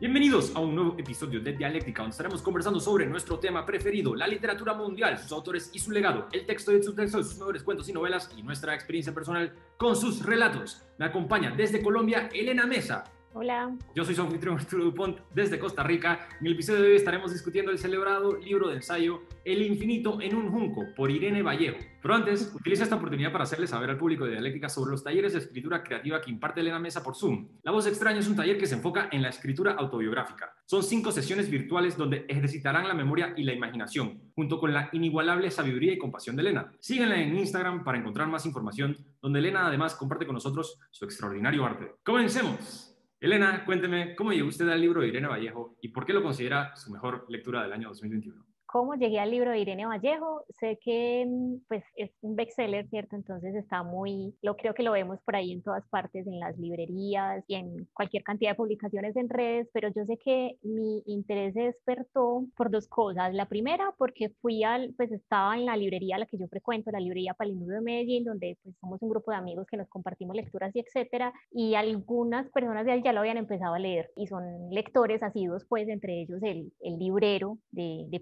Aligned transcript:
Bienvenidos 0.00 0.54
a 0.54 0.60
un 0.60 0.76
nuevo 0.76 0.94
episodio 0.96 1.40
de 1.40 1.54
Dialéctica, 1.54 2.02
donde 2.02 2.12
estaremos 2.12 2.40
conversando 2.40 2.78
sobre 2.78 3.04
nuestro 3.04 3.40
tema 3.40 3.66
preferido, 3.66 4.14
la 4.14 4.28
literatura 4.28 4.72
mundial, 4.72 5.18
sus 5.18 5.32
autores 5.32 5.70
y 5.72 5.80
su 5.80 5.90
legado, 5.90 6.28
el 6.30 6.46
texto 6.46 6.70
de 6.70 6.80
sus 6.80 6.94
textos, 6.94 7.30
sus 7.30 7.38
mejores 7.38 7.64
cuentos 7.64 7.88
y 7.88 7.92
novelas 7.92 8.30
y 8.36 8.44
nuestra 8.44 8.76
experiencia 8.76 9.12
personal 9.12 9.52
con 9.76 9.96
sus 9.96 10.24
relatos. 10.24 10.86
Me 10.98 11.06
acompaña 11.06 11.50
desde 11.50 11.82
Colombia 11.82 12.28
Elena 12.32 12.64
Mesa. 12.64 13.02
Hola. 13.34 13.76
Yo 13.94 14.04
soy 14.04 14.14
su 14.14 14.22
anfitrión 14.22 14.56
Arturo 14.56 14.84
Dupont 14.84 15.18
desde 15.34 15.58
Costa 15.58 15.82
Rica. 15.82 16.28
En 16.40 16.46
el 16.46 16.54
episodio 16.54 16.80
de 16.80 16.88
hoy 16.88 16.96
estaremos 16.96 17.30
discutiendo 17.30 17.70
el 17.70 17.78
celebrado 17.78 18.36
libro 18.38 18.68
de 18.68 18.76
ensayo 18.76 19.22
El 19.44 19.62
infinito 19.62 20.20
en 20.22 20.34
un 20.34 20.50
junco 20.50 20.86
por 20.96 21.10
Irene 21.10 21.42
Vallejo. 21.42 21.76
Pero 22.00 22.14
antes, 22.14 22.52
utilizo 22.54 22.84
esta 22.84 22.96
oportunidad 22.96 23.30
para 23.30 23.44
hacerles 23.44 23.70
saber 23.70 23.90
al 23.90 23.98
público 23.98 24.24
de 24.24 24.32
Dialéctica 24.32 24.70
sobre 24.70 24.92
los 24.92 25.04
talleres 25.04 25.34
de 25.34 25.40
escritura 25.40 25.82
creativa 25.82 26.20
que 26.22 26.30
imparte 26.30 26.60
Elena 26.60 26.78
Mesa 26.78 27.02
por 27.02 27.14
Zoom. 27.14 27.48
La 27.62 27.70
Voz 27.70 27.86
Extraña 27.86 28.20
es 28.20 28.28
un 28.28 28.36
taller 28.36 28.56
que 28.56 28.66
se 28.66 28.76
enfoca 28.76 29.08
en 29.12 29.20
la 29.20 29.28
escritura 29.28 29.72
autobiográfica. 29.72 30.54
Son 30.64 30.82
cinco 30.82 31.12
sesiones 31.12 31.50
virtuales 31.50 31.98
donde 31.98 32.24
ejercitarán 32.28 32.88
la 32.88 32.94
memoria 32.94 33.34
y 33.36 33.44
la 33.44 33.52
imaginación, 33.52 34.22
junto 34.34 34.58
con 34.58 34.72
la 34.72 34.88
inigualable 34.92 35.50
sabiduría 35.50 35.92
y 35.92 35.98
compasión 35.98 36.34
de 36.34 36.42
Elena. 36.42 36.72
Síguenla 36.80 37.20
en 37.20 37.36
Instagram 37.36 37.84
para 37.84 37.98
encontrar 37.98 38.28
más 38.28 38.46
información, 38.46 38.96
donde 39.20 39.40
Elena 39.40 39.66
además 39.66 39.94
comparte 39.94 40.24
con 40.24 40.34
nosotros 40.34 40.78
su 40.90 41.04
extraordinario 41.04 41.64
arte. 41.64 41.92
¡Comencemos! 42.02 42.87
Elena, 43.20 43.64
cuénteme 43.64 44.14
cómo 44.14 44.32
llegó 44.32 44.48
usted 44.48 44.68
al 44.68 44.80
libro 44.80 45.00
de 45.00 45.08
Irene 45.08 45.26
Vallejo 45.26 45.76
y 45.80 45.88
por 45.88 46.06
qué 46.06 46.12
lo 46.12 46.22
considera 46.22 46.76
su 46.76 46.92
mejor 46.92 47.26
lectura 47.28 47.62
del 47.62 47.72
año 47.72 47.88
2021 47.88 48.47
cómo 48.68 48.94
llegué 48.94 49.18
al 49.18 49.30
libro 49.30 49.50
de 49.50 49.58
Irene 49.60 49.86
Vallejo. 49.86 50.44
Sé 50.60 50.78
que 50.84 51.24
mm, 51.26 51.64
pues, 51.68 51.82
es 51.96 52.10
un 52.20 52.36
bestseller, 52.36 52.86
¿cierto? 52.88 53.16
Entonces 53.16 53.54
está 53.54 53.82
muy, 53.82 54.34
lo 54.42 54.56
creo 54.56 54.74
que 54.74 54.82
lo 54.82 54.92
vemos 54.92 55.18
por 55.24 55.36
ahí 55.36 55.52
en 55.52 55.62
todas 55.62 55.86
partes, 55.88 56.26
en 56.26 56.38
las 56.38 56.56
librerías 56.58 57.42
y 57.48 57.54
en 57.54 57.88
cualquier 57.94 58.22
cantidad 58.22 58.52
de 58.52 58.56
publicaciones 58.56 59.16
en 59.16 59.28
redes, 59.30 59.68
pero 59.72 59.88
yo 59.88 60.04
sé 60.04 60.18
que 60.18 60.58
mi 60.62 61.02
interés 61.06 61.54
se 61.54 61.62
despertó 61.62 62.44
por 62.56 62.70
dos 62.70 62.86
cosas. 62.88 63.32
La 63.34 63.46
primera, 63.46 63.94
porque 63.96 64.30
fui 64.42 64.62
al, 64.62 64.94
pues 64.96 65.10
estaba 65.12 65.56
en 65.56 65.64
la 65.64 65.76
librería 65.76 66.16
a 66.16 66.18
la 66.18 66.26
que 66.26 66.38
yo 66.38 66.46
frecuento, 66.48 66.90
la 66.90 67.00
librería 67.00 67.34
Palinuro 67.34 67.76
de 67.76 67.80
Medellín, 67.80 68.24
donde 68.24 68.58
pues 68.62 68.76
somos 68.80 69.00
un 69.00 69.08
grupo 69.08 69.30
de 69.30 69.38
amigos 69.38 69.66
que 69.70 69.78
nos 69.78 69.88
compartimos 69.88 70.36
lecturas 70.36 70.76
y 70.76 70.80
etcétera, 70.80 71.32
y 71.50 71.74
algunas 71.74 72.50
personas 72.50 72.84
de 72.84 72.92
ahí 72.92 73.02
ya 73.02 73.14
lo 73.14 73.20
habían 73.20 73.38
empezado 73.38 73.74
a 73.74 73.78
leer 73.78 74.10
y 74.14 74.26
son 74.26 74.44
lectores 74.70 75.22
asiduos, 75.22 75.64
pues 75.66 75.88
entre 75.88 76.20
ellos 76.20 76.42
el, 76.42 76.70
el 76.80 76.98
librero 76.98 77.58
de, 77.70 78.04
de 78.08 78.20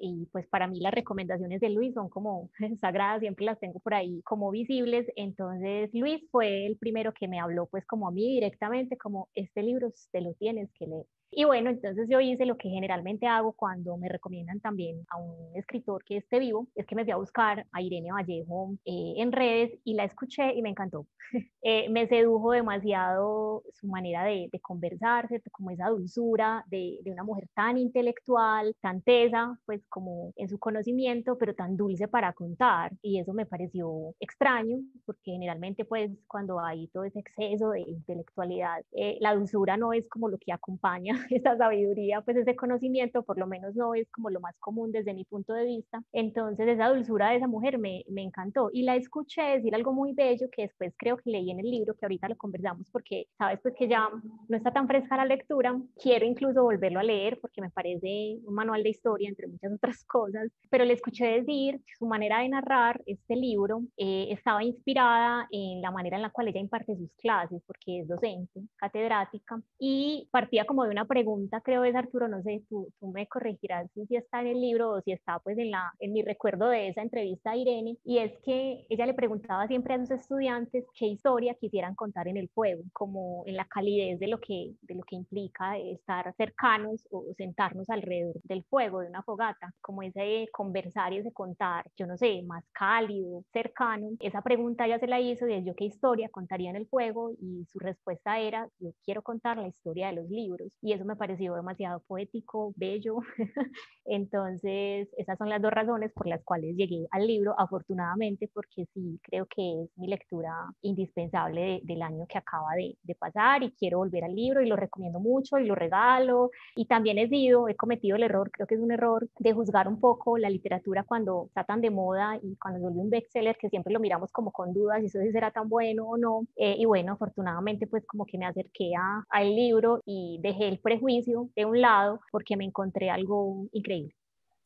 Y 0.00 0.26
pues 0.32 0.46
para 0.48 0.66
mí 0.66 0.80
las 0.80 0.92
recomendaciones 0.92 1.60
de 1.60 1.70
Luis 1.70 1.94
son 1.94 2.08
como 2.08 2.50
sagradas, 2.80 3.20
siempre 3.20 3.46
las 3.46 3.58
tengo 3.58 3.80
por 3.80 3.94
ahí 3.94 4.22
como 4.22 4.50
visibles. 4.50 5.06
Entonces 5.16 5.90
Luis 5.92 6.22
fue 6.30 6.66
el 6.66 6.76
primero 6.78 7.12
que 7.12 7.28
me 7.28 7.40
habló 7.40 7.66
pues 7.66 7.86
como 7.86 8.08
a 8.08 8.12
mí 8.12 8.28
directamente, 8.34 8.96
como 8.96 9.28
este 9.34 9.62
libro 9.62 9.92
te 10.12 10.20
lo 10.20 10.34
tienes 10.34 10.70
que 10.74 10.86
leer. 10.86 11.06
Y 11.30 11.44
bueno, 11.44 11.70
entonces 11.70 12.08
yo 12.08 12.20
hice 12.20 12.46
lo 12.46 12.56
que 12.56 12.70
generalmente 12.70 13.26
hago 13.26 13.52
cuando 13.52 13.96
me 13.96 14.08
recomiendan 14.08 14.60
también 14.60 15.04
a 15.10 15.18
un 15.18 15.54
escritor 15.54 16.02
que 16.04 16.16
esté 16.16 16.38
vivo, 16.38 16.68
es 16.74 16.86
que 16.86 16.94
me 16.94 17.04
fui 17.04 17.12
a 17.12 17.16
buscar 17.16 17.66
a 17.72 17.82
Irene 17.82 18.12
Vallejo 18.12 18.74
eh, 18.84 19.14
en 19.18 19.32
redes 19.32 19.78
y 19.84 19.94
la 19.94 20.04
escuché 20.04 20.54
y 20.54 20.62
me 20.62 20.70
encantó. 20.70 21.06
eh, 21.62 21.88
me 21.90 22.06
sedujo 22.08 22.52
demasiado 22.52 23.62
su 23.72 23.86
manera 23.86 24.24
de, 24.24 24.48
de 24.50 24.60
conversar, 24.60 25.28
como 25.52 25.70
esa 25.70 25.88
dulzura 25.88 26.64
de, 26.68 26.98
de, 27.02 27.10
una 27.12 27.24
mujer 27.24 27.48
tan 27.54 27.76
intelectual, 27.76 28.74
tan 28.80 29.02
tesa, 29.02 29.58
pues 29.66 29.82
como 29.88 30.32
en 30.36 30.48
su 30.48 30.58
conocimiento, 30.58 31.36
pero 31.36 31.54
tan 31.54 31.76
dulce 31.76 32.08
para 32.08 32.32
contar. 32.32 32.92
Y 33.02 33.18
eso 33.20 33.34
me 33.34 33.46
pareció 33.46 34.14
extraño, 34.20 34.78
porque 35.04 35.32
generalmente 35.32 35.84
pues 35.84 36.10
cuando 36.26 36.60
hay 36.60 36.88
todo 36.88 37.04
ese 37.04 37.20
exceso 37.20 37.70
de 37.70 37.80
intelectualidad, 37.80 38.82
eh, 38.92 39.18
la 39.20 39.34
dulzura 39.34 39.76
no 39.76 39.92
es 39.92 40.08
como 40.08 40.28
lo 40.28 40.38
que 40.38 40.52
acompaña 40.52 41.17
esa 41.30 41.56
sabiduría, 41.56 42.20
pues 42.22 42.36
ese 42.36 42.56
conocimiento, 42.56 43.22
por 43.22 43.38
lo 43.38 43.46
menos 43.46 43.74
no 43.74 43.94
es 43.94 44.10
como 44.10 44.30
lo 44.30 44.40
más 44.40 44.54
común 44.58 44.92
desde 44.92 45.14
mi 45.14 45.24
punto 45.24 45.52
de 45.52 45.64
vista. 45.64 46.02
Entonces 46.12 46.68
esa 46.68 46.88
dulzura 46.88 47.30
de 47.30 47.36
esa 47.36 47.48
mujer 47.48 47.78
me, 47.78 48.04
me 48.08 48.22
encantó 48.22 48.70
y 48.72 48.82
la 48.82 48.96
escuché 48.96 49.42
decir 49.42 49.74
algo 49.74 49.92
muy 49.92 50.12
bello 50.14 50.48
que 50.50 50.62
después 50.62 50.94
creo 50.96 51.16
que 51.16 51.30
leí 51.30 51.50
en 51.50 51.60
el 51.60 51.70
libro, 51.70 51.94
que 51.94 52.04
ahorita 52.04 52.28
lo 52.28 52.36
conversamos 52.36 52.88
porque 52.90 53.26
sabes 53.36 53.60
pues 53.62 53.74
que 53.76 53.88
ya 53.88 54.08
no 54.48 54.56
está 54.56 54.72
tan 54.72 54.86
fresca 54.86 55.16
la 55.16 55.24
lectura, 55.24 55.78
quiero 56.00 56.26
incluso 56.26 56.62
volverlo 56.62 57.00
a 57.00 57.02
leer 57.02 57.38
porque 57.40 57.60
me 57.60 57.70
parece 57.70 58.38
un 58.44 58.54
manual 58.54 58.82
de 58.82 58.90
historia 58.90 59.28
entre 59.28 59.46
muchas 59.46 59.72
otras 59.72 60.04
cosas, 60.06 60.50
pero 60.70 60.84
le 60.84 60.94
escuché 60.94 61.26
decir 61.26 61.80
su 61.98 62.06
manera 62.06 62.40
de 62.40 62.48
narrar 62.48 63.00
este 63.06 63.36
libro 63.36 63.82
eh, 63.96 64.28
estaba 64.30 64.62
inspirada 64.62 65.46
en 65.50 65.80
la 65.80 65.90
manera 65.90 66.16
en 66.16 66.22
la 66.22 66.30
cual 66.30 66.48
ella 66.48 66.60
imparte 66.60 66.96
sus 66.96 67.12
clases 67.16 67.62
porque 67.66 68.00
es 68.00 68.08
docente, 68.08 68.60
catedrática 68.76 69.60
y 69.78 70.28
partía 70.30 70.64
como 70.64 70.84
de 70.84 70.90
una 70.90 71.04
pregunta, 71.08 71.60
creo 71.60 71.84
es 71.84 71.96
Arturo, 71.96 72.28
no 72.28 72.42
sé, 72.42 72.62
tú, 72.68 72.88
tú 73.00 73.08
me 73.08 73.26
corregirás 73.26 73.90
si 73.92 74.16
está 74.16 74.40
en 74.40 74.48
el 74.48 74.60
libro 74.60 74.90
o 74.90 75.00
si 75.00 75.12
está 75.12 75.38
pues 75.40 75.58
en, 75.58 75.70
la, 75.70 75.92
en 75.98 76.12
mi 76.12 76.22
recuerdo 76.22 76.68
de 76.68 76.88
esa 76.88 77.02
entrevista 77.02 77.50
a 77.50 77.56
Irene, 77.56 77.96
y 78.04 78.18
es 78.18 78.32
que 78.44 78.86
ella 78.88 79.06
le 79.06 79.14
preguntaba 79.14 79.66
siempre 79.66 79.94
a 79.94 79.98
sus 79.98 80.10
estudiantes 80.10 80.84
qué 80.94 81.06
historia 81.06 81.54
quisieran 81.54 81.94
contar 81.94 82.28
en 82.28 82.36
el 82.36 82.48
fuego, 82.50 82.82
como 82.92 83.42
en 83.46 83.56
la 83.56 83.64
calidez 83.66 84.20
de 84.20 84.28
lo 84.28 84.38
que, 84.38 84.74
de 84.82 84.94
lo 84.94 85.02
que 85.02 85.16
implica 85.16 85.78
estar 85.78 86.32
cercanos 86.36 87.06
o 87.10 87.24
sentarnos 87.36 87.88
alrededor 87.90 88.40
del 88.44 88.64
fuego, 88.64 89.00
de 89.00 89.08
una 89.08 89.22
fogata, 89.22 89.72
como 89.80 90.02
ese 90.02 90.46
conversar 90.52 91.12
y 91.12 91.18
ese 91.18 91.32
contar, 91.32 91.90
yo 91.96 92.06
no 92.06 92.16
sé, 92.16 92.42
más 92.42 92.64
cálido, 92.72 93.42
cercano. 93.52 94.10
Esa 94.20 94.42
pregunta 94.42 94.86
ella 94.86 94.98
se 94.98 95.06
la 95.06 95.20
hizo 95.20 95.46
de 95.46 95.64
yo 95.64 95.74
qué 95.74 95.84
historia 95.84 96.28
contaría 96.28 96.70
en 96.70 96.76
el 96.76 96.86
fuego 96.86 97.32
y 97.40 97.64
su 97.66 97.78
respuesta 97.78 98.38
era 98.38 98.68
yo 98.78 98.90
quiero 99.04 99.22
contar 99.22 99.56
la 99.56 99.68
historia 99.68 100.08
de 100.08 100.14
los 100.14 100.28
libros 100.28 100.72
y 100.82 100.92
eso 100.98 101.06
me 101.06 101.16
pareció 101.16 101.54
demasiado 101.54 102.00
poético, 102.00 102.72
bello. 102.76 103.18
Entonces, 104.04 105.08
esas 105.16 105.38
son 105.38 105.48
las 105.48 105.62
dos 105.62 105.72
razones 105.72 106.12
por 106.12 106.26
las 106.26 106.42
cuales 106.42 106.76
llegué 106.76 107.06
al 107.10 107.26
libro, 107.26 107.54
afortunadamente, 107.58 108.50
porque 108.52 108.86
sí 108.94 109.20
creo 109.22 109.46
que 109.46 109.84
es 109.84 109.90
mi 109.96 110.08
lectura 110.08 110.52
indispensable 110.82 111.80
del 111.84 112.02
año 112.02 112.26
que 112.28 112.38
acaba 112.38 112.74
de, 112.76 112.96
de, 113.02 113.14
pasar 113.14 113.62
y 113.62 113.72
quiero 113.72 113.98
volver 113.98 114.24
al 114.24 114.34
libro 114.34 114.62
y 114.62 114.68
lo 114.68 114.76
recomiendo 114.76 115.20
mucho 115.20 115.58
y 115.58 115.66
lo 115.66 115.74
regalo. 115.74 116.50
Y 116.74 116.86
también 116.86 117.18
he 117.18 117.28
sido, 117.28 117.68
he 117.68 117.76
cometido 117.76 118.16
el 118.16 118.22
error, 118.24 118.50
creo 118.50 118.66
que 118.66 118.74
es 118.74 118.80
un 118.80 118.92
error, 118.92 119.28
de 119.38 119.52
juzgar 119.52 119.88
un 119.88 120.00
poco 120.00 120.38
la 120.38 120.50
literatura 120.50 121.04
cuando 121.04 121.46
está 121.48 121.64
tan 121.64 121.80
de 121.80 121.90
moda 121.90 122.38
y 122.42 122.56
cuando 122.56 122.80
se 122.80 122.84
vuelve 122.84 123.00
un 123.00 123.10
bestseller, 123.10 123.56
que 123.56 123.68
siempre 123.68 123.92
lo 123.92 124.00
miramos 124.00 124.32
como 124.32 124.52
con 124.52 124.72
dudas, 124.72 125.02
y 125.02 125.06
eso 125.06 125.20
sí 125.20 125.30
será 125.30 125.50
tan 125.50 125.68
bueno 125.68 126.06
o 126.06 126.16
no. 126.16 126.40
Eh, 126.56 126.76
y 126.78 126.86
bueno, 126.86 127.12
afortunadamente, 127.12 127.86
pues 127.86 128.04
como 128.06 128.26
que 128.26 128.38
me 128.38 128.46
acerqué 128.46 128.92
al 129.28 129.54
libro 129.54 130.02
y 130.06 130.38
dejé 130.42 130.68
el 130.68 130.78
prejuicio 130.88 131.50
de 131.54 131.66
un 131.66 131.80
lado 131.80 132.20
porque 132.32 132.56
me 132.56 132.64
encontré 132.64 133.10
algo 133.10 133.68
increíble. 133.72 134.14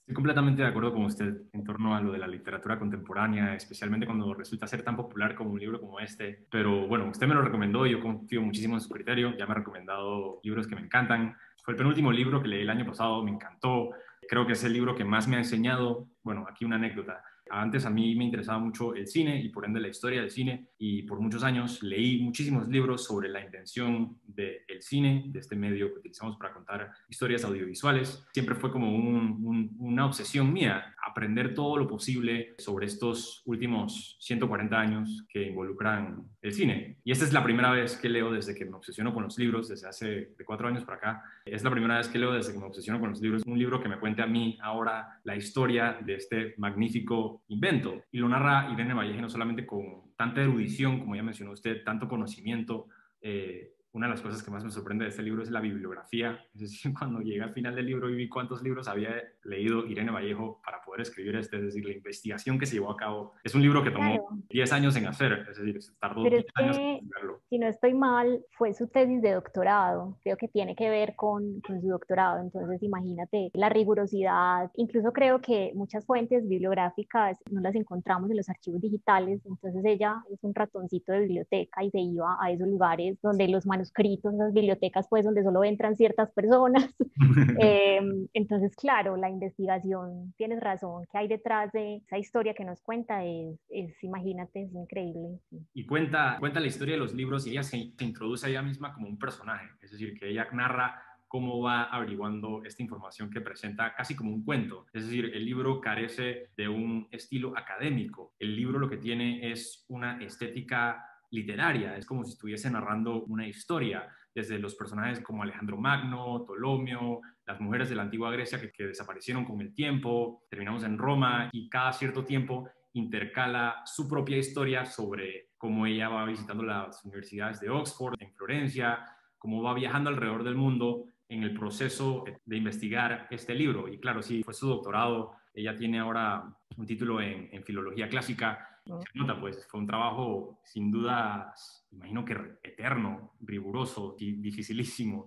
Estoy 0.02 0.14
completamente 0.14 0.62
de 0.62 0.68
acuerdo 0.68 0.92
con 0.92 1.04
usted 1.04 1.42
en 1.52 1.64
torno 1.64 1.96
a 1.96 2.00
lo 2.00 2.12
de 2.12 2.18
la 2.18 2.28
literatura 2.28 2.78
contemporánea, 2.78 3.54
especialmente 3.54 4.06
cuando 4.06 4.32
resulta 4.34 4.66
ser 4.66 4.82
tan 4.82 4.96
popular 4.96 5.34
como 5.34 5.50
un 5.50 5.58
libro 5.58 5.80
como 5.80 5.98
este. 5.98 6.46
Pero 6.50 6.86
bueno, 6.86 7.08
usted 7.08 7.26
me 7.26 7.34
lo 7.34 7.42
recomendó, 7.42 7.86
yo 7.86 8.00
confío 8.00 8.40
muchísimo 8.40 8.74
en 8.74 8.80
su 8.80 8.88
criterio, 8.88 9.36
ya 9.36 9.46
me 9.46 9.52
ha 9.52 9.56
recomendado 9.56 10.40
libros 10.44 10.66
que 10.66 10.76
me 10.76 10.82
encantan. 10.82 11.36
Fue 11.64 11.72
el 11.72 11.78
penúltimo 11.78 12.12
libro 12.12 12.40
que 12.40 12.48
leí 12.48 12.62
el 12.62 12.70
año 12.70 12.86
pasado, 12.86 13.22
me 13.24 13.30
encantó. 13.32 13.90
Creo 14.28 14.46
que 14.46 14.52
es 14.52 14.62
el 14.62 14.72
libro 14.72 14.94
que 14.94 15.04
más 15.04 15.26
me 15.26 15.36
ha 15.36 15.40
enseñado, 15.40 16.06
bueno, 16.22 16.46
aquí 16.48 16.64
una 16.64 16.76
anécdota. 16.76 17.24
Antes 17.54 17.84
a 17.84 17.90
mí 17.90 18.14
me 18.14 18.24
interesaba 18.24 18.58
mucho 18.58 18.94
el 18.94 19.06
cine 19.06 19.38
y 19.38 19.50
por 19.50 19.66
ende 19.66 19.78
la 19.78 19.88
historia 19.88 20.22
del 20.22 20.30
cine 20.30 20.68
y 20.78 21.02
por 21.02 21.20
muchos 21.20 21.44
años 21.44 21.82
leí 21.82 22.18
muchísimos 22.22 22.66
libros 22.66 23.04
sobre 23.04 23.28
la 23.28 23.44
invención 23.44 24.18
del 24.24 24.80
cine, 24.80 25.24
de 25.26 25.38
este 25.38 25.54
medio 25.54 25.92
que 25.92 25.98
utilizamos 25.98 26.38
para 26.38 26.54
contar 26.54 26.90
historias 27.10 27.44
audiovisuales. 27.44 28.24
Siempre 28.32 28.54
fue 28.54 28.72
como 28.72 28.90
una 28.96 30.06
obsesión 30.06 30.50
mía 30.50 30.94
aprender 31.06 31.54
todo 31.54 31.76
lo 31.76 31.86
posible 31.86 32.54
sobre 32.56 32.86
estos 32.86 33.42
últimos 33.44 34.16
140 34.20 34.80
años 34.80 35.26
que 35.28 35.48
involucran 35.48 36.24
el 36.40 36.52
cine. 36.52 36.98
Y 37.04 37.12
esta 37.12 37.24
es 37.24 37.32
la 37.32 37.44
primera 37.44 37.70
vez 37.70 37.96
que 37.96 38.08
leo 38.08 38.32
desde 38.32 38.54
que 38.54 38.64
me 38.64 38.76
obsesiono 38.76 39.12
con 39.12 39.24
los 39.24 39.36
libros, 39.36 39.68
desde 39.68 39.88
hace 39.88 40.06
de 40.06 40.44
cuatro 40.44 40.68
años 40.68 40.84
para 40.84 40.96
acá. 40.96 41.22
Es 41.44 41.62
la 41.62 41.70
primera 41.70 41.98
vez 41.98 42.08
que 42.08 42.18
leo 42.18 42.32
desde 42.32 42.52
que 42.52 42.58
me 42.58 42.64
obsesiono 42.64 42.98
con 42.98 43.10
los 43.10 43.20
libros, 43.20 43.42
un 43.44 43.58
libro 43.58 43.82
que 43.82 43.88
me 43.88 43.98
cuente 43.98 44.22
a 44.22 44.26
mí 44.26 44.58
ahora 44.62 45.20
la 45.24 45.36
historia 45.36 45.98
de 46.00 46.14
este 46.14 46.54
magnífico 46.56 47.41
invento. 47.48 48.04
Y 48.10 48.18
lo 48.18 48.28
narra 48.28 48.70
Irene 48.72 48.94
Vallejo 48.94 49.20
no 49.20 49.28
solamente 49.28 49.66
con 49.66 50.14
tanta 50.16 50.42
erudición, 50.42 51.00
como 51.00 51.16
ya 51.16 51.22
mencionó 51.22 51.52
usted, 51.52 51.84
tanto 51.84 52.08
conocimiento, 52.08 52.88
eh, 53.20 53.72
una 53.92 54.06
de 54.06 54.12
las 54.12 54.22
cosas 54.22 54.42
que 54.42 54.50
más 54.50 54.64
me 54.64 54.70
sorprende 54.70 55.04
de 55.04 55.10
este 55.10 55.22
libro 55.22 55.42
es 55.42 55.50
la 55.50 55.60
bibliografía. 55.60 56.40
Es 56.54 56.60
decir, 56.60 56.92
cuando 56.98 57.20
llegué 57.20 57.42
al 57.42 57.52
final 57.52 57.74
del 57.74 57.86
libro 57.86 58.08
y 58.08 58.14
vi 58.14 58.28
cuántos 58.28 58.62
libros 58.62 58.88
había 58.88 59.10
leído 59.44 59.86
Irene 59.86 60.10
Vallejo 60.10 60.60
para 60.64 60.82
poder 60.82 61.02
escribir 61.02 61.36
este, 61.36 61.56
es 61.56 61.62
decir, 61.64 61.84
la 61.84 61.92
investigación 61.92 62.58
que 62.58 62.66
se 62.66 62.74
llevó 62.74 62.90
a 62.90 62.96
cabo. 62.96 63.34
Es 63.44 63.54
un 63.54 63.62
libro 63.62 63.82
que 63.82 63.90
tomó 63.90 64.28
10 64.48 64.72
años 64.72 64.96
en 64.96 65.06
hacer, 65.06 65.46
es 65.50 65.58
decir, 65.58 65.78
tardó 66.00 66.22
10 66.22 66.44
años 66.54 66.76
en 66.78 67.06
hacerlo. 67.06 67.40
Si 67.50 67.58
no 67.58 67.66
estoy 67.66 67.94
mal, 67.94 68.44
fue 68.52 68.72
su 68.72 68.88
tesis 68.88 69.20
de 69.20 69.32
doctorado. 69.32 70.16
Creo 70.22 70.36
que 70.36 70.48
tiene 70.48 70.74
que 70.74 70.88
ver 70.88 71.14
con, 71.14 71.60
con 71.60 71.80
su 71.80 71.88
doctorado. 71.88 72.40
Entonces, 72.40 72.82
imagínate 72.82 73.50
la 73.54 73.68
rigurosidad. 73.68 74.70
Incluso 74.76 75.12
creo 75.12 75.40
que 75.40 75.72
muchas 75.74 76.06
fuentes 76.06 76.48
bibliográficas 76.48 77.38
no 77.50 77.60
las 77.60 77.74
encontramos 77.74 78.30
en 78.30 78.36
los 78.36 78.48
archivos 78.48 78.80
digitales. 78.80 79.40
Entonces, 79.44 79.84
ella 79.84 80.22
es 80.32 80.38
un 80.42 80.54
ratoncito 80.54 81.12
de 81.12 81.20
biblioteca 81.20 81.84
y 81.84 81.90
se 81.90 82.00
iba 82.00 82.38
a 82.40 82.50
esos 82.50 82.68
lugares 82.68 83.18
donde 83.20 83.48
los 83.48 83.66
manuscritos 83.66 83.81
manuscritos, 83.82 84.34
esas 84.34 84.52
bibliotecas 84.52 85.06
pues 85.08 85.24
donde 85.24 85.42
solo 85.42 85.64
entran 85.64 85.96
ciertas 85.96 86.30
personas. 86.32 86.88
Em, 87.58 88.28
entonces, 88.32 88.74
claro, 88.76 89.16
la 89.16 89.28
investigación, 89.28 90.32
tienes 90.36 90.60
razón, 90.60 91.04
que 91.10 91.18
hay 91.18 91.28
detrás 91.28 91.72
de 91.72 91.96
esa 91.96 92.18
historia 92.18 92.54
que 92.54 92.64
nos 92.64 92.80
cuenta 92.80 93.24
es, 93.24 93.58
es 93.68 93.92
imagínate, 94.02 94.62
es 94.62 94.74
increíble. 94.74 95.38
Y 95.74 95.86
cuenta, 95.86 96.36
cuenta 96.38 96.60
la 96.60 96.66
historia 96.66 96.94
de 96.94 97.00
los 97.00 97.14
libros 97.14 97.46
y 97.46 97.50
ella 97.50 97.62
se, 97.62 97.92
se 97.96 98.04
introduce 98.04 98.46
a 98.46 98.50
ella 98.50 98.62
misma 98.62 98.92
como 98.92 99.08
un 99.08 99.18
personaje, 99.18 99.66
es 99.82 99.92
decir, 99.92 100.18
que 100.18 100.30
ella 100.30 100.48
narra 100.52 101.02
cómo 101.28 101.62
va 101.62 101.84
averiguando 101.84 102.62
esta 102.64 102.82
información 102.82 103.30
que 103.30 103.40
presenta 103.40 103.94
casi 103.94 104.14
como 104.14 104.30
un 104.32 104.44
cuento. 104.44 104.86
Es 104.92 105.06
decir, 105.06 105.30
el 105.34 105.44
libro 105.46 105.80
carece 105.80 106.50
de 106.56 106.68
un 106.68 107.08
estilo 107.10 107.56
académico. 107.56 108.34
El 108.38 108.54
libro 108.54 108.78
lo 108.78 108.90
que 108.90 108.98
tiene 108.98 109.50
es 109.50 109.86
una 109.88 110.22
estética 110.22 111.11
literaria, 111.32 111.96
es 111.96 112.06
como 112.06 112.24
si 112.24 112.32
estuviese 112.32 112.70
narrando 112.70 113.24
una 113.24 113.46
historia, 113.46 114.08
desde 114.34 114.58
los 114.58 114.74
personajes 114.74 115.20
como 115.20 115.42
Alejandro 115.42 115.76
Magno, 115.76 116.44
Ptolomeo, 116.46 117.20
las 117.46 117.60
mujeres 117.60 117.90
de 117.90 117.96
la 117.96 118.02
antigua 118.02 118.30
Grecia 118.30 118.58
que, 118.60 118.86
desaparecieron 118.86 119.44
con 119.44 119.60
el 119.60 119.74
tiempo, 119.74 120.44
terminamos 120.48 120.84
en 120.84 120.96
Roma 120.96 121.50
y 121.52 121.68
cada 121.68 121.92
cierto 121.92 122.24
tiempo 122.24 122.68
intercala 122.94 123.82
su 123.84 124.08
propia 124.08 124.38
historia 124.38 124.84
sobre 124.84 125.50
cómo 125.58 125.86
ella 125.86 126.08
va 126.08 126.24
visitando 126.24 126.62
las 126.62 127.04
universidades 127.04 127.60
de 127.60 127.70
Oxford, 127.70 128.14
en 128.20 128.32
Florencia, 128.32 129.04
cómo 129.38 129.62
va 129.62 129.74
viajando 129.74 130.10
alrededor 130.10 130.44
del 130.44 130.54
mundo 130.54 131.06
en 131.28 131.42
el 131.42 131.54
proceso 131.54 132.24
de 132.44 132.56
investigar 132.56 133.26
este 133.30 133.54
libro. 133.54 133.88
Y 133.88 133.98
claro, 133.98 134.22
sí, 134.22 134.42
fue 134.42 134.52
su 134.52 134.68
doctorado. 134.68 135.32
Ella 135.54 135.76
tiene 135.76 135.98
ahora 135.98 136.44
un 136.76 136.86
título 136.86 137.20
en, 137.20 137.62
filología 137.64 138.08
clásica. 138.08 138.71
Se 138.84 139.18
nota, 139.18 139.40
pues, 139.40 139.66
fue 139.68 139.80
un 139.80 139.86
trabajo 139.86 140.58
sin 140.64 140.90
duda, 140.90 141.54
imagino 141.92 142.24
que 142.24 142.34
eterno, 142.64 143.32
riguroso 143.40 144.16
y 144.18 144.32
dificilísimo. 144.40 145.26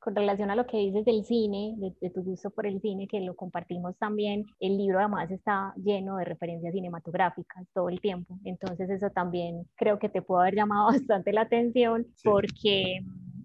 Con 0.00 0.14
relación 0.14 0.50
a 0.50 0.56
lo 0.56 0.66
que 0.66 0.78
dices 0.78 1.04
del 1.04 1.24
cine, 1.24 1.74
de, 1.78 1.94
de, 2.00 2.10
tu 2.10 2.22
gusto 2.22 2.50
por 2.50 2.66
el 2.66 2.80
cine, 2.80 3.06
que 3.08 3.20
lo 3.20 3.34
compartimos 3.34 3.96
también, 3.98 4.46
el 4.60 4.76
libro 4.76 4.98
además 4.98 5.30
está 5.30 5.72
lleno 5.76 6.16
de 6.16 6.24
referencias 6.24 6.72
cinematográficas 6.72 7.66
todo 7.74 7.88
el 7.88 8.00
tiempo. 8.00 8.38
Entonces 8.44 8.88
eso 8.90 9.10
también 9.10 9.66
creo 9.76 9.98
que 9.98 10.08
te 10.08 10.22
pudo 10.22 10.40
haber 10.40 10.54
llamado 10.54 10.86
bastante 10.92 11.32
la 11.32 11.42
atención 11.42 12.06
porque 12.24 13.00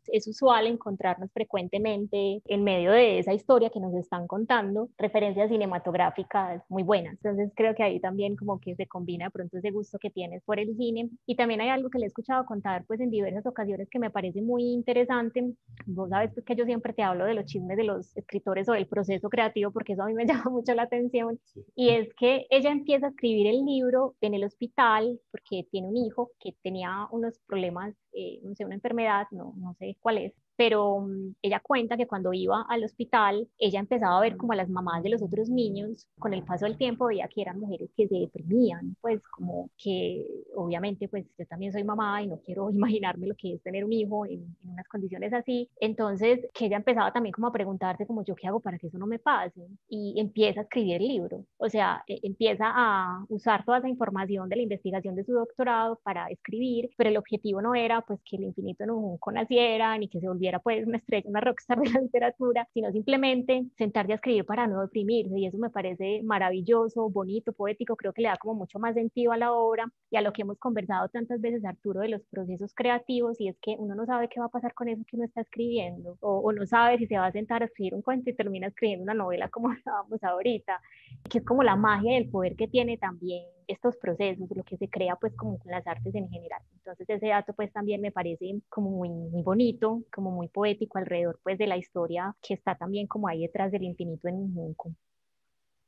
es 0.08 0.28
usual 0.28 0.68
encontrarnos 0.68 1.32
frecuentemente 1.32 2.42
en 2.46 2.64
medio 2.64 2.92
de 2.92 3.20
esa 3.20 3.34
historia 3.34 3.70
que 3.70 3.80
nos 3.80 3.94
están 3.96 4.28
contando 4.28 4.90
referencias 4.98 5.50
cinematográficas 5.50 6.64
muy 6.70 6.84
buenas. 6.84 7.14
Entonces 7.24 7.52
creo 7.56 7.76
que 7.76 7.84
ahí 7.84 8.00
también 8.00 8.36
como 8.36 8.60
que 8.60 8.76
se 8.76 8.88
combina 8.88 9.26
de 9.26 9.32
pronto 9.32 9.58
ese 9.58 9.72
gusto 9.72 9.98
que 10.00 10.10
tienes 10.10 10.44
por 10.44 10.60
el 10.60 10.76
cine. 10.76 11.10
Y 11.26 11.36
también 11.36 11.62
hay 11.62 11.70
algo 11.70 11.90
que 11.90 12.00
le 12.00 12.06
he 12.06 12.08
escuchado 12.08 12.46
contar 12.46 12.86
pues 12.86 13.00
en 13.00 13.10
diversas 13.10 13.46
ocasiones 13.46 13.90
que 13.90 14.00
me 14.00 14.10
parece 14.10 14.42
muy 14.42 14.64
interesante. 14.74 15.54
Vos 15.86 16.10
sabes 16.10 16.32
pues, 16.34 16.46
que 16.46 16.56
yo 16.56 16.66
siempre 16.66 16.94
te 16.94 17.04
hablo 17.04 17.26
de 17.26 17.34
los 17.34 17.46
chismes 17.46 17.78
de 17.78 17.84
los 17.84 18.16
escritores 18.18 18.68
o 18.70 18.74
del 18.74 18.88
proceso 18.88 19.30
creativo 19.30 19.72
porque 19.72 19.94
eso 19.94 20.04
a 20.04 20.08
mí 20.08 20.14
me 20.14 20.26
llama 20.28 20.50
mucho 20.50 20.74
la 20.74 20.84
atención. 20.84 21.40
Y 21.76 21.90
es 21.90 22.14
que 22.16 22.46
ella 22.50 22.72
empieza 22.72 23.08
a 23.08 23.10
escribir 23.10 23.48
el 23.48 23.66
libro 23.66 24.16
en 24.22 24.34
el 24.34 24.44
hospital 24.44 25.20
porque 25.32 25.68
tiene 25.72 25.88
un 25.88 25.98
hijo 25.98 26.32
que 26.40 26.54
tenía 26.64 27.08
unos 27.12 27.40
problemas 27.48 27.96
eh, 28.14 28.40
no 28.44 28.56
sé, 28.56 28.66
una 28.66 28.76
enfermedad, 28.76 29.28
no, 29.32 29.54
no 29.58 29.74
sé 29.76 29.98
cuál 30.02 30.18
es, 30.20 30.34
pero 30.56 31.02
mm, 31.02 31.36
ella 31.42 31.60
cuenta 31.62 31.98
que 31.98 32.08
cuando 32.08 32.34
iba 32.34 32.66
al 32.70 32.84
hospital, 32.84 33.48
ella 33.58 33.80
empezaba 33.80 34.18
a 34.18 34.22
ver 34.22 34.38
como 34.38 34.54
a 34.54 34.56
las 34.56 34.70
mamás 34.70 35.04
de 35.04 35.10
los 35.10 35.22
otros 35.22 35.50
niños, 35.50 36.08
con 36.20 36.34
el 36.34 36.44
paso 36.44 36.66
del 36.66 36.78
tiempo 36.78 37.08
veía 37.08 37.28
que 37.28 37.42
eran 37.42 37.60
mujeres 37.60 37.90
que 37.96 38.08
se 38.08 38.16
deprimían, 38.16 38.96
pues 39.02 39.22
como 39.30 39.70
que 39.78 40.26
obviamente 40.56 41.08
pues 41.08 41.26
yo 41.38 41.46
también 41.46 41.72
soy 41.72 41.84
mamá 41.84 42.22
y 42.22 42.28
no 42.28 42.40
quiero 42.40 42.70
imaginarme 42.72 43.28
lo 43.28 43.36
que 43.36 43.54
es 43.56 43.64
tener 43.64 43.86
un 43.86 43.94
hijo 43.94 44.26
en, 44.26 44.56
unas 44.64 44.88
condiciones 44.88 45.34
así, 45.34 45.70
entonces 45.80 46.40
que 46.54 46.66
ella 46.66 46.78
empezaba 46.78 47.12
también 47.12 47.34
como 47.34 47.48
a 47.48 47.52
preguntarse 47.52 48.06
como 48.06 48.24
yo 48.24 48.36
qué 48.36 48.48
hago 48.48 48.60
para 48.60 48.78
que 48.78 48.88
eso 48.88 48.98
no 48.98 49.08
me 49.08 49.20
pase 49.20 49.62
y 49.88 50.20
empieza 50.20 50.62
a 50.62 50.64
escribir 50.64 50.96
el 50.96 51.08
libro, 51.08 51.46
o 51.58 51.70
sea, 51.70 52.04
e, 52.08 52.20
empieza 52.24 52.66
a 52.68 53.26
usar 53.30 53.66
toda 53.66 53.80
esa 53.80 53.90
información 53.90 54.50
de 54.50 54.56
la 54.58 54.62
investigación 54.64 55.16
de 55.16 55.24
su 55.24 55.34
doctorado 55.34 56.00
para 56.04 56.28
escribir, 56.28 56.90
pero 56.98 57.10
el 57.10 57.18
objetivo 57.18 57.62
no 57.62 57.76
era 57.76 58.02
pues 58.02 58.20
que 58.24 58.38
el 58.38 58.44
infinito 58.44 58.86
no 58.86 59.18
naciera 59.34 59.98
ni 59.98 60.08
que 60.08 60.20
se 60.20 60.28
volviera 60.28 60.43
era 60.48 60.60
pues 60.60 60.86
una 60.86 60.98
estrella, 60.98 61.30
una 61.30 61.42
rockstar 61.42 61.80
de 61.80 61.90
la 61.90 62.02
literatura, 62.02 62.68
sino 62.74 62.92
simplemente 62.92 63.66
sentarse 63.78 64.12
a 64.14 64.16
escribir 64.16 64.46
para 64.46 64.68
no 64.68 64.82
deprimirse 64.82 65.38
y 65.38 65.46
eso 65.46 65.58
me 65.58 65.70
parece 65.70 66.22
maravilloso, 66.24 67.10
bonito, 67.10 67.54
poético, 67.54 67.96
creo 67.96 68.14
que 68.14 68.22
le 68.24 68.30
da 68.30 68.38
como 68.38 68.56
mucho 68.56 68.80
más 68.80 68.94
sentido 68.96 69.32
a 69.32 69.38
la 69.38 69.54
obra 69.54 69.92
y 70.10 70.18
a 70.18 70.22
lo 70.22 70.34
que 70.34 70.44
hemos 70.44 70.58
conversado 70.60 71.10
tantas 71.10 71.42
veces 71.42 71.66
Arturo 71.66 72.02
de 72.02 72.10
los 72.10 72.22
procesos 72.30 72.74
creativos 72.74 73.40
y 73.40 73.48
es 73.48 73.58
que 73.60 73.76
uno 73.78 73.96
no 73.96 74.06
sabe 74.06 74.30
qué 74.30 74.40
va 74.40 74.48
a 74.48 74.50
pasar 74.50 74.74
con 74.74 74.88
eso 74.90 75.04
que 75.08 75.16
uno 75.16 75.26
está 75.26 75.42
escribiendo 75.42 76.18
o, 76.22 76.40
o 76.40 76.52
no 76.52 76.66
sabe 76.66 76.98
si 76.98 77.08
se 77.08 77.18
va 77.18 77.28
a 77.28 77.32
sentar 77.32 77.62
a 77.62 77.66
escribir 77.66 77.96
un 77.96 78.02
cuento 78.02 78.30
y 78.30 78.34
termina 78.36 78.68
escribiendo 78.68 79.04
una 79.04 79.14
novela 79.14 79.50
como 79.50 79.72
estábamos 79.74 80.24
ahorita, 80.24 80.82
que 81.30 81.40
es 81.40 81.46
como 81.46 81.64
la 81.64 81.76
magia 81.76 82.16
del 82.16 82.30
poder 82.30 82.56
que 82.56 82.68
tiene 82.68 82.98
también 82.98 83.46
estos 83.68 83.98
procesos, 83.98 84.48
lo 84.56 84.64
que 84.64 84.78
se 84.78 84.90
crea 84.90 85.16
pues 85.16 85.34
como 85.36 85.58
con 85.58 85.72
las 85.72 85.86
artes 85.88 86.14
en 86.16 86.30
general. 86.30 86.62
Entonces 86.76 87.10
ese 87.10 87.28
dato 87.28 87.54
pues 87.54 87.72
también 87.72 88.02
me 88.02 88.12
parece 88.12 88.62
como 88.70 88.92
muy, 88.92 89.10
muy 89.10 89.42
bonito, 89.42 90.04
como 90.14 90.32
muy 90.32 90.48
poético 90.48 90.98
alrededor 90.98 91.40
pues 91.44 91.58
de 91.58 91.68
la 91.68 91.78
historia 91.78 92.36
que 92.42 92.54
está 92.54 92.76
también 92.76 93.08
como 93.08 93.28
ahí 93.28 93.42
detrás 93.42 93.72
del 93.72 93.84
infinito 93.84 94.28
en 94.28 94.54
Junco. 94.54 94.94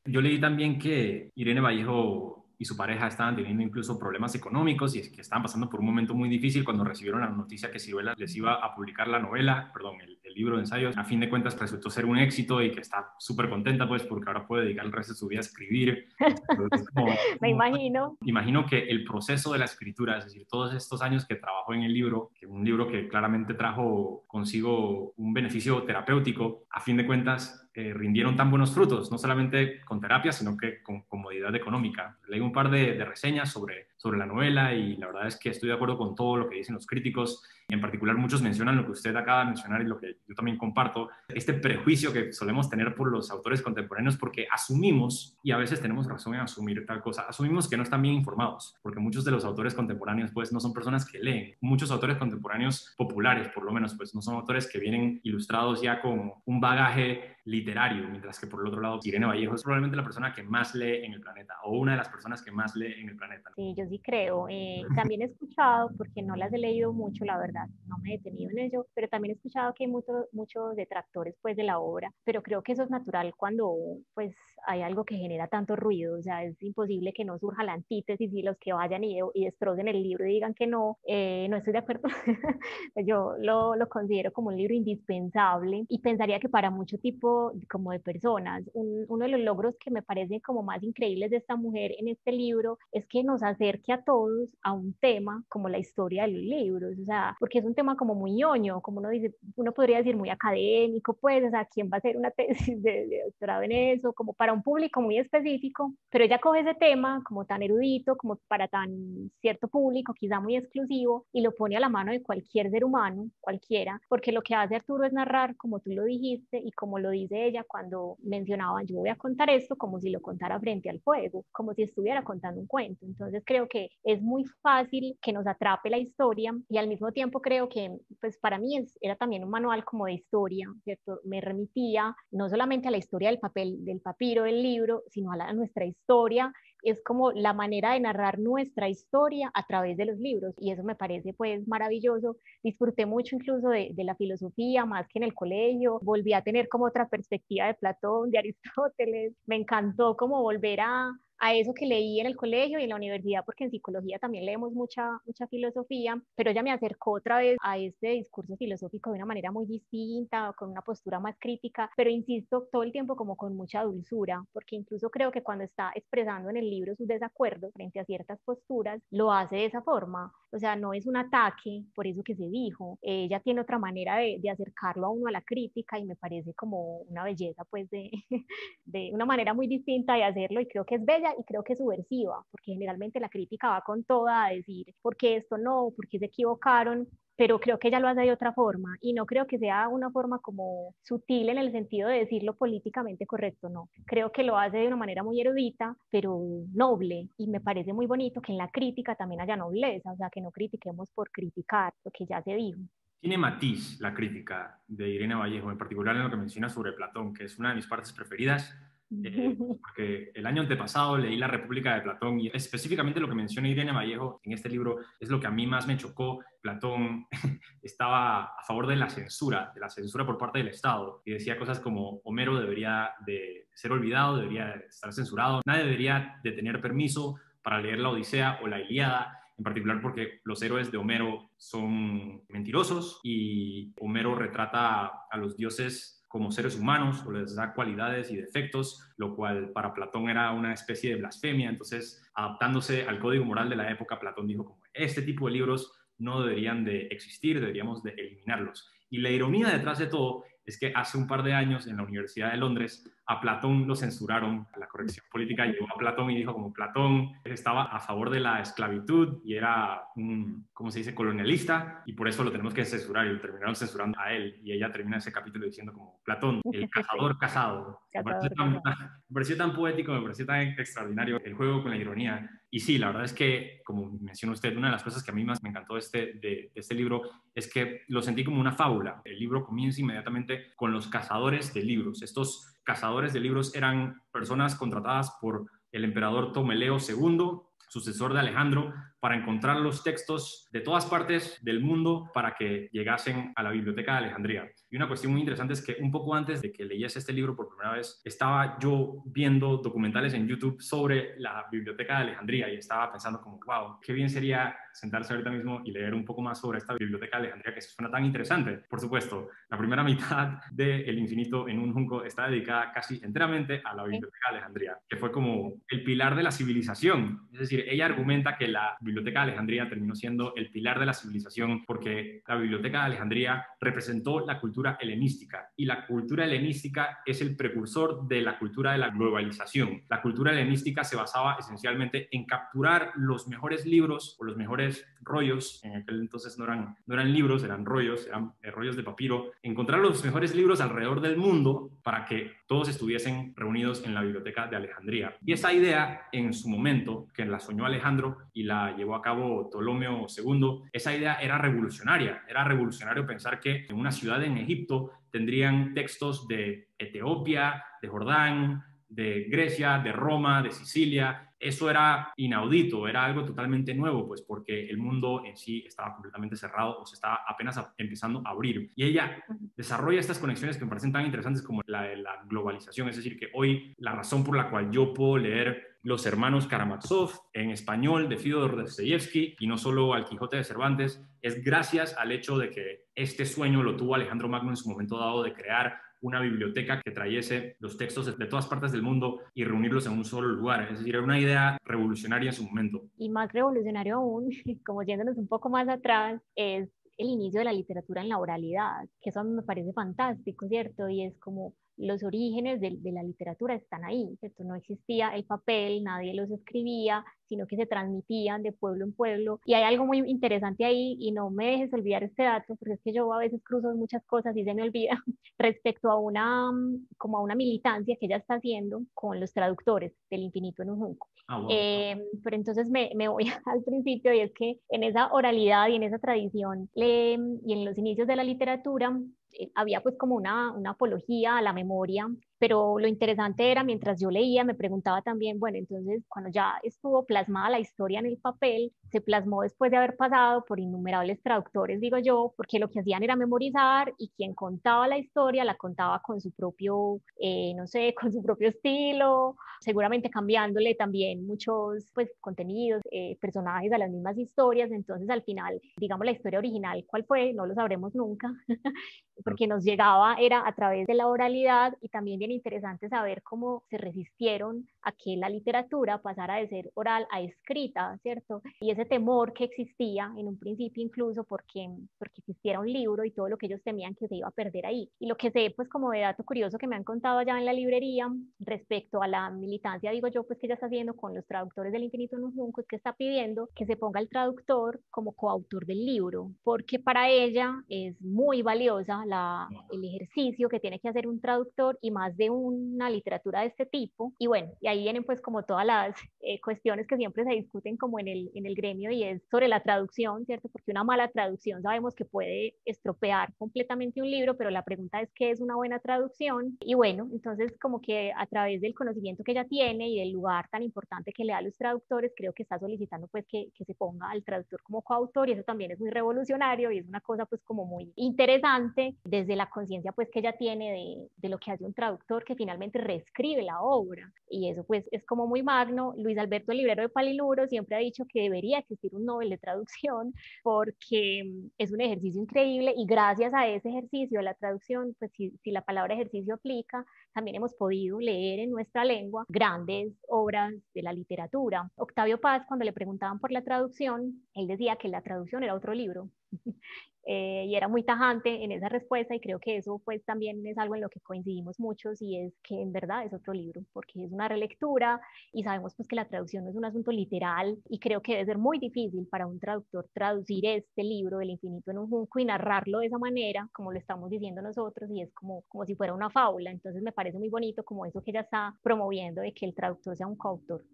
Yo 0.06 0.22
leí 0.22 0.40
también 0.40 0.78
que 0.78 1.32
Irene 1.36 1.62
Vallejo 1.62 2.45
y 2.58 2.66
su 2.66 2.78
pareja 2.78 3.08
estaban 3.08 3.36
teniendo 3.36 3.64
incluso 3.64 4.00
problemas 4.00 4.34
económicos 4.36 4.96
y 4.96 5.12
que 5.12 5.22
estaban 5.22 5.44
pasando 5.44 5.70
por 5.70 5.80
un 5.80 5.86
momento 5.86 6.14
muy 6.14 6.30
difícil 6.30 6.64
cuando 6.64 6.84
recibieron 6.84 7.22
la 7.22 7.30
noticia 7.30 7.72
que 7.72 7.80
Ciruela 7.80 8.14
les 8.18 8.36
iba 8.36 8.54
a 8.54 8.74
publicar 8.76 9.08
la 9.08 9.20
novela, 9.20 9.72
perdón, 9.74 9.98
el, 10.02 10.16
libro 10.36 10.58
de 10.58 10.64
ensayos. 10.64 10.98
A 10.98 11.06
fin 11.06 11.22
de 11.22 11.30
cuentas 11.30 11.58
resultó 11.58 11.90
ser 11.90 12.06
un 12.06 12.18
éxito 12.18 12.62
y 12.62 12.70
que 12.70 12.82
está 12.82 13.14
súper 13.18 13.50
contenta 13.50 13.88
pues 13.88 14.04
porque 14.04 14.26
ahora 14.28 14.46
puede 14.46 14.66
dedicar 14.66 14.86
el 14.86 14.92
resto 14.92 15.14
de 15.14 15.18
su 15.18 15.28
vida 15.30 15.40
a 15.40 15.44
escribir. 15.44 16.10
Me 17.40 17.52
imagino. 17.52 18.18
Imagino 18.20 18.66
que 18.66 18.80
el 18.80 19.06
proceso 19.06 19.54
de 19.54 19.60
la 19.60 19.64
escritura, 19.64 20.18
es 20.18 20.26
decir, 20.26 20.46
todos 20.46 20.74
estos 20.74 21.02
años 21.02 21.26
que 21.26 21.36
trabajó 21.36 21.74
en 21.74 21.84
el 21.84 21.94
libro, 21.94 22.32
que 22.36 22.48
un 22.48 22.66
libro 22.66 22.86
que 22.86 23.08
claramente 23.08 23.54
trajo 23.54 24.26
consigo 24.28 25.14
un 25.16 25.34
beneficio 25.34 25.84
terapéutico, 25.84 26.66
a 26.70 26.82
fin 26.82 26.98
de 26.98 27.06
cuentas 27.06 27.65
rindieron 27.76 28.36
tan 28.36 28.50
buenos 28.50 28.74
frutos, 28.74 29.12
no 29.12 29.18
solamente 29.18 29.82
con 29.82 30.00
terapia, 30.00 30.32
sino 30.32 30.56
que 30.56 30.82
con 30.82 31.02
comodidad 31.02 31.54
económica. 31.56 32.18
Leí 32.28 32.40
un 32.40 32.54
par 32.54 32.70
de, 32.70 32.94
de 32.94 33.06
reseñas 33.06 33.52
sobre, 33.52 33.90
sobre 34.06 34.20
la 34.20 34.28
novela 34.28 34.72
y 34.72 34.98
la 34.98 35.08
verdad 35.08 35.26
es 35.26 35.36
que 35.36 35.50
estoy 35.50 35.68
de 35.68 35.74
acuerdo 35.74 35.98
con 35.98 36.14
todo 36.14 36.38
lo 36.38 36.48
que 36.48 36.58
dicen 36.58 36.76
los 36.76 36.86
críticos. 36.86 37.44
En 37.68 37.82
particular, 37.82 38.16
muchos 38.16 38.44
mencionan 38.44 38.78
lo 38.78 38.86
que 38.86 38.92
usted 38.92 39.16
acaba 39.16 39.40
de 39.40 39.46
mencionar 39.46 39.82
y 39.82 39.86
lo 39.86 39.98
que 39.98 40.18
yo 40.28 40.36
también 40.36 40.60
comparto, 40.60 41.10
este 41.28 41.54
prejuicio 41.54 42.14
que 42.14 42.32
solemos 42.32 42.70
tener 42.70 42.94
por 42.94 43.12
los 43.12 43.32
autores 43.32 43.64
contemporáneos 43.64 44.16
porque 44.18 44.46
asumimos, 44.52 45.36
y 45.42 45.52
a 45.52 45.58
veces 45.58 45.82
tenemos 45.82 46.06
razón 46.08 46.36
en 46.36 46.42
asumir 46.42 46.86
tal 46.86 47.02
cosa, 47.02 47.26
asumimos 47.28 47.68
que 47.68 47.78
no 47.78 47.82
están 47.82 48.04
bien 48.04 48.14
informados, 48.14 48.76
porque 48.84 49.00
muchos 49.00 49.26
de 49.26 49.32
los 49.32 49.44
autores 49.44 49.74
contemporáneos 49.74 50.30
pues 50.32 50.54
no 50.54 50.60
son 50.60 50.72
personas 50.72 51.10
que 51.10 51.18
leen. 51.18 51.56
Muchos 51.60 51.90
autores 51.90 52.18
contemporáneos 52.18 52.94
populares, 52.96 53.48
por 53.48 53.64
lo 53.64 53.72
menos, 53.72 53.96
pues 53.96 54.14
no 54.14 54.22
son 54.22 54.36
autores 54.36 54.70
que 54.72 54.78
vienen 54.78 55.20
ilustrados 55.24 55.82
ya 55.82 56.00
con 56.00 56.34
un 56.46 56.62
bagaje 56.62 57.38
literario, 57.46 58.08
mientras 58.10 58.40
que 58.40 58.48
por 58.48 58.62
el 58.62 58.68
otro 58.68 58.82
lado, 58.82 59.00
Irene 59.04 59.26
Vallejo 59.26 59.56
es 59.56 59.64
probablemente 59.64 59.98
la 59.98 60.04
persona 60.04 60.34
que 60.34 60.44
más 60.44 60.76
lee 60.76 61.04
en 61.04 61.14
el 61.14 61.22
planeta 61.22 61.56
o 61.64 61.78
una 61.78 61.92
de 61.92 61.98
las 61.98 62.10
personas 62.10 62.44
que 62.44 62.52
más 62.52 62.76
lee 62.76 62.94
en 63.00 63.10
el 63.10 63.16
planeta. 63.16 63.52
Sí, 63.56 63.74
yo 63.78 63.86
sí 63.88 63.95
creo. 64.00 64.48
Eh, 64.50 64.84
también 64.96 65.22
he 65.22 65.26
escuchado, 65.26 65.90
porque 65.98 66.22
no 66.22 66.36
las 66.36 66.52
he 66.54 66.58
leído 66.58 66.94
mucho, 66.94 67.26
la 67.26 67.38
verdad, 67.38 67.68
no 67.88 67.98
me 68.00 68.14
he 68.14 68.18
detenido 68.18 68.50
en 68.52 68.60
ello, 68.60 68.88
pero 68.94 69.08
también 69.08 69.32
he 69.32 69.36
escuchado 69.36 69.74
que 69.74 69.86
hay 69.86 69.90
muchos 69.90 70.26
muchos 70.32 70.76
detractores 70.76 71.36
pues 71.42 71.56
de 71.56 71.64
la 71.64 71.80
obra, 71.80 72.12
pero 72.24 72.42
creo 72.42 72.62
que 72.62 72.74
eso 72.74 72.84
es 72.84 72.90
natural 72.90 73.34
cuando 73.36 73.76
pues 74.14 74.36
hay 74.66 74.82
algo 74.82 75.06
que 75.06 75.16
genera 75.16 75.48
tanto 75.48 75.76
ruido, 75.76 76.18
o 76.18 76.22
sea, 76.22 76.44
es 76.44 76.62
imposible 76.62 77.14
que 77.14 77.26
no 77.26 77.38
surja 77.40 77.64
la 77.64 77.74
antítesis 77.74 78.32
y 78.34 78.42
los 78.42 78.58
que 78.58 78.74
vayan 78.74 79.04
y, 79.04 79.20
y 79.34 79.46
destrocen 79.46 79.88
el 79.88 80.02
libro 80.02 80.26
y 80.26 80.34
digan 80.34 80.54
que 80.54 80.68
no, 80.68 80.98
eh, 81.08 81.48
no 81.50 81.58
estoy 81.58 81.74
de 81.74 81.80
acuerdo, 81.80 82.04
yo 83.06 83.34
lo, 83.40 83.76
lo, 83.76 83.90
considero 83.90 84.34
como 84.34 84.50
un 84.50 84.58
libro 84.58 84.74
indispensable 84.74 85.86
y 85.90 86.00
pensaría 86.00 86.40
que 86.40 86.50
para 86.50 86.70
mucho 86.70 86.98
tipo 86.98 87.52
como 87.70 87.92
de 87.92 88.00
personas, 88.00 88.64
uno 88.74 89.26
de 89.26 89.32
los 89.32 89.42
logros 89.42 89.76
que 89.80 89.92
me 89.92 90.02
parece 90.02 90.42
como 90.42 90.64
más 90.64 90.84
increíbles 90.84 91.32
de 91.32 91.38
esta 91.38 91.56
mujer 91.56 91.94
en 91.98 92.08
este 92.08 92.32
libro 92.32 92.78
es 92.92 93.06
que 93.08 93.24
nos 93.24 93.44
acerque 93.44 93.94
a 93.94 94.04
todos 94.04 94.56
a 94.64 94.74
un 94.74 94.94
tema 94.94 95.44
como 95.48 95.70
la 95.70 95.78
historia 95.78 96.24
de 96.24 96.34
los 96.34 96.42
libros, 96.42 96.94
o 97.02 97.06
sea, 97.06 97.36
porque 97.40 97.60
es 97.60 97.66
un 97.66 97.76
tema 97.76 97.96
como 97.96 98.16
muy 98.16 98.34
ñoño, 98.34 98.82
como 98.82 99.00
uno 99.00 99.10
dice, 99.10 99.36
uno 99.56 99.72
podría 99.72 99.98
decir 99.98 100.16
muy 100.18 100.30
académico, 100.30 101.14
pues, 101.14 101.44
o 101.46 101.50
sea, 101.50 101.66
¿quién 101.66 101.90
va 101.90 101.96
a 101.96 102.00
hacer 102.00 102.18
una 102.18 102.32
tesis 102.72 102.82
de, 102.82 103.08
de 103.08 103.22
doctorado 103.26 103.64
en 103.64 103.72
eso? 103.72 104.14
Como 104.14 104.34
para 104.34 104.55
un 104.56 104.64
público 104.64 105.02
muy 105.02 105.18
específico, 105.18 105.94
pero 106.10 106.24
ella 106.26 106.40
coge 106.40 106.62
ese 106.62 106.74
tema 106.76 107.22
como 107.24 107.46
tan 107.46 107.62
erudito, 107.62 108.16
como 108.18 108.38
para 108.48 108.68
tan 108.68 109.32
cierto 109.42 109.68
público, 109.68 110.14
quizá 110.14 110.40
muy 110.40 110.56
exclusivo, 110.56 111.26
y 111.32 111.42
lo 111.42 111.52
pone 111.52 111.78
a 111.78 111.80
la 111.80 111.90
mano 111.90 112.12
de 112.12 112.24
cualquier 112.24 112.70
ser 112.72 112.84
humano, 112.84 113.30
cualquiera, 113.40 114.00
porque 114.10 114.32
lo 114.32 114.42
que 114.42 114.56
hace 114.56 114.76
Arturo 114.76 115.06
es 115.06 115.14
narrar, 115.14 115.56
como 115.58 115.80
tú 115.80 115.92
lo 115.92 116.04
dijiste, 116.06 116.60
y 116.64 116.72
como 116.72 117.00
lo 117.00 117.12
dice 117.12 117.46
ella 117.46 117.64
cuando 117.68 118.18
mencionaba, 118.24 118.84
yo 118.84 118.98
voy 118.98 119.10
a 119.10 119.16
contar 119.16 119.50
esto 119.50 119.76
como 119.76 120.00
si 120.00 120.10
lo 120.10 120.22
contara 120.22 120.60
frente 120.60 120.90
al 120.90 121.02
fuego, 121.02 121.46
como 121.52 121.74
si 121.74 121.84
estuviera 121.84 122.24
contando 122.24 122.62
un 122.62 122.68
cuento. 122.68 123.06
Entonces 123.06 123.44
creo 123.46 123.68
que 123.68 123.90
es 124.04 124.22
muy 124.22 124.46
fácil 124.62 125.18
que 125.22 125.34
nos 125.34 125.46
atrape 125.48 125.90
la 125.90 125.98
historia 125.98 126.54
y 126.70 126.78
al 126.78 126.88
mismo 126.88 127.12
tiempo 127.12 127.42
creo 127.42 127.70
que, 127.70 127.92
pues 128.22 128.38
para 128.38 128.58
mí 128.58 128.76
era 129.02 129.16
también 129.16 129.44
un 129.44 129.50
manual 129.50 129.84
como 129.84 130.06
de 130.06 130.14
historia, 130.14 130.68
¿cierto? 130.84 131.20
Me 131.24 131.42
remitía 131.42 132.16
no 132.32 132.50
solamente 132.50 132.88
a 132.88 132.92
la 132.92 132.98
historia 132.98 133.30
del 133.30 133.40
papel, 133.40 133.84
del 133.84 134.02
papiro 134.02 134.45
del 134.46 134.64
libro, 134.64 135.04
sino 135.10 135.32
a, 135.32 135.54
nuestra 135.54 135.86
historia 135.86 136.54
es 136.82 137.02
como 137.04 137.32
la 137.32 137.54
manera 137.54 137.94
de 137.94 138.00
narrar 138.00 138.38
nuestra 138.38 138.88
historia 138.90 139.52
a 139.56 139.66
través 139.66 139.98
de 139.98 140.06
los 140.06 140.20
libros. 140.20 140.54
Y 140.60 140.72
eso 140.72 140.84
me 140.84 140.96
parece 140.96 141.34
pues 141.34 141.68
maravilloso. 141.68 142.38
Disfruté 142.64 143.08
mucho 143.08 143.36
incluso 143.36 143.70
de, 143.70 143.94
la 143.98 144.16
filosofía 144.16 144.86
más 144.86 145.08
que 145.08 145.18
en 145.20 145.24
el 145.24 145.34
colegio, 145.34 146.00
volví 146.04 146.34
a 146.34 146.44
tener 146.44 146.70
como 146.70 146.86
otra 146.86 147.10
perspectiva 147.10 147.66
de 147.66 147.74
Platón, 147.74 148.30
de 148.30 148.38
Aristóteles, 148.38 149.34
me 149.48 149.56
encantó 149.56 150.16
como 150.16 150.42
volver 150.44 150.82
a, 150.82 151.12
a 151.40 151.54
eso 151.56 151.74
que 151.74 151.86
leí 151.86 152.20
en 152.20 152.28
el 152.28 152.36
colegio 152.36 152.80
y 152.80 152.84
en 152.84 152.90
la 152.90 152.96
universidad, 152.96 153.44
porque 153.46 153.66
en 153.66 153.72
psicología 153.72 154.20
también 154.20 154.46
leemos 154.46 154.72
mucha, 154.74 155.20
mucha 155.26 155.48
filosofía, 155.48 156.22
pero 156.36 156.52
ella 156.52 156.64
me 156.64 156.72
acercó 156.72 157.14
otra 157.14 157.40
vez 157.40 157.58
a 157.62 157.78
este 157.78 158.10
discurso 158.10 158.56
filosófico 158.58 159.12
de 159.12 159.18
una 159.18 159.26
manera 159.26 159.52
muy 159.52 159.66
distinta, 159.66 160.54
con 160.58 160.72
una 160.72 160.82
postura 160.82 161.20
más 161.20 161.36
crítica, 161.40 161.90
pero 161.96 162.10
insisto, 162.10 162.68
todo 162.72 162.84
el 162.84 162.92
tiempo 162.92 163.16
como 163.16 163.36
con 163.36 163.56
mucha 163.56 163.84
dulzura, 163.84 164.44
porque 164.54 164.76
incluso 164.76 165.10
creo 165.10 165.32
que 165.32 165.44
cuando 165.44 165.64
está 165.64 165.92
expresando 165.96 166.50
en 166.50 166.58
el 166.58 166.70
libro 166.70 166.96
sus 166.96 167.08
desacuerdos 167.08 167.74
frente 167.74 168.00
a 168.00 168.06
ciertas 168.06 168.40
posturas, 168.44 169.02
lo 169.12 169.32
hace 169.32 169.58
de 169.58 169.66
esa 169.66 169.82
forma, 169.82 170.32
o 170.52 170.60
sea, 170.60 170.76
no 170.76 170.94
es 170.94 171.06
un 171.06 171.18
ataque 171.18 171.84
por 171.94 172.08
eso 172.08 172.24
que 172.24 172.36
se 172.36 172.48
dijo, 172.50 172.98
ella 173.02 173.40
tiene 173.42 173.62
otra 173.62 173.78
manera 173.80 174.18
de, 174.18 174.38
de 174.42 174.50
acercarlo 174.50 175.08
a 175.08 175.10
uno 175.10 175.28
a 175.28 175.32
la 175.32 175.42
crítica 175.42 176.00
y 176.00 176.06
me 176.06 176.16
parece 176.16 176.54
como 176.54 177.00
una 177.10 177.24
belleza, 177.24 177.64
pues 177.66 177.90
de, 177.90 178.12
de 178.86 179.12
una 179.14 179.26
manera 179.26 179.54
muy 179.54 179.68
distinta 179.68 180.16
de 180.16 180.24
hacerlo 180.24 180.62
y 180.62 180.68
creo 180.68 180.86
que 180.86 180.96
es 180.96 181.06
bella 181.06 181.25
y 181.38 181.44
creo 181.44 181.64
que 181.64 181.76
subversiva, 181.76 182.46
porque 182.52 182.74
generalmente 182.74 183.20
la 183.20 183.30
crítica 183.30 183.70
va 183.70 183.82
con 183.82 184.04
toda 184.04 184.46
a 184.46 184.50
decir, 184.50 184.94
¿por 185.02 185.16
qué 185.16 185.38
esto 185.38 185.58
no? 185.58 185.92
¿Por 185.96 186.08
qué 186.08 186.20
se 186.20 186.26
equivocaron? 186.26 187.08
pero 187.38 187.60
creo 187.60 187.80
que 187.80 187.90
ella 187.90 188.00
lo 188.00 188.08
hace 188.08 188.22
de 188.22 188.32
otra 188.32 188.54
forma 188.54 188.96
y 189.02 189.14
no 189.14 189.26
creo 189.26 189.46
que 189.46 189.58
sea 189.58 189.88
una 189.88 190.10
forma 190.10 190.40
como 190.40 190.96
sutil 191.02 191.50
en 191.50 191.58
el 191.58 191.72
sentido 191.72 192.08
de 192.10 192.20
decirlo 192.20 192.56
políticamente 192.56 193.26
correcto, 193.26 193.70
no. 193.70 193.90
Creo 194.06 194.32
que 194.32 194.44
lo 194.44 194.58
hace 194.58 194.78
de 194.78 194.88
una 194.88 194.96
manera 194.96 195.24
muy 195.24 195.42
erudita, 195.42 195.96
pero 196.10 196.40
noble 196.74 197.30
y 197.38 197.48
me 197.48 197.60
parece 197.60 197.94
muy 197.94 198.06
bonito 198.06 198.42
que 198.42 198.52
en 198.52 198.58
la 198.58 198.70
crítica 198.70 199.16
también 199.16 199.42
haya 199.42 199.58
nobleza, 199.58 200.12
o 200.12 200.18
sea, 200.18 200.30
que 200.30 200.42
no 200.42 200.52
critiquemos 200.52 201.12
por 201.12 201.30
criticar 201.32 201.94
lo 202.04 202.12
que 202.12 202.26
ya 202.26 202.42
se 202.42 202.56
dijo. 202.56 202.80
Tiene 203.20 203.38
matiz 203.38 204.00
la 204.00 204.14
crítica 204.14 204.80
de 204.88 205.10
Irene 205.10 205.36
Vallejo, 205.36 205.72
en 205.72 205.78
particular 205.78 206.16
en 206.16 206.24
lo 206.24 206.30
que 206.30 206.38
menciona 206.38 206.70
sobre 206.70 206.94
Platón, 206.94 207.34
que 207.34 207.46
es 207.46 207.58
una 207.58 207.70
de 207.70 207.76
mis 207.76 207.88
partes 207.88 208.14
preferidas 208.14 208.76
eh, 209.24 209.56
porque 209.82 210.32
el 210.34 210.46
año 210.46 210.62
antepasado 210.62 211.18
leí 211.18 211.38
La 211.38 211.48
República 211.48 211.96
de 211.96 212.02
Platón 212.02 212.40
y 212.40 212.48
específicamente 212.48 213.20
lo 213.20 213.28
que 213.28 213.36
menciona 213.36 213.70
Irene 213.70 213.92
Vallejo 213.92 214.42
en 214.44 214.54
este 214.54 214.70
libro 214.70 214.98
es 215.20 215.30
lo 215.30 215.40
que 215.40 215.48
a 215.48 215.52
mí 215.52 215.68
más 215.68 215.88
me 215.88 215.98
chocó. 215.98 216.44
Platón 216.62 217.28
estaba 217.82 218.44
a 218.46 218.64
favor 218.66 218.88
de 218.88 218.96
la 218.96 219.10
censura, 219.10 219.72
de 219.74 219.82
la 219.82 219.90
censura 219.90 220.26
por 220.26 220.38
parte 220.38 220.60
del 220.60 220.70
Estado 220.70 221.22
y 221.26 221.32
decía 221.32 221.58
cosas 221.58 221.80
como 221.80 222.22
Homero 222.24 222.60
debería 222.60 223.12
de 223.26 223.68
ser 223.74 223.92
olvidado, 223.92 224.38
debería 224.38 224.72
estar 224.88 225.14
censurado, 225.14 225.62
nadie 225.66 225.84
debería 225.84 226.40
de 226.44 226.52
tener 226.52 226.82
permiso 226.82 227.36
para 227.62 227.82
leer 227.82 228.00
la 228.00 228.10
Odisea 228.10 228.60
o 228.64 228.68
la 228.68 228.80
Ilíada 228.80 229.42
en 229.58 229.64
particular 229.64 230.02
porque 230.02 230.42
los 230.44 230.62
héroes 230.62 230.92
de 230.92 230.98
Homero 230.98 231.50
son 231.58 232.44
mentirosos 232.50 233.20
y 233.24 233.94
Homero 234.00 234.36
retrata 234.36 235.12
a 235.30 235.38
los 235.38 235.56
dioses 235.56 236.15
como 236.36 236.52
seres 236.52 236.76
humanos 236.76 237.24
o 237.26 237.32
les 237.32 237.56
da 237.56 237.74
cualidades 237.74 238.30
y 238.30 238.36
defectos, 238.36 239.10
lo 239.16 239.38
cual 239.38 239.70
para 239.72 239.94
Platón 239.94 240.28
era 240.28 240.52
una 240.52 240.74
especie 240.74 241.12
de 241.12 241.16
blasfemia. 241.16 241.70
Entonces, 241.70 242.30
adaptándose 242.34 243.08
al 243.08 243.20
código 243.20 243.46
moral 243.46 243.70
de 243.70 243.78
la 243.78 243.90
época, 243.90 244.20
Platón 244.20 244.46
dijo 244.46 244.66
como 244.66 244.84
este 244.94 245.22
tipo 245.22 245.46
de 245.46 245.54
libros 245.54 245.94
no 246.18 246.44
deberían 246.44 246.84
de 246.84 247.08
existir, 247.08 247.62
deberíamos 247.62 248.04
de 248.04 248.16
eliminarlos. 248.18 248.92
Y 249.10 249.20
la 249.20 249.30
ironía 249.30 249.70
detrás 249.70 249.98
de 249.98 250.08
todo 250.08 250.44
es 250.66 250.78
que 250.78 250.92
hace 250.94 251.18
un 251.18 251.26
par 251.26 251.42
de 251.42 251.54
años 251.54 251.88
en 251.88 251.96
la 251.96 252.04
Universidad 252.04 252.52
de 252.52 252.58
Londres 252.58 253.10
a 253.28 253.42
Platón 253.42 253.88
lo 253.88 253.96
censuraron, 253.96 254.68
la 254.78 254.88
corrección 254.88 255.26
política 255.32 255.66
llegó 255.66 255.88
a 255.92 255.98
Platón 255.98 256.30
y 256.30 256.38
dijo 256.38 256.54
como 256.54 256.72
Platón 256.72 257.32
estaba 257.44 257.84
a 257.84 258.00
favor 258.00 258.30
de 258.30 258.40
la 258.40 258.62
esclavitud 258.62 259.40
y 259.44 259.56
era 259.56 260.04
un, 260.16 260.68
¿cómo 260.74 260.92
se 260.92 261.00
dice?, 261.00 261.16
colonialista 261.16 262.04
y 262.06 262.14
por 262.14 262.28
eso 262.28 262.44
lo 262.44 262.52
tenemos 262.52 262.74
que 262.74 262.86
censurar 262.86 263.26
y 263.26 263.34
lo 263.34 263.42
terminaron 263.42 263.76
censurando 263.76 264.20
a 264.20 264.32
él 264.32 264.60
y 264.64 264.74
ella 264.74 264.92
termina 264.92 265.18
ese 265.18 265.32
capítulo 265.32 265.66
diciendo 265.66 265.92
como 265.92 266.20
Platón, 266.24 266.62
el 266.72 266.90
cazador 266.90 267.38
casado. 267.40 268.02
Me 268.14 268.24
pareció, 268.24 268.50
tan, 268.52 268.72
me 269.30 269.34
pareció 269.34 269.58
tan 269.58 269.74
poético, 269.74 270.14
me 270.14 270.22
pareció 270.22 270.46
tan 270.46 270.62
extraordinario 270.62 271.40
el 271.44 271.54
juego 271.56 271.82
con 271.82 271.92
la 271.92 271.98
ironía. 271.98 272.50
Y 272.70 272.80
sí, 272.80 272.98
la 272.98 273.08
verdad 273.08 273.24
es 273.24 273.34
que, 273.34 273.82
como 273.86 274.12
mencionó 274.20 274.54
usted, 274.54 274.76
una 274.76 274.88
de 274.88 274.94
las 274.94 275.04
cosas 275.04 275.24
que 275.24 275.32
a 275.32 275.34
mí 275.34 275.44
más 275.44 275.64
me 275.64 275.70
encantó 275.70 275.94
de 275.94 276.00
este, 276.00 276.18
de, 276.34 276.40
de 276.40 276.72
este 276.76 276.94
libro 276.94 277.22
es 277.54 277.72
que 277.72 278.02
lo 278.08 278.22
sentí 278.22 278.44
como 278.44 278.60
una 278.60 278.74
fábula. 278.74 279.22
El 279.24 279.40
libro 279.40 279.66
comienza 279.66 280.02
inmediatamente 280.02 280.74
con 280.76 280.92
los 280.92 281.08
cazadores 281.08 281.74
de 281.74 281.84
libros, 281.84 282.22
estos 282.22 282.75
cazadores 282.86 283.34
de 283.34 283.42
libros 283.42 283.76
eran 283.76 284.22
personas 284.32 284.76
contratadas 284.76 285.32
por 285.42 285.66
el 285.92 286.06
emperador 286.06 286.54
Tomeleo 286.54 286.98
II, 287.00 287.60
sucesor 287.90 288.34
de 288.34 288.40
Alejandro, 288.40 288.94
para 289.26 289.38
encontrar 289.38 289.78
los 289.78 290.04
textos 290.04 290.70
de 290.72 290.82
todas 290.82 291.08
partes 291.08 291.58
del 291.64 291.82
mundo 291.82 292.30
para 292.32 292.54
que 292.54 292.90
llegasen 292.92 293.52
a 293.56 293.64
la 293.64 293.72
biblioteca 293.72 294.12
de 294.12 294.18
Alejandría. 294.20 294.70
Y 294.88 294.98
una 294.98 295.08
cuestión 295.08 295.32
muy 295.32 295.42
interesante 295.42 295.74
es 295.74 295.84
que 295.84 295.98
un 296.00 296.12
poco 296.12 296.36
antes 296.36 296.62
de 296.62 296.72
que 296.72 296.86
leyese 296.86 297.18
este 297.18 297.34
libro 297.34 297.56
por 297.56 297.68
primera 297.68 297.94
vez, 297.94 298.22
estaba 298.24 298.78
yo 298.80 299.24
viendo 299.26 299.78
documentales 299.78 300.36
en 300.36 300.48
YouTube 300.48 300.80
sobre 300.80 301.40
la 301.40 301.66
biblioteca 301.72 302.18
de 302.18 302.24
Alejandría 302.26 302.72
y 302.72 302.76
estaba 302.76 303.12
pensando 303.12 303.42
como, 303.42 303.60
wow, 303.66 304.00
qué 304.00 304.14
bien 304.14 304.30
sería 304.30 304.78
sentarse 304.94 305.34
ahorita 305.34 305.50
mismo 305.50 305.82
y 305.84 305.92
leer 305.92 306.14
un 306.14 306.24
poco 306.24 306.44
más 306.44 306.60
sobre 306.60 306.78
esta 306.78 306.94
biblioteca 306.94 307.38
de 307.38 307.46
Alejandría 307.46 307.74
que 307.74 307.82
suena 307.82 308.12
tan 308.12 308.26
interesante. 308.26 308.84
Por 308.88 309.02
supuesto, 309.02 309.50
la 309.70 309.78
primera 309.80 310.04
mitad 310.06 310.60
de 310.72 311.02
El 311.02 311.18
infinito 311.18 311.68
en 311.68 311.80
un 311.80 311.94
junco 311.94 312.24
está 312.24 312.48
dedicada 312.48 312.92
casi 312.94 313.20
enteramente 313.24 313.82
a 313.84 313.96
la 313.96 314.04
biblioteca 314.04 314.52
de 314.52 314.58
Alejandría, 314.58 314.98
que 315.10 315.18
fue 315.18 315.32
como 315.32 315.82
el 315.90 316.04
pilar 316.04 316.36
de 316.36 316.44
la 316.44 316.52
civilización. 316.52 317.50
Es 317.52 317.62
decir, 317.62 317.84
ella 317.88 318.06
argumenta 318.06 318.56
que 318.56 318.68
la 318.68 318.96
biblioteca 319.02 319.15
Biblioteca 319.16 319.40
de 319.40 319.52
Alejandría 319.52 319.88
terminó 319.88 320.14
siendo 320.14 320.54
el 320.56 320.70
pilar 320.72 321.00
de 321.00 321.06
la 321.06 321.14
civilización 321.14 321.86
porque 321.86 322.44
la 322.46 322.58
Biblioteca 322.58 323.00
de 323.00 323.06
Alejandría 323.06 323.66
representó 323.80 324.46
la 324.46 324.60
cultura 324.60 324.98
helenística 325.00 325.72
y 325.78 325.86
la 325.86 326.06
cultura 326.06 326.44
helenística 326.44 327.20
es 327.26 327.40
el 327.40 327.56
precursor 327.56 328.28
de 328.28 328.42
la 328.42 328.60
cultura 328.60 328.92
de 328.92 328.98
la 328.98 329.12
globalización. 329.12 330.04
La 330.10 330.22
cultura 330.22 330.52
helenística 330.52 331.06
se 331.06 331.16
basaba 331.16 331.56
esencialmente 331.58 332.28
en 332.30 332.46
capturar 332.46 333.14
los 333.16 333.48
mejores 333.48 333.86
libros 333.86 334.36
o 334.38 334.44
los 334.44 334.58
mejores 334.58 335.08
rollos, 335.22 335.82
en 335.86 335.96
aquel 335.96 336.20
entonces 336.20 336.58
no 336.58 336.66
eran, 336.66 336.98
no 337.06 337.14
eran 337.14 337.32
libros, 337.32 337.64
eran 337.64 337.86
rollos, 337.86 338.28
eran 338.28 338.52
eh, 338.62 338.70
rollos 338.70 338.98
de 338.98 339.04
papiro, 339.04 339.54
encontrar 339.64 340.02
los 340.02 340.26
mejores 340.26 340.54
libros 340.54 340.82
alrededor 340.82 341.22
del 341.22 341.38
mundo 341.38 341.90
para 342.06 342.24
que 342.24 342.52
todos 342.68 342.88
estuviesen 342.88 343.56
reunidos 343.56 344.06
en 344.06 344.14
la 344.14 344.22
Biblioteca 344.22 344.68
de 344.68 344.76
Alejandría. 344.76 345.36
Y 345.44 345.54
esa 345.54 345.74
idea 345.74 346.28
en 346.32 346.54
su 346.54 346.70
momento, 346.70 347.26
que 347.34 347.46
la 347.46 347.60
soñó 347.60 347.84
Alejandro 347.84 348.38
y 348.54 348.62
la 348.62 348.96
llevó 348.96 349.16
a 349.16 349.24
cabo 349.24 349.72
Ptolomeo 349.72 350.28
II, 350.30 350.84
esa 350.94 351.16
idea 351.16 351.34
era 351.42 351.58
revolucionaria. 351.58 352.44
Era 352.48 352.64
revolucionario 352.64 353.26
pensar 353.26 353.60
que 353.60 353.88
en 353.90 353.96
una 353.96 354.12
ciudad 354.12 354.44
en 354.44 354.60
Egipto 354.60 355.14
tendrían 355.32 355.96
textos 355.96 356.48
de 356.48 356.90
Etiopía, 356.96 357.84
de 358.00 358.08
Jordán, 358.08 358.84
de 359.10 359.48
Grecia, 359.50 359.98
de 359.98 360.12
Roma, 360.12 360.62
de 360.62 360.72
Sicilia. 360.74 361.55
Eso 361.66 361.90
era 361.90 362.32
inaudito, 362.38 363.08
era 363.08 363.26
algo 363.26 363.44
totalmente 363.44 363.96
nuevo, 363.96 364.28
pues 364.28 364.44
porque 364.44 364.88
el 364.88 365.00
mundo 365.00 365.42
en 365.44 365.58
sí 365.58 365.84
estaba 365.88 366.14
completamente 366.14 366.56
cerrado 366.56 367.00
o 367.00 367.06
se 367.08 367.16
estaba 367.16 367.42
apenas 367.48 367.80
empezando 367.98 368.44
a 368.46 368.52
abrir. 368.52 368.92
Y 368.96 369.04
ella 369.04 369.44
desarrolla 369.76 370.20
estas 370.20 370.38
conexiones 370.38 370.78
que 370.78 370.86
me 370.86 370.90
parecen 370.90 371.12
tan 371.12 371.26
interesantes 371.26 371.64
como 371.64 371.82
la 371.88 372.04
de 372.04 372.18
la 372.18 372.44
globalización, 372.48 373.10
es 373.10 373.16
decir, 373.16 373.40
que 373.40 373.50
hoy 373.54 373.96
la 373.98 374.12
razón 374.12 374.44
por 374.44 374.56
la 374.56 374.70
cual 374.70 374.92
yo 374.92 375.12
puedo 375.12 375.38
leer 375.38 375.96
los 376.04 376.28
hermanos 376.28 376.68
Karamazov 376.68 377.32
en 377.52 377.72
español 377.72 378.30
de 378.30 378.38
Fyodor 378.38 378.78
Dostoyevsky 378.78 379.56
y 379.60 379.66
no 379.66 379.80
solo 379.80 380.14
al 380.14 380.26
Quijote 380.26 380.58
de 380.58 380.64
Cervantes, 380.64 381.20
es 381.42 381.64
gracias 381.64 382.16
al 382.16 382.32
hecho 382.32 382.60
de 382.60 382.70
que 382.70 383.06
este 383.16 383.44
sueño 383.48 383.82
lo 383.82 383.96
tuvo 383.96 384.14
Alejandro 384.14 384.48
Magno 384.48 384.70
en 384.70 384.78
su 384.78 384.88
momento 384.88 385.18
dado 385.18 385.42
de 385.42 385.54
crear 385.54 386.00
una 386.26 386.42
biblioteca 386.42 387.02
que 387.04 387.12
trayese 387.12 387.76
los 387.80 387.98
textos 387.98 388.38
de 388.38 388.46
todas 388.48 388.66
partes 388.66 388.92
del 388.92 389.04
mundo 389.04 389.42
y 389.54 389.64
reunirlos 389.64 390.08
en 390.08 390.14
un 390.14 390.26
solo 390.26 390.48
lugar. 390.48 390.92
Es 390.92 391.00
decir, 391.00 391.14
era 391.14 391.24
una 391.24 391.40
idea 391.40 391.78
revolucionaria 391.86 392.50
en 392.50 392.56
su 392.56 392.64
momento. 392.64 393.04
Y 393.18 393.30
más 393.30 393.52
revolucionario 393.54 394.16
aún, 394.16 394.50
como 394.86 395.04
yéndonos 395.04 395.38
un 395.38 395.48
poco 395.48 395.70
más 395.70 395.88
atrás, 395.88 396.42
es 396.56 396.90
el 397.18 397.30
inicio 397.30 397.60
de 397.60 397.66
la 397.66 397.74
literatura 397.74 398.22
en 398.22 398.30
la 398.30 398.40
oralidad, 398.40 399.06
que 399.22 399.30
eso 399.30 399.40
a 399.40 399.44
mí 399.44 399.52
me 399.52 399.62
parece 399.62 399.94
fantástico, 399.94 400.68
¿cierto? 400.68 401.08
Y 401.08 401.24
es 401.24 401.38
como 401.38 401.74
los 401.98 402.24
orígenes 402.24 402.82
de, 402.82 402.98
la 403.12 403.24
literatura 403.24 403.76
están 403.76 404.04
ahí, 404.04 404.36
¿cierto? 404.40 404.64
No 404.64 404.76
existía 404.76 405.30
el 405.30 405.46
papel, 405.46 406.04
nadie 406.04 406.34
los 406.34 406.50
escribía, 406.52 407.24
sino 407.48 407.68
que 407.68 407.76
se 407.76 407.86
transmitían 407.86 408.64
de 408.64 408.72
pueblo 408.72 409.06
en 409.06 409.14
pueblo. 409.14 409.60
Y 409.66 409.74
hay 409.74 409.84
algo 409.84 410.06
muy 410.06 410.20
interesante 410.20 410.86
ahí 410.86 411.16
y 411.20 411.32
no 411.32 411.50
me 411.50 411.72
dejes 411.72 411.94
olvidar 411.94 412.24
este 412.24 412.44
dato, 412.44 412.76
porque 412.76 412.94
es 412.94 413.02
que 413.04 413.14
yo 413.14 413.32
a 413.34 413.40
veces 413.40 413.62
cruzo 413.64 413.94
muchas 413.96 414.24
cosas 414.26 414.56
y 414.56 414.64
se 414.64 414.74
me 414.74 414.84
olvida 414.84 415.12
respecto 415.58 416.10
a 416.10 416.20
una, 416.20 416.72
como 417.18 417.38
a 417.38 417.42
una 417.42 417.56
militancia 417.56 418.16
que 418.20 418.26
ella 418.26 418.38
está 418.38 418.56
haciendo 418.56 419.02
con 419.14 419.40
los 419.40 419.54
traductores 419.54 420.14
del 420.30 420.44
infinito 420.44 420.84
en 420.84 420.92
un 420.92 421.00
junco. 421.00 421.30
Ah, 421.48 421.62
em, 421.70 422.22
pero 422.44 422.56
entonces 422.56 422.90
me, 422.90 423.12
me, 423.16 423.28
voy 423.28 423.46
al 423.66 423.84
principio 423.84 424.34
y 424.34 424.40
es 424.40 424.52
que 424.54 424.80
en 424.90 425.04
esa 425.04 425.32
oralidad 425.32 425.88
y 425.90 425.96
en 425.96 426.04
esa 426.04 426.18
tradición 426.18 426.90
y 426.96 427.74
en 427.74 427.86
los 427.86 427.98
inicios 427.98 428.28
de 428.28 428.36
la 428.36 428.44
literatura 428.44 429.16
eh, 429.52 429.72
había 429.76 430.02
pues 430.02 430.18
como 430.18 430.36
una, 430.36 430.72
una 430.72 430.92
apología 430.92 431.58
a 431.58 431.62
la 431.62 431.74
memoria 431.74 432.28
pero 432.58 433.00
lo 433.00 433.08
interesante 433.08 433.72
era, 433.72 433.84
mientras 433.84 434.20
yo 434.20 434.30
leía, 434.32 434.64
me 434.64 434.76
preguntaba 434.76 435.22
también, 435.22 435.60
bueno, 435.60 435.78
entonces 435.78 436.24
cuando 436.28 436.52
ya 436.52 436.76
estuvo 436.84 437.26
plasmada 437.26 437.70
la 437.70 437.80
historia 437.80 438.20
en 438.20 438.28
el 438.28 438.38
papel, 438.38 438.94
se 439.16 439.22
plasmó 439.22 439.62
después 439.62 439.92
de 439.92 439.98
haber 439.98 440.18
pasado 440.18 440.66
por 440.66 440.78
innumerables 440.78 441.42
traductores, 441.42 442.02
digo 442.02 442.18
yo, 442.18 442.54
porque 442.58 442.80
lo 442.80 442.90
que 442.90 443.00
hacían 443.00 443.24
era 443.24 443.38
memorizar 443.38 444.14
y 444.18 444.28
quien 444.36 444.54
contaba 444.54 445.08
la 445.08 445.18
historia 445.18 445.64
la 445.64 445.78
contaba 445.78 446.22
con 446.22 446.42
su 446.42 446.52
propio, 446.52 447.22
eh, 447.40 447.74
no 447.78 447.88
sé, 447.88 448.14
con 448.20 448.34
su 448.34 448.44
propio 448.44 448.68
estilo, 448.68 449.56
seguramente 449.80 450.30
cambiándole 450.30 450.96
también 450.96 451.48
muchos 451.48 452.12
pues 452.14 452.30
contenidos, 452.42 453.02
eh, 453.10 453.38
personajes 453.40 453.94
a 453.94 453.98
las 453.98 454.12
mismas 454.12 454.38
historias, 454.38 454.92
entonces 454.92 455.30
al 455.30 455.44
final, 455.44 455.80
digamos, 455.96 456.26
la 456.26 456.34
historia 456.34 456.60
original, 456.60 457.06
¿cuál 457.08 457.24
fue? 457.24 457.54
No 457.54 457.66
lo 457.66 457.74
sabremos 457.74 458.14
nunca, 458.16 458.52
porque 459.46 459.66
nos 459.66 459.86
llegaba, 459.86 460.36
era 460.42 460.68
a 460.68 460.76
través 460.76 461.08
de 461.08 461.14
la 461.14 461.28
oralidad 461.28 461.94
y 462.02 462.10
también 462.10 462.42
interesante 462.52 463.08
saber 463.08 463.42
cómo 463.44 463.84
se 463.90 463.98
resistieron 463.98 464.86
a 465.04 465.14
que 465.14 465.38
la 465.38 465.48
literatura 465.48 466.18
pasara 466.18 466.56
de 466.56 466.68
ser 466.68 466.92
oral 466.96 467.26
a 467.32 467.40
escrita, 467.40 468.18
¿cierto? 468.22 468.62
Y 468.82 468.92
ese 468.92 469.05
temor 469.06 469.54
que 469.54 469.66
existía 469.66 470.32
en 470.38 470.48
un 470.48 470.58
principio 470.58 471.04
incluso 471.04 471.44
porque, 471.44 471.88
porque 472.18 472.40
existiera 472.40 472.80
un 472.80 472.92
libro 472.92 473.24
y 473.26 473.32
todo 473.32 473.50
lo 473.50 473.58
que 473.58 473.68
ellos 473.68 473.82
temían 473.84 474.16
que 474.16 474.28
se 474.28 474.36
iba 474.36 474.48
a 474.48 474.52
perder 474.52 474.86
ahí. 474.86 475.10
Y 475.20 475.28
lo 475.28 475.36
que 475.38 475.52
sé, 475.52 475.74
pues 475.76 475.88
como 475.90 476.12
de 476.12 476.22
dato 476.22 476.44
curioso 476.44 476.78
que 476.78 476.88
me 476.88 476.96
han 476.96 477.04
contado 477.04 477.40
allá 477.40 477.58
en 477.58 477.66
la 477.66 477.74
librería 477.74 478.28
respecto 478.60 479.22
a 479.22 479.28
la 479.28 479.50
militancia, 479.50 480.12
digo 480.12 480.28
yo, 480.28 480.44
pues 480.44 480.60
que 480.60 480.68
ella 480.68 480.76
está 480.76 480.88
haciendo 480.88 481.16
con 481.16 481.34
los 481.36 481.46
traductores 481.46 481.92
del 481.92 482.04
infinito 482.04 482.38
en 482.38 482.44
un 482.44 482.56
junco, 482.56 482.82
es 482.82 482.88
que 482.88 482.96
está 482.96 483.14
pidiendo 483.14 483.70
que 483.76 483.86
se 483.86 483.96
ponga 483.96 484.20
el 484.20 484.30
traductor 484.30 485.02
como 485.10 485.34
coautor 485.34 485.86
del 485.86 486.06
libro, 486.06 486.52
porque 486.64 487.00
para 487.00 487.30
ella 487.30 487.84
es 487.90 488.20
muy 488.22 488.62
valiosa 488.62 489.26
la, 489.26 489.68
el 489.92 490.04
ejercicio 490.04 490.70
que 490.70 490.80
tiene 490.80 491.00
que 491.00 491.10
hacer 491.10 491.28
un 491.28 491.40
traductor 491.40 491.98
y 492.02 492.12
más 492.12 492.36
de 492.38 492.50
una 492.50 493.10
literatura 493.10 493.62
de 493.62 493.68
este 493.68 493.86
tipo. 493.86 494.34
Y 494.40 494.48
bueno, 494.48 494.72
y 494.82 494.88
ahí 494.88 495.04
vienen 495.04 495.24
pues 495.24 495.42
como 495.42 495.64
todas 495.64 495.86
las 495.86 496.16
eh, 496.42 496.60
cuestiones 496.62 497.08
que 497.08 497.18
siempre 497.18 497.44
se 497.44 497.52
discuten 497.52 497.98
como 497.98 498.20
en 498.20 498.28
el, 498.28 498.52
en 498.54 498.66
el 498.66 498.76
gremio 498.86 499.12
y 499.12 499.24
es 499.24 499.42
sobre 499.50 499.68
la 499.68 499.82
traducción, 499.82 500.46
¿cierto? 500.46 500.70
Porque 500.70 500.92
una 500.92 501.04
mala 501.04 501.28
traducción 501.30 501.82
sabemos 501.82 502.14
que 502.16 502.26
puede 502.26 502.76
estropear 502.86 503.54
completamente 503.58 504.22
un 504.22 504.30
libro, 504.30 504.56
pero 504.56 504.70
la 504.70 504.84
pregunta 504.84 505.22
es 505.22 505.30
qué 505.34 505.52
es 505.52 505.60
una 505.60 505.76
buena 505.76 506.00
traducción. 506.00 506.78
Y 506.82 506.94
bueno, 506.94 507.28
entonces 507.32 507.74
como 507.82 508.02
que 508.02 508.32
a 508.36 508.46
través 508.46 508.82
del 508.82 508.94
conocimiento 508.94 509.44
que 509.44 509.52
ella 509.52 509.66
tiene 509.66 510.10
y 510.10 510.20
del 510.20 510.32
lugar 510.32 510.68
tan 510.70 510.84
importante 510.84 511.32
que 511.32 511.44
le 511.44 511.54
da 511.54 511.60
a 511.60 511.62
los 511.62 511.78
traductores, 511.78 512.32
creo 512.36 512.54
que 512.54 512.64
está 512.64 512.80
solicitando 512.80 513.28
pues 513.28 513.46
que, 513.48 513.70
que 513.76 513.86
se 513.86 513.96
ponga 513.96 514.30
al 514.30 514.44
traductor 514.44 514.82
como 514.84 515.02
coautor 515.02 515.50
y 515.50 515.54
eso 515.54 515.64
también 515.64 515.92
es 515.92 516.00
muy 516.00 516.10
revolucionario 516.10 516.92
y 516.92 517.00
es 517.00 517.08
una 517.08 517.22
cosa 517.22 517.46
pues 517.46 517.62
como 517.64 517.86
muy 517.86 518.12
interesante 518.16 519.16
desde 519.24 519.56
la 519.56 519.70
conciencia 519.70 520.12
pues 520.12 520.30
que 520.32 520.40
ella 520.40 520.54
tiene 520.58 520.92
de, 520.92 521.28
de 521.38 521.50
lo 521.50 521.58
que 521.58 521.72
hace 521.72 521.84
un 521.84 521.94
traductor 521.94 522.44
que 522.44 522.56
finalmente 522.56 523.00
reescribe 523.00 523.64
la 523.64 523.82
obra. 523.82 524.32
Y 524.50 524.70
eso 524.70 524.84
pues 524.84 525.08
es 525.12 525.26
como 525.26 525.48
muy 525.48 525.64
magno. 525.64 526.14
Luis 526.18 526.38
Alberto, 526.38 526.72
el 526.72 526.80
librero 526.80 527.04
de 527.04 527.10
Paliluro, 527.10 527.68
siempre 527.68 527.96
ha 527.96 528.00
dicho 528.00 528.26
que 528.28 528.44
debería 528.44 528.75
existir 528.80 529.14
un 529.16 529.26
Nobel 529.26 529.50
de 529.50 529.58
traducción 529.58 530.34
porque 530.64 531.44
mm, 531.46 531.68
es 531.78 531.92
un 531.92 532.02
ejercicio 532.02 532.42
increíble 532.42 532.94
y 532.96 533.06
gracias 533.06 533.54
a 533.54 533.68
ese 533.68 533.90
ejercicio, 533.90 534.40
a 534.40 534.44
la 534.44 534.54
traducción, 534.54 535.16
pues 535.20 535.32
si, 535.34 535.52
si 535.64 535.72
la 535.72 535.82
palabra 535.82 536.14
ejercicio 536.14 536.56
aplica, 536.56 537.06
también 537.34 537.58
hemos 537.58 537.74
podido 537.74 538.20
leer 538.20 538.60
en 538.60 538.72
nuestra 538.72 539.06
lengua 539.06 539.46
grandes 539.50 540.14
obras 540.28 540.74
de 540.94 541.02
la 541.02 541.14
literatura. 541.14 541.92
Octavio 541.96 542.40
Paz, 542.40 542.64
cuando 542.68 542.86
le 542.86 542.94
preguntaban 542.94 543.40
por 543.40 543.52
la 543.52 543.64
traducción, 543.64 544.42
él 544.54 544.68
decía 544.68 544.96
que 544.96 545.10
la 545.10 545.22
traducción 545.22 545.64
era 545.64 545.76
otro 545.76 545.94
libro. 545.94 546.30
Eh, 547.28 547.66
y 547.68 547.76
era 547.76 547.88
muy 547.88 548.04
tajante 548.04 548.64
en 548.64 548.72
esa 548.72 548.88
respuesta 548.88 549.34
y 549.34 549.40
creo 549.40 549.60
que 549.60 549.78
eso 549.78 550.00
pues 550.06 550.24
también 550.26 550.64
es 550.68 550.78
algo 550.78 550.94
en 550.94 551.02
lo 551.02 551.10
que 551.10 551.20
coincidimos 551.22 551.80
muchos 551.80 552.22
y 552.22 552.38
es 552.38 552.54
que 552.62 552.80
en 552.80 552.92
verdad 552.92 553.26
es 553.26 553.34
otro 553.34 553.52
libro 553.52 553.82
porque 553.94 554.24
es 554.24 554.32
una 554.32 554.48
relectura 554.48 555.20
y 555.52 555.64
sabemos 555.64 555.96
pues 555.96 556.08
que 556.08 556.16
la 556.16 556.28
traducción 556.28 556.64
no 556.64 556.70
es 556.70 556.76
un 556.76 556.86
asunto 556.86 557.12
literal 557.12 557.80
y 557.90 557.98
creo 557.98 558.22
que 558.22 558.34
debe 558.34 558.46
ser 558.46 558.60
muy 558.60 558.78
difícil 558.78 559.26
para 559.26 559.48
un 559.48 559.60
traductor 559.60 560.08
traducir 560.14 560.68
este 560.68 561.04
libro 561.04 561.40
del 561.40 561.50
infinito 561.50 561.90
en 561.90 561.98
un 561.98 562.10
junco 562.12 562.38
y 562.38 562.46
narrarlo 562.46 563.00
de 563.00 563.08
esa 563.08 563.18
manera 563.18 563.68
como 563.74 563.92
lo 563.92 563.98
estamos 563.98 564.30
diciendo 564.30 564.62
nosotros 564.62 565.10
y 565.10 565.24
es 565.24 565.34
como, 565.34 565.64
como 565.68 565.84
si 565.84 565.96
fuera 565.96 566.14
una 566.14 566.30
fábula. 566.30 566.70
Entonces 566.70 567.02
me 567.02 567.12
parece 567.12 567.40
muy 567.40 567.50
bonito 567.50 567.84
como 567.84 568.06
eso 568.06 568.22
que 568.22 568.30
ella 568.30 568.42
está 568.42 568.78
promoviendo 568.84 569.42
de 569.42 569.52
que 569.52 569.66
el 569.66 569.74
traductor 569.74 570.16
sea 570.16 570.28
un 570.28 570.36
coautor. 570.36 570.86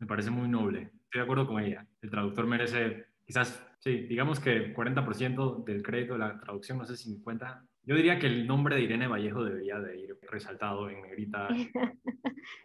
Me 0.00 0.08
parece 0.08 0.30
muy 0.30 0.48
noble, 0.48 0.90
estoy 1.04 1.20
de 1.20 1.22
acuerdo 1.22 1.46
con 1.46 1.62
ella, 1.62 1.86
el 2.02 2.10
traductor 2.10 2.44
merece 2.44 3.13
quizás, 3.26 3.66
sí, 3.78 4.06
digamos 4.06 4.40
que 4.40 4.74
40% 4.74 5.64
del 5.64 5.82
crédito 5.82 6.14
de 6.14 6.20
la 6.20 6.38
traducción, 6.38 6.78
no 6.78 6.84
sé, 6.84 6.94
50%. 6.94 7.66
Yo 7.86 7.96
diría 7.96 8.18
que 8.18 8.26
el 8.26 8.46
nombre 8.46 8.76
de 8.76 8.82
Irene 8.82 9.06
Vallejo 9.06 9.44
debería 9.44 9.78
de 9.78 10.00
ir 10.00 10.18
resaltado 10.30 10.88
en 10.88 11.02
negrita, 11.02 11.48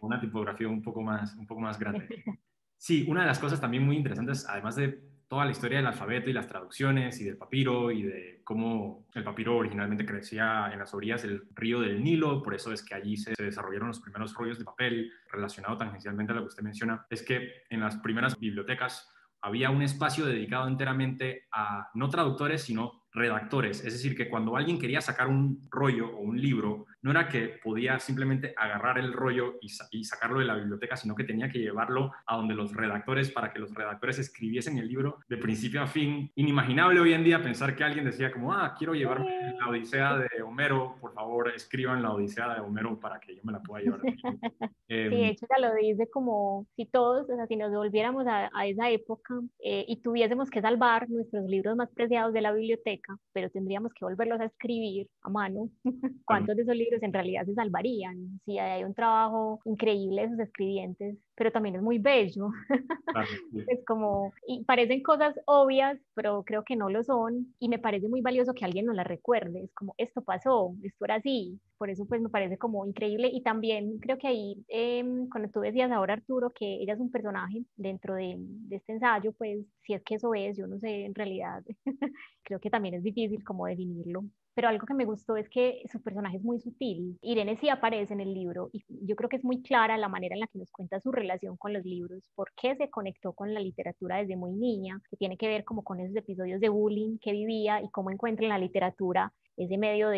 una 0.00 0.18
tipografía 0.18 0.68
un 0.68 0.82
poco 0.82 1.02
más, 1.02 1.34
un 1.36 1.46
poco 1.46 1.60
más 1.60 1.78
grande. 1.78 2.08
Sí, 2.82 3.04
una 3.06 3.20
de 3.20 3.26
las 3.26 3.38
cosas 3.38 3.60
también 3.60 3.84
muy 3.84 3.94
interesantes, 3.94 4.48
además 4.48 4.74
de 4.74 5.02
toda 5.30 5.44
la 5.44 5.52
historia 5.52 5.76
del 5.76 5.86
alfabeto 5.86 6.28
y 6.28 6.32
las 6.32 6.48
traducciones 6.48 7.20
y 7.20 7.24
del 7.24 7.36
papiro 7.36 7.92
y 7.92 8.02
de 8.02 8.40
cómo 8.42 9.06
el 9.14 9.22
papiro 9.22 9.56
originalmente 9.56 10.04
crecía 10.04 10.70
en 10.72 10.78
las 10.80 10.92
orillas 10.92 11.22
del 11.22 11.44
río 11.54 11.80
del 11.80 12.02
Nilo, 12.02 12.42
por 12.42 12.52
eso 12.52 12.72
es 12.72 12.82
que 12.82 12.94
allí 12.94 13.16
se, 13.16 13.34
desarrollaron 13.38 13.88
los 13.88 14.00
primeros 14.00 14.34
rollos 14.34 14.58
de 14.58 14.64
papel 14.64 15.12
relacionado 15.30 15.76
tangencialmente 15.76 16.32
a 16.32 16.36
lo 16.36 16.40
que 16.40 16.48
usted 16.48 16.64
menciona, 16.64 17.06
es 17.10 17.22
que 17.22 17.64
en 17.68 17.78
las 17.78 17.98
primeras 17.98 18.36
bibliotecas 18.40 19.08
había 19.42 19.70
un 19.70 19.82
espacio 19.82 20.26
dedicado 20.26 20.68
enteramente 20.68 21.48
a 21.52 21.88
no 21.94 22.08
traductores, 22.08 22.62
sino 22.62 23.04
redactores. 23.12 23.84
Es 23.84 23.92
decir, 23.94 24.16
que 24.16 24.28
cuando 24.28 24.56
alguien 24.56 24.78
quería 24.78 25.00
sacar 25.00 25.28
un 25.28 25.66
rollo 25.70 26.08
o 26.08 26.20
un 26.20 26.40
libro, 26.40 26.86
no 27.02 27.10
era 27.10 27.28
que 27.28 27.60
podía 27.62 27.98
simplemente 27.98 28.54
agarrar 28.56 28.98
el 28.98 29.12
rollo 29.12 29.58
y, 29.60 30.04
sacarlo 30.04 30.40
de 30.40 30.44
la 30.44 30.54
biblioteca, 30.54 30.96
sino 30.96 31.14
que 31.14 31.24
tenía 31.24 31.48
que 31.48 31.58
llevarlo 31.58 32.12
a 32.26 32.36
donde 32.36 32.54
los 32.54 32.74
redactores, 32.74 33.30
para 33.30 33.52
que 33.52 33.58
los 33.58 33.74
redactores 33.74 34.18
escribiesen 34.18 34.78
el 34.78 34.88
libro 34.88 35.18
de 35.28 35.36
principio 35.36 35.82
a 35.82 35.86
fin. 35.86 36.30
Inimaginable 36.34 37.00
hoy 37.00 37.12
en 37.14 37.24
día 37.24 37.42
pensar 37.42 37.74
que 37.74 37.84
alguien 37.84 38.04
decía 38.04 38.30
como, 38.30 38.52
ah, 38.52 38.74
quiero 38.76 38.94
llevarme 38.94 39.54
la 39.58 39.68
Odisea 39.68 40.18
de 40.18 40.42
Homero, 40.42 40.96
por 41.00 41.14
favor, 41.14 41.50
escriban 41.54 42.02
la 42.02 42.12
Odisea 42.12 42.54
de 42.54 42.60
Homero 42.60 42.98
para 42.98 43.18
que 43.18 43.34
yo 43.34 43.42
me 43.44 43.52
la 43.52 43.62
pueda 43.62 43.82
llevar. 43.82 44.00
sí, 44.88 44.94
de 44.94 45.28
hecho 45.28 45.46
ya 45.48 45.66
lo 45.66 45.74
dice 45.74 46.08
como 46.10 46.66
si 46.76 46.86
todos, 46.86 47.28
o 47.30 47.36
sea, 47.36 47.46
si 47.46 47.56
nos 47.56 47.72
volviéramos 47.72 48.26
a, 48.26 48.50
esa 48.66 48.90
época 48.90 49.34
eh, 49.64 49.84
y 49.88 50.00
tuviésemos 50.02 50.50
que 50.50 50.60
salvar 50.60 51.08
nuestros 51.08 51.44
libros 51.46 51.76
más 51.76 51.90
preciados 51.90 52.32
de 52.32 52.40
la 52.40 52.52
biblioteca, 52.52 53.16
pero 53.32 53.50
tendríamos 53.50 53.92
que 53.94 54.04
volverlos 54.04 54.40
a 54.40 54.44
escribir 54.44 55.08
a 55.22 55.30
mano, 55.30 55.70
¿cuántos 56.26 56.56
de 56.56 56.62
esos 56.62 56.76
libros 56.76 56.89
en 57.02 57.12
realidad 57.12 57.44
se 57.46 57.54
salvarían. 57.54 58.40
Sí, 58.44 58.58
hay 58.58 58.84
un 58.84 58.94
trabajo 58.94 59.60
increíble 59.64 60.22
de 60.22 60.28
sus 60.30 60.40
escribientes, 60.40 61.16
pero 61.34 61.52
también 61.52 61.76
es 61.76 61.82
muy 61.82 61.98
bello. 61.98 62.48
es 63.68 63.84
como, 63.86 64.32
y 64.46 64.64
parecen 64.64 65.02
cosas 65.02 65.34
obvias, 65.46 65.98
pero 66.14 66.44
creo 66.44 66.64
que 66.64 66.76
no 66.76 66.90
lo 66.90 67.02
son, 67.04 67.54
y 67.58 67.68
me 67.68 67.78
parece 67.78 68.08
muy 68.08 68.20
valioso 68.20 68.54
que 68.54 68.64
alguien 68.64 68.86
nos 68.86 68.96
las 68.96 69.06
recuerde. 69.06 69.64
Es 69.64 69.74
como, 69.74 69.94
esto 69.98 70.22
pasó, 70.22 70.74
esto 70.82 71.04
era 71.04 71.16
así. 71.16 71.60
Por 71.78 71.90
eso, 71.90 72.06
pues 72.06 72.20
me 72.20 72.28
parece 72.28 72.58
como 72.58 72.86
increíble. 72.86 73.30
Y 73.32 73.42
también 73.42 73.98
creo 73.98 74.18
que 74.18 74.28
ahí, 74.28 74.64
em, 74.68 75.28
cuando 75.28 75.50
tú 75.50 75.60
decías 75.60 75.90
ahora, 75.90 76.14
Arturo, 76.14 76.50
que 76.50 76.82
ella 76.82 76.94
es 76.94 77.00
un 77.00 77.10
personaje 77.10 77.64
dentro 77.76 78.14
de, 78.14 78.36
de 78.38 78.76
este 78.76 78.92
ensayo, 78.92 79.32
pues 79.32 79.64
si 79.82 79.94
es 79.94 80.02
que 80.02 80.16
eso 80.16 80.34
es, 80.34 80.56
yo 80.56 80.66
no 80.66 80.78
sé, 80.78 81.04
en 81.04 81.14
realidad, 81.14 81.64
creo 82.42 82.60
que 82.60 82.70
también 82.70 82.94
es 82.94 83.02
difícil 83.02 83.42
como 83.44 83.66
definirlo 83.66 84.24
pero 84.54 84.68
algo 84.68 84.86
que 84.86 84.94
me 84.94 85.04
gustó 85.04 85.36
es 85.36 85.48
que 85.48 85.82
su 85.90 86.02
personaje 86.02 86.36
es 86.38 86.42
muy 86.42 86.60
sutil. 86.60 87.18
Irene 87.22 87.56
sí 87.56 87.68
aparece 87.68 88.12
en 88.14 88.20
el 88.20 88.34
libro 88.34 88.70
y 88.72 88.84
yo 89.06 89.16
creo 89.16 89.28
que 89.28 89.36
es 89.36 89.44
muy 89.44 89.62
clara 89.62 89.96
la 89.98 90.08
manera 90.08 90.34
en 90.34 90.40
la 90.40 90.46
que 90.46 90.58
nos 90.58 90.70
cuenta 90.70 91.00
su 91.00 91.12
relación 91.12 91.56
con 91.56 91.72
los 91.72 91.84
libros, 91.84 92.30
por 92.34 92.52
qué 92.56 92.76
se 92.76 92.90
conectó 92.90 93.32
con 93.32 93.54
la 93.54 93.60
literatura 93.60 94.18
desde 94.18 94.36
muy 94.36 94.52
niña, 94.52 95.00
que 95.10 95.16
tiene 95.16 95.36
que 95.36 95.48
ver 95.48 95.64
como 95.64 95.82
con 95.82 96.00
esos 96.00 96.16
episodios 96.16 96.60
de 96.60 96.68
bullying 96.68 97.18
que 97.18 97.32
vivía 97.32 97.82
y 97.82 97.90
cómo 97.90 98.10
encuentra 98.10 98.44
en 98.44 98.50
la 98.50 98.58
literatura 98.58 99.32
ese 99.56 99.78
medio 99.78 100.08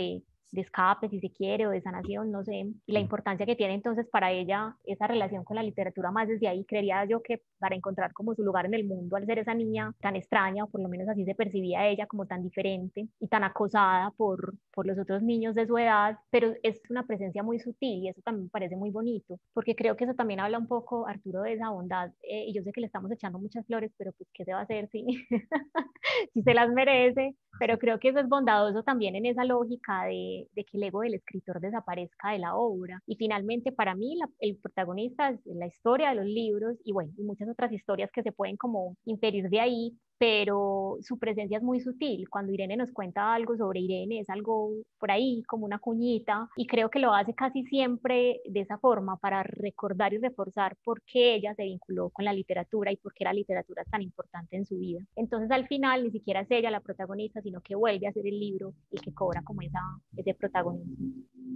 de 0.53 0.61
escape, 0.61 1.09
si 1.09 1.19
se 1.19 1.31
quiere, 1.31 1.67
o 1.67 1.71
de 1.71 1.81
sanación, 1.81 2.31
no 2.31 2.45
sé, 2.45 2.67
y 2.87 2.93
la 2.93 3.01
importancia 3.01 3.47
que 3.47 3.57
tiene 3.57 3.75
entonces 3.75 4.07
para 4.09 4.31
ella 4.31 4.77
esa 4.85 5.07
relación 5.07 5.45
con 5.45 5.57
la 5.57 5.63
literatura 5.63 6.11
más 6.11 6.29
desde 6.29 6.47
ahí, 6.47 6.65
creería 6.65 7.05
yo 7.07 7.23
que 7.23 7.43
para 7.59 7.75
encontrar 7.75 8.13
como 8.13 8.35
su 8.35 8.43
lugar 8.43 8.67
en 8.67 8.75
el 8.75 8.85
mundo 8.85 9.17
al 9.17 9.27
ser 9.27 9.39
esa 9.39 9.55
niña 9.55 9.93
tan 10.01 10.15
extraña, 10.15 10.65
o 10.65 10.69
por 10.69 10.81
lo 10.83 10.89
menos 10.89 11.09
así 11.09 11.25
se 11.25 11.35
percibía 11.35 11.89
ella 11.89 12.07
como 12.07 12.27
tan 12.27 12.43
diferente 12.43 13.09
y 13.19 13.29
tan 13.29 13.45
acosada 13.45 14.11
por, 14.17 14.55
por 14.73 14.87
los 14.87 14.99
otros 14.99 15.23
niños 15.23 15.55
de 15.55 15.67
su 15.67 15.79
edad, 15.79 16.19
pero 16.31 16.55
es 16.63 16.81
una 16.91 17.07
presencia 17.07 17.43
muy 17.43 17.59
sutil 17.59 18.05
y 18.05 18.09
eso 18.09 18.21
también 18.23 18.45
me 18.45 18.51
parece 18.51 18.77
muy 18.77 18.91
bonito, 18.91 19.41
porque 19.55 19.75
creo 19.75 19.97
que 19.97 20.05
eso 20.05 20.15
también 20.15 20.41
habla 20.41 20.59
un 20.59 20.69
poco, 20.69 21.07
Arturo, 21.07 21.43
de 21.43 21.55
esa 21.55 21.71
bondad, 21.71 22.11
eh, 22.23 22.45
y 22.49 22.53
yo 22.53 22.63
sé 22.63 22.73
que 22.73 22.81
le 22.83 22.87
estamos 22.87 23.11
echando 23.11 23.39
muchas 23.39 23.67
flores, 23.67 23.91
pero 23.97 24.13
pues, 24.13 24.29
¿qué 24.35 24.45
se 24.45 24.53
va 24.53 24.61
a 24.61 24.63
hacer 24.63 24.89
si, 24.91 25.07
si 26.35 26.43
se 26.43 26.55
las 26.55 26.71
merece? 26.71 27.37
Pero 27.59 27.79
creo 27.79 27.99
que 27.99 28.09
eso 28.09 28.19
es 28.19 28.29
bondadoso 28.29 28.83
también 28.83 29.15
en 29.17 29.27
esa 29.27 29.45
lógica 29.45 30.05
de, 30.05 30.42
de 30.53 30.65
que 30.65 30.77
el 30.77 30.85
ego 30.85 31.01
del 31.01 31.15
escritor 31.15 31.61
desaparezca 31.61 32.33
de 32.33 32.39
la 32.39 32.57
obra. 32.57 33.01
Y 33.07 33.17
finalmente, 33.17 33.73
para 33.73 33.95
mí, 33.95 34.19
el 34.39 34.57
protagonista 34.57 35.31
es 35.31 35.41
la 35.45 35.67
historia 35.67 36.11
de 36.11 36.17
los 36.17 36.27
libros 36.27 36.77
y 36.85 36.93
bueno, 36.93 37.13
y 37.17 37.23
muchas 37.23 37.49
otras 37.49 37.73
historias 37.73 38.11
que 38.13 38.23
se 38.23 38.33
pueden 38.33 38.57
como 38.57 38.97
inferir 39.05 39.49
de 39.49 39.61
ahí, 39.61 39.99
pero 40.23 40.99
su 41.01 41.19
presencia 41.19 41.57
es 41.57 41.65
muy 41.65 41.81
sutil. 41.81 42.29
Cuando 42.29 42.53
Irene 42.53 42.77
nos 42.77 42.93
cuenta 42.93 43.35
algo 43.35 43.57
sobre 43.57 43.81
Irene, 43.81 44.21
es 44.21 44.31
algo 44.31 44.71
por 45.01 45.11
ahí, 45.11 45.43
como 45.49 45.67
una 45.67 45.81
cuñita, 45.81 46.49
y 46.55 46.69
creo 46.69 46.91
que 46.91 47.01
lo 47.01 47.13
hace 47.13 47.35
casi 47.35 47.65
siempre 47.65 48.41
de 48.45 48.61
esa 48.61 48.79
forma, 48.79 49.17
para 49.17 49.43
recordar 49.43 50.15
y 50.15 50.19
reforzar 50.19 50.77
por 50.85 51.03
qué 51.03 51.35
ella 51.35 51.57
se 51.57 51.65
vinculó 51.65 52.11
con 52.11 52.25
la 52.25 52.33
literatura 52.33 52.93
y 52.93 52.99
por 52.99 53.13
qué 53.15 53.25
la 53.25 53.33
literatura 53.33 53.83
es 53.83 53.91
tan 53.91 54.01
importante 54.01 54.57
en 54.57 54.65
su 54.65 54.79
vida. 54.79 55.01
Entonces, 55.17 55.51
al 55.51 55.67
final, 55.67 56.05
ni 56.05 56.13
siquiera 56.13 56.43
es 56.43 56.51
ella 56.53 56.71
la 56.71 56.79
protagonista, 56.79 57.43
sino 57.43 57.61
que 57.61 57.75
vuelve 57.75 58.07
a 58.07 58.13
ser 58.13 58.25
el 58.25 58.39
libro 58.39 58.75
el 58.93 59.01
que 59.01 59.13
cobra 59.13 59.43
como 59.43 59.63
esa, 59.63 59.81
ese 60.17 60.35
protagonismo. 60.35 60.95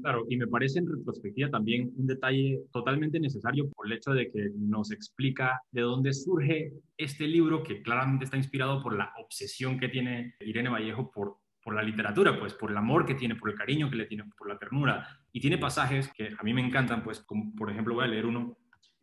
Claro, 0.02 0.24
y 0.28 0.36
me 0.36 0.48
parece 0.48 0.80
en 0.80 0.88
retrospectiva 0.88 1.50
también 1.50 1.92
un 1.96 2.06
detalle 2.08 2.60
totalmente 2.72 3.20
necesario 3.20 3.70
por 3.70 3.86
el 3.86 3.92
hecho 3.92 4.10
de 4.10 4.28
que 4.28 4.50
nos 4.58 4.90
explica 4.90 5.60
de 5.70 5.82
dónde 5.82 6.12
surge 6.12 6.72
este 6.96 7.28
libro 7.28 7.62
que 7.62 7.82
claramente 7.82 8.24
está 8.24 8.36
inspirado 8.36 8.55
por 8.82 8.96
la 8.96 9.12
obsesión 9.18 9.78
que 9.78 9.88
tiene 9.88 10.34
Irene 10.40 10.68
Vallejo 10.68 11.10
por, 11.10 11.38
por 11.62 11.74
la 11.74 11.82
literatura, 11.82 12.38
pues 12.38 12.54
por 12.54 12.70
el 12.70 12.76
amor 12.76 13.04
que 13.04 13.14
tiene, 13.14 13.36
por 13.36 13.50
el 13.50 13.56
cariño 13.56 13.90
que 13.90 13.96
le 13.96 14.06
tiene, 14.06 14.24
por 14.36 14.48
la 14.48 14.58
ternura. 14.58 15.20
Y 15.32 15.40
tiene 15.40 15.58
pasajes 15.58 16.10
que 16.12 16.34
a 16.38 16.42
mí 16.42 16.54
me 16.54 16.64
encantan, 16.64 17.02
pues 17.02 17.24
por 17.56 17.70
ejemplo 17.70 17.94
voy 17.94 18.04
a 18.04 18.08
leer 18.08 18.26
uno. 18.26 18.56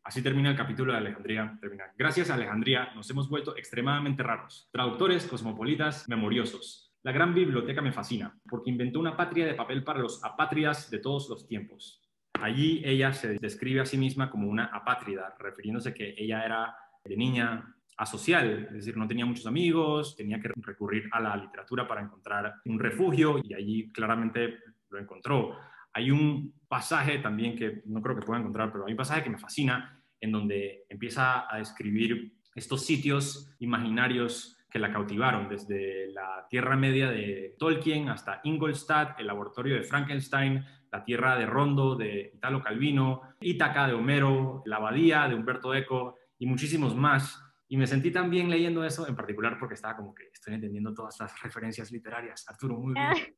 Así 0.04 0.22
termina 0.22 0.50
el 0.50 0.58
capítulo 0.58 0.92
de 0.92 0.98
Alejandría. 0.98 1.58
Gracias 1.98 2.30
a 2.30 2.36
Alejandría 2.36 2.94
nos 2.96 3.10
hemos 3.10 3.30
vuelto 3.30 3.56
extremadamente 3.56 4.24
raros, 4.24 4.70
traductores, 4.72 5.28
cosmopolitas, 5.28 6.10
memoriosos. 6.10 6.94
La 7.04 7.12
gran 7.12 7.34
biblioteca 7.34 7.82
me 7.82 7.92
fascina, 7.92 8.38
porque 8.50 8.70
inventó 8.70 9.00
una 9.00 9.16
patria 9.16 9.46
de 9.46 9.54
papel 9.54 9.84
para 9.84 10.00
los 10.00 10.24
apátridas 10.24 10.90
de 10.90 11.00
todos 11.00 11.30
los 11.30 11.48
tiempos. 11.48 12.02
Allí 12.34 12.82
ella 12.84 13.14
se 13.14 13.38
describe 13.40 13.82
a 13.82 13.86
sí 13.86 13.98
misma 13.98 14.30
como 14.30 14.50
una 14.50 14.66
apátrida, 14.66 15.36
refiriéndose 15.40 15.94
que 15.94 16.16
ella 16.18 16.44
era 16.44 16.76
de 17.04 17.18
niña 17.18 17.76
asocial, 17.98 18.68
es 18.70 18.74
decir, 18.74 18.98
no 18.98 19.08
tenía 19.08 19.26
muchos 19.26 19.46
amigos, 19.46 20.16
tenía 20.16 20.40
que 20.40 20.50
recurrir 20.56 21.10
a 21.12 21.20
la 21.20 21.38
literatura 21.38 21.88
para 21.88 22.02
encontrar 22.02 22.56
un 22.66 22.80
refugio 22.80 23.40
y 23.44 23.54
allí 23.54 23.92
claramente 23.92 24.60
lo 24.90 25.00
encontró. 25.00 25.58
Hay 25.94 26.12
un 26.12 26.54
pasaje 26.68 27.20
también 27.20 27.56
que 27.56 27.84
no 27.86 28.02
creo 28.02 28.16
que 28.16 28.26
pueda 28.26 28.40
encontrar, 28.40 28.72
pero 28.72 28.86
hay 28.86 28.94
un 28.94 28.98
pasaje 28.98 29.24
que 29.24 29.30
me 29.30 29.38
fascina 29.38 30.02
en 30.20 30.32
donde 30.32 30.86
empieza 30.90 31.54
a 31.54 31.58
describir 31.58 32.34
estos 32.56 32.86
sitios 32.86 33.56
imaginarios 33.60 34.58
que 34.70 34.80
la 34.80 34.92
cautivaron, 34.92 35.50
desde 35.50 36.12
la 36.14 36.48
Tierra 36.50 36.76
Media 36.76 37.12
de 37.12 37.56
Tolkien 37.60 38.10
hasta 38.10 38.42
Ingolstadt, 38.44 39.20
el 39.20 39.28
laboratorio 39.28 39.76
de 39.76 39.84
Frankenstein, 39.84 40.66
la 40.92 41.04
Tierra 41.04 41.38
de 41.38 41.46
Rondo 41.46 41.96
de 41.96 42.32
Italo 42.34 42.62
Calvino, 42.64 43.22
Ítaca 43.40 43.86
de 43.86 43.94
Homero, 43.94 44.64
la 44.66 44.78
Abadía 44.78 45.28
de 45.28 45.36
Humberto 45.36 45.76
Eco 45.76 46.16
y 46.40 46.48
muchísimos 46.48 46.96
más. 46.96 47.40
Y 47.68 47.78
me 47.78 47.88
sentí 47.88 48.12
también 48.12 48.50
leyendo 48.50 48.84
eso, 48.84 49.08
en 49.08 49.16
particular 49.16 49.58
porque 49.60 49.76
estaba 49.76 49.96
como 49.96 50.14
que 50.14 50.26
estoy 50.32 50.54
entendiendo 50.54 50.94
todas 50.94 51.20
las 51.20 51.42
referencias 51.42 51.92
literarias. 51.92 52.46
Arturo, 52.48 52.78
muy 52.78 52.94
bien. 52.94 53.36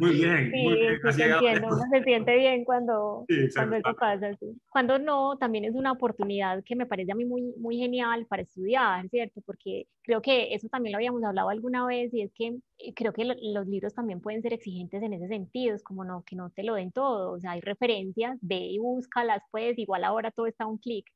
Muy 0.00 0.10
bien, 0.14 0.50
muy 0.50 0.74
bien. 0.74 1.00
Sí, 1.12 1.22
entiendo, 1.22 1.68
uno 1.68 1.82
se 1.90 2.02
siente 2.02 2.34
bien 2.36 2.64
cuando, 2.64 3.24
cuando 3.54 3.76
eso 3.76 3.94
pasa. 3.98 4.30
Cuando 4.68 4.98
no, 4.98 5.36
también 5.36 5.64
es 5.64 5.74
una 5.74 5.92
oportunidad 5.92 6.62
que 6.64 6.76
me 6.76 6.86
parece 6.86 7.12
a 7.12 7.14
mí 7.14 7.24
muy, 7.24 7.54
muy 7.58 7.76
genial 7.76 8.26
para 8.26 8.42
estudiar, 8.42 9.08
¿cierto? 9.10 9.40
Porque 9.44 9.86
creo 10.02 10.22
que 10.22 10.54
eso 10.54 10.68
también 10.68 10.92
lo 10.92 10.98
habíamos 10.98 11.22
hablado 11.22 11.50
alguna 11.50 11.86
vez 11.86 12.12
y 12.14 12.22
es 12.22 12.32
que 12.34 12.58
eh, 12.78 12.94
creo 12.94 13.12
que 13.12 13.24
los 13.24 13.66
libros 13.66 13.94
también 13.94 14.20
pueden 14.20 14.42
ser 14.42 14.52
exigentes 14.52 15.02
en 15.02 15.12
ese 15.12 15.28
sentido, 15.28 15.74
es 15.74 15.82
como 15.82 16.04
no, 16.04 16.24
que 16.24 16.36
no 16.36 16.50
te 16.50 16.62
lo 16.62 16.74
den 16.74 16.90
todo, 16.90 17.32
o 17.32 17.40
sea, 17.40 17.52
hay 17.52 17.60
referencias, 17.60 18.38
ve 18.40 18.56
y 18.56 18.78
búscalas, 18.78 19.42
pues 19.50 19.78
igual 19.78 20.04
ahora 20.04 20.30
todo 20.30 20.46
está 20.46 20.64
a 20.64 20.68
un 20.68 20.78
clic. 20.78 21.06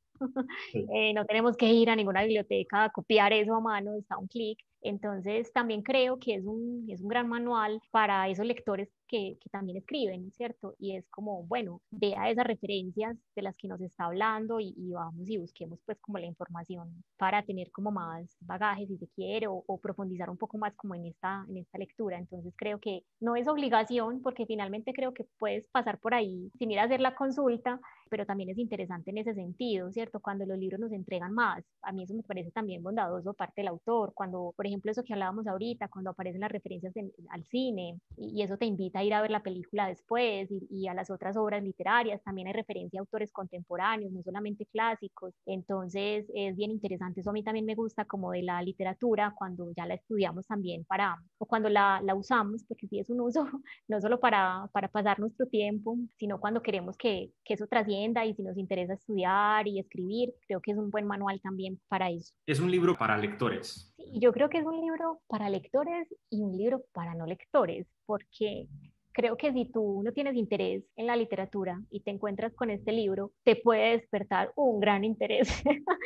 Eh, 0.72 1.12
no 1.14 1.24
tenemos 1.24 1.56
que 1.56 1.66
ir 1.72 1.90
a 1.90 1.96
ninguna 1.96 2.22
biblioteca 2.22 2.84
a 2.84 2.90
copiar 2.90 3.32
eso 3.32 3.54
a 3.54 3.60
mano, 3.60 3.94
está 3.94 4.18
un 4.18 4.26
clic. 4.26 4.58
Entonces, 4.82 5.52
también 5.52 5.82
creo 5.82 6.18
que 6.18 6.34
es 6.36 6.44
un, 6.44 6.86
es 6.88 7.00
un 7.00 7.08
gran 7.08 7.28
manual 7.28 7.80
para 7.90 8.28
esos 8.28 8.46
lectores 8.46 8.88
que, 9.08 9.36
que, 9.40 9.50
también 9.50 9.78
escriben, 9.78 10.30
¿cierto? 10.32 10.74
Y 10.78 10.94
es 10.94 11.08
como, 11.08 11.44
bueno, 11.44 11.80
vea 11.90 12.30
esas 12.30 12.46
referencias 12.46 13.16
de 13.34 13.42
las 13.42 13.56
que 13.56 13.66
nos 13.66 13.80
está 13.80 14.04
hablando 14.04 14.60
y, 14.60 14.74
vamos 14.92 15.28
y 15.28 15.38
busquemos 15.38 15.80
pues 15.84 15.98
como 16.00 16.18
la 16.18 16.26
información 16.26 17.02
para 17.16 17.42
tener 17.42 17.70
como 17.72 17.90
más 17.90 18.36
bagaje 18.40 18.86
si 18.86 18.96
se 18.96 19.08
quiere 19.08 19.48
o, 19.48 19.64
o, 19.66 19.80
profundizar 19.80 20.30
un 20.30 20.38
poco 20.38 20.58
más 20.58 20.74
como 20.76 20.94
en 20.94 21.06
esta, 21.06 21.44
en 21.48 21.56
esta 21.56 21.78
lectura. 21.78 22.18
Entonces 22.18 22.54
creo 22.56 22.78
que 22.78 23.02
no 23.20 23.34
es 23.34 23.48
obligación 23.48 24.22
porque 24.22 24.46
finalmente 24.46 24.92
creo 24.92 25.12
que 25.12 25.26
puedes 25.38 25.66
pasar 25.68 25.98
por 25.98 26.14
ahí 26.14 26.50
sin 26.58 26.70
ir 26.70 26.78
a 26.78 26.84
hacer 26.84 27.00
la 27.00 27.16
consulta, 27.16 27.80
pero 28.08 28.26
también 28.26 28.50
es 28.50 28.58
interesante 28.58 29.10
en 29.10 29.18
ese 29.18 29.34
sentido, 29.34 29.90
¿cierto? 29.92 30.20
Cuando 30.20 30.46
los 30.46 30.58
libros 30.58 30.80
nos 30.80 30.92
entregan 30.92 31.32
más, 31.32 31.64
a 31.82 31.92
mí 31.92 32.04
eso 32.04 32.14
me 32.14 32.22
parece 32.22 32.50
también 32.50 32.82
bondadoso 32.82 33.34
parte 33.34 33.62
del 33.62 33.68
autor, 33.68 34.12
cuando, 34.14 34.52
por 34.56 34.66
ejemplo, 34.66 34.90
eso 34.90 35.02
que 35.02 35.12
hablábamos 35.14 35.46
ahorita, 35.46 35.88
cuando 35.88 36.10
aparecen 36.10 36.40
las 36.40 36.52
referencias 36.52 36.94
al 37.30 37.44
cine 37.44 37.98
y, 38.16 38.40
y 38.40 38.42
eso 38.42 38.56
te 38.56 38.66
invita 38.66 39.00
a 39.00 39.04
ir 39.04 39.14
a 39.14 39.22
ver 39.22 39.30
la 39.30 39.42
película 39.42 39.88
después 39.88 40.48
y, 40.70 40.86
a 40.88 40.94
las 40.94 41.10
otras 41.10 41.36
obras 41.36 41.62
literarias. 41.62 42.22
También 42.22 42.48
hay 42.48 42.52
referencia 42.52 43.00
a 43.00 43.02
autores 43.02 43.32
contemporáneos, 43.32 44.12
no 44.12 44.22
solamente 44.22 44.66
clásicos. 44.66 45.34
Entonces 45.46 46.26
es 46.34 46.56
bien 46.56 46.70
interesante. 46.70 47.20
Eso 47.20 47.30
a 47.30 47.32
mí 47.32 47.42
también 47.42 47.66
me 47.66 47.74
gusta 47.74 48.04
como 48.04 48.32
de 48.32 48.42
la 48.42 48.62
literatura 48.62 49.34
cuando 49.36 49.72
ya 49.76 49.86
la 49.86 49.94
estudiamos 49.94 50.46
también 50.46 50.84
para, 50.84 51.16
o 51.38 51.46
cuando 51.46 51.68
la, 51.68 52.00
la 52.02 52.14
usamos, 52.14 52.64
porque 52.64 52.86
sí 52.88 52.98
es 53.00 53.10
un 53.10 53.20
uso 53.20 53.44
no 53.88 54.00
solo 54.00 54.20
para, 54.20 54.68
para 54.72 54.88
pasar 54.88 55.18
nuestro 55.18 55.46
tiempo, 55.46 55.96
sino 56.18 56.38
cuando 56.40 56.62
queremos 56.62 56.96
que, 56.96 57.32
que 57.44 57.54
eso 57.54 57.66
trascienda 57.66 57.95
y 58.04 58.34
si 58.34 58.42
nos 58.42 58.56
interesa 58.56 58.94
estudiar 58.94 59.66
y 59.66 59.78
escribir, 59.78 60.34
creo 60.46 60.60
que 60.60 60.72
es 60.72 60.78
un 60.78 60.90
buen 60.90 61.06
manual 61.06 61.40
también 61.40 61.80
para 61.88 62.10
eso. 62.10 62.34
Es 62.46 62.60
un 62.60 62.70
libro 62.70 62.96
para 62.96 63.16
lectores. 63.16 63.92
Sí, 63.96 64.04
yo 64.20 64.32
creo 64.32 64.48
que 64.48 64.58
es 64.58 64.66
un 64.66 64.80
libro 64.80 65.20
para 65.26 65.48
lectores 65.50 66.08
y 66.30 66.42
un 66.42 66.56
libro 66.56 66.84
para 66.92 67.14
no 67.14 67.26
lectores, 67.26 67.86
porque 68.06 68.68
creo 69.16 69.36
que 69.38 69.50
si 69.52 69.64
tú 69.64 70.02
no 70.04 70.12
tienes 70.12 70.36
interés 70.36 70.84
en 70.94 71.06
la 71.06 71.16
literatura 71.16 71.80
y 71.90 72.00
te 72.00 72.10
encuentras 72.10 72.52
con 72.54 72.68
este 72.68 72.92
libro, 72.92 73.32
te 73.44 73.56
puede 73.56 73.92
despertar 73.92 74.52
un 74.56 74.80
gran 74.80 75.04
interés. 75.04 75.48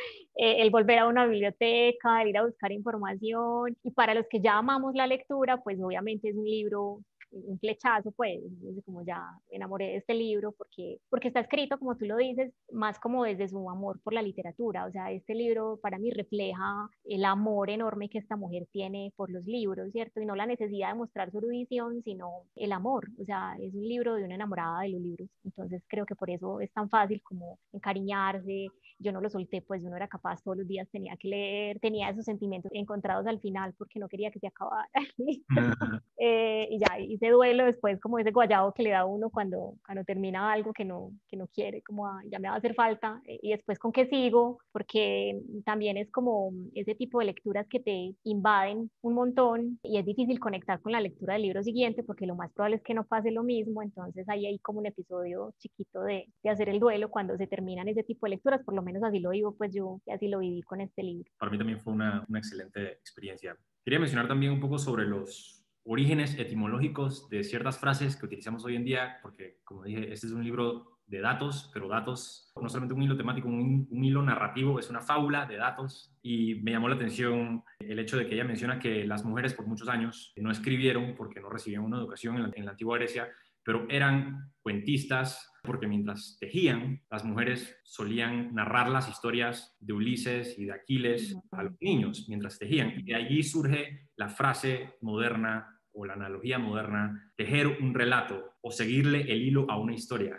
Eh, 0.42 0.62
el 0.62 0.70
volver 0.70 0.98
a 0.98 1.06
una 1.06 1.26
biblioteca, 1.26 2.22
el 2.22 2.28
ir 2.28 2.38
a 2.38 2.46
buscar 2.46 2.72
información. 2.72 3.76
Y 3.82 3.90
para 3.90 4.14
los 4.14 4.26
que 4.30 4.40
ya 4.40 4.56
amamos 4.56 4.94
la 4.94 5.06
lectura, 5.06 5.58
pues 5.62 5.78
obviamente 5.82 6.30
es 6.30 6.36
un 6.36 6.46
libro 6.46 7.00
un 7.32 7.58
flechazo, 7.58 8.12
pues, 8.12 8.40
como 8.84 9.02
ya 9.04 9.22
enamoré 9.50 9.86
de 9.86 9.96
este 9.98 10.14
libro, 10.14 10.52
porque, 10.52 10.98
porque 11.08 11.28
está 11.28 11.40
escrito, 11.40 11.78
como 11.78 11.96
tú 11.96 12.06
lo 12.06 12.16
dices, 12.16 12.52
más 12.72 12.98
como 12.98 13.24
desde 13.24 13.48
su 13.48 13.68
amor 13.70 14.00
por 14.02 14.12
la 14.12 14.22
literatura. 14.22 14.86
O 14.86 14.90
sea, 14.90 15.12
este 15.12 15.34
libro 15.34 15.78
para 15.82 15.98
mí 15.98 16.10
refleja 16.10 16.88
el 17.04 17.24
amor 17.24 17.70
enorme 17.70 18.08
que 18.08 18.18
esta 18.18 18.36
mujer 18.36 18.66
tiene 18.72 19.12
por 19.16 19.30
los 19.30 19.44
libros, 19.44 19.90
¿cierto? 19.92 20.20
Y 20.20 20.26
no 20.26 20.34
la 20.34 20.46
necesidad 20.46 20.88
de 20.88 20.94
mostrar 20.94 21.30
su 21.30 21.38
erudición, 21.38 22.02
sino 22.02 22.44
el 22.56 22.72
amor. 22.72 23.08
O 23.20 23.24
sea, 23.24 23.56
es 23.60 23.74
un 23.74 23.86
libro 23.86 24.14
de 24.14 24.24
una 24.24 24.34
enamorada 24.34 24.82
de 24.82 24.90
los 24.90 25.00
libros. 25.00 25.28
Entonces 25.44 25.82
creo 25.88 26.06
que 26.06 26.16
por 26.16 26.30
eso 26.30 26.60
es 26.60 26.72
tan 26.72 26.88
fácil 26.88 27.22
como 27.22 27.58
encariñarse. 27.72 28.68
Yo 29.00 29.12
no 29.12 29.20
lo 29.20 29.30
solté, 29.30 29.62
pues 29.62 29.82
yo 29.82 29.90
no 29.90 29.96
era 29.96 30.08
capaz, 30.08 30.42
todos 30.42 30.58
los 30.58 30.68
días 30.68 30.88
tenía 30.90 31.16
que 31.16 31.28
leer, 31.28 31.80
tenía 31.80 32.10
esos 32.10 32.24
sentimientos 32.24 32.70
encontrados 32.74 33.26
al 33.26 33.40
final 33.40 33.74
porque 33.76 33.98
no 33.98 34.08
quería 34.08 34.30
que 34.30 34.38
se 34.38 34.46
acabara. 34.46 34.88
eh, 36.18 36.68
y 36.70 36.78
ya, 36.78 36.98
ese 36.98 37.28
duelo 37.30 37.64
después, 37.64 38.00
como 38.00 38.18
ese 38.18 38.30
guayabo 38.30 38.72
que 38.72 38.82
le 38.82 38.90
da 38.90 39.06
uno 39.06 39.30
cuando, 39.30 39.74
cuando 39.84 40.04
termina 40.04 40.52
algo 40.52 40.72
que 40.72 40.84
no, 40.84 41.12
que 41.28 41.36
no 41.36 41.46
quiere, 41.48 41.82
como 41.82 42.06
ya 42.30 42.38
me 42.38 42.48
va 42.48 42.54
a 42.54 42.58
hacer 42.58 42.74
falta, 42.74 43.20
eh, 43.26 43.38
y 43.42 43.50
después 43.50 43.78
con 43.78 43.92
qué 43.92 44.06
sigo, 44.06 44.58
porque 44.72 45.40
también 45.64 45.96
es 45.96 46.10
como 46.10 46.52
ese 46.74 46.94
tipo 46.94 47.18
de 47.18 47.26
lecturas 47.26 47.66
que 47.68 47.80
te 47.80 48.14
invaden 48.24 48.90
un 49.02 49.14
montón 49.14 49.78
y 49.82 49.98
es 49.98 50.04
difícil 50.04 50.38
conectar 50.38 50.80
con 50.80 50.92
la 50.92 51.00
lectura 51.00 51.34
del 51.34 51.42
libro 51.42 51.62
siguiente 51.62 52.02
porque 52.02 52.26
lo 52.26 52.34
más 52.34 52.52
probable 52.52 52.76
es 52.76 52.82
que 52.82 52.94
no 52.94 53.04
pase 53.04 53.30
lo 53.30 53.42
mismo, 53.42 53.82
entonces 53.82 54.28
ahí 54.28 54.46
hay 54.46 54.58
como 54.58 54.80
un 54.80 54.86
episodio 54.86 55.54
chiquito 55.58 56.02
de, 56.02 56.26
de 56.42 56.50
hacer 56.50 56.68
el 56.68 56.80
duelo 56.80 57.10
cuando 57.10 57.36
se 57.36 57.46
terminan 57.46 57.88
ese 57.88 58.02
tipo 58.02 58.26
de 58.26 58.30
lecturas, 58.30 58.62
por 58.64 58.74
lo 58.74 58.82
menos 58.82 58.89
así 58.96 59.20
lo 59.20 59.30
vivo, 59.30 59.54
pues 59.56 59.72
yo 59.72 60.00
así 60.12 60.28
lo 60.28 60.38
viví 60.38 60.62
con 60.62 60.80
este 60.80 61.02
libro. 61.02 61.30
Para 61.38 61.50
mí 61.50 61.58
también 61.58 61.80
fue 61.80 61.92
una, 61.92 62.24
una 62.28 62.38
excelente 62.38 62.92
experiencia. 62.92 63.56
Quería 63.84 63.98
mencionar 63.98 64.28
también 64.28 64.52
un 64.52 64.60
poco 64.60 64.78
sobre 64.78 65.06
los 65.06 65.64
orígenes 65.84 66.38
etimológicos 66.38 67.28
de 67.28 67.42
ciertas 67.42 67.78
frases 67.78 68.16
que 68.16 68.26
utilizamos 68.26 68.64
hoy 68.64 68.76
en 68.76 68.84
día, 68.84 69.18
porque 69.22 69.60
como 69.64 69.84
dije, 69.84 70.12
este 70.12 70.26
es 70.26 70.32
un 70.32 70.44
libro 70.44 70.98
de 71.06 71.20
datos, 71.20 71.70
pero 71.74 71.88
datos, 71.88 72.52
no 72.54 72.68
solamente 72.68 72.94
un 72.94 73.02
hilo 73.02 73.16
temático, 73.16 73.48
un, 73.48 73.88
un, 73.90 74.04
hilo 74.04 74.22
narrativo, 74.22 74.78
es 74.78 74.88
una 74.90 75.00
fábula 75.00 75.44
de 75.44 75.56
datos. 75.56 76.14
Y 76.22 76.56
me 76.56 76.70
llamó 76.70 76.88
la 76.88 76.94
atención 76.94 77.64
el 77.80 77.98
hecho 77.98 78.16
de 78.16 78.28
que 78.28 78.34
ella 78.34 78.44
menciona 78.44 78.78
que 78.78 79.04
las 79.06 79.24
mujeres 79.24 79.54
por 79.54 79.66
muchos 79.66 79.88
años 79.88 80.32
no 80.36 80.52
escribieron 80.52 81.14
porque 81.16 81.40
no 81.40 81.50
recibían 81.50 81.82
una 81.82 81.98
educación 81.98 82.36
en 82.36 82.42
la, 82.44 82.50
en 82.54 82.64
la 82.64 82.70
antigua 82.72 82.96
Grecia, 82.98 83.28
pero 83.64 83.86
eran 83.88 84.52
cuentistas 84.62 85.49
porque 85.62 85.86
mientras 85.86 86.36
tejían, 86.40 87.02
las 87.10 87.24
mujeres 87.24 87.76
solían 87.84 88.54
narrar 88.54 88.88
las 88.88 89.08
historias 89.08 89.76
de 89.80 89.92
Ulises 89.92 90.58
y 90.58 90.66
de 90.66 90.72
Aquiles 90.72 91.36
a 91.52 91.64
los 91.64 91.80
niños 91.80 92.26
mientras 92.28 92.58
tejían. 92.58 92.92
Y 92.98 93.02
de 93.02 93.14
allí 93.14 93.42
surge 93.42 94.08
la 94.16 94.28
frase 94.28 94.96
moderna 95.00 95.80
o 95.92 96.06
la 96.06 96.14
analogía 96.14 96.58
moderna, 96.58 97.32
tejer 97.36 97.66
un 97.66 97.94
relato 97.94 98.54
o 98.60 98.70
seguirle 98.70 99.22
el 99.22 99.42
hilo 99.42 99.66
a 99.68 99.78
una 99.78 99.94
historia. 99.94 100.38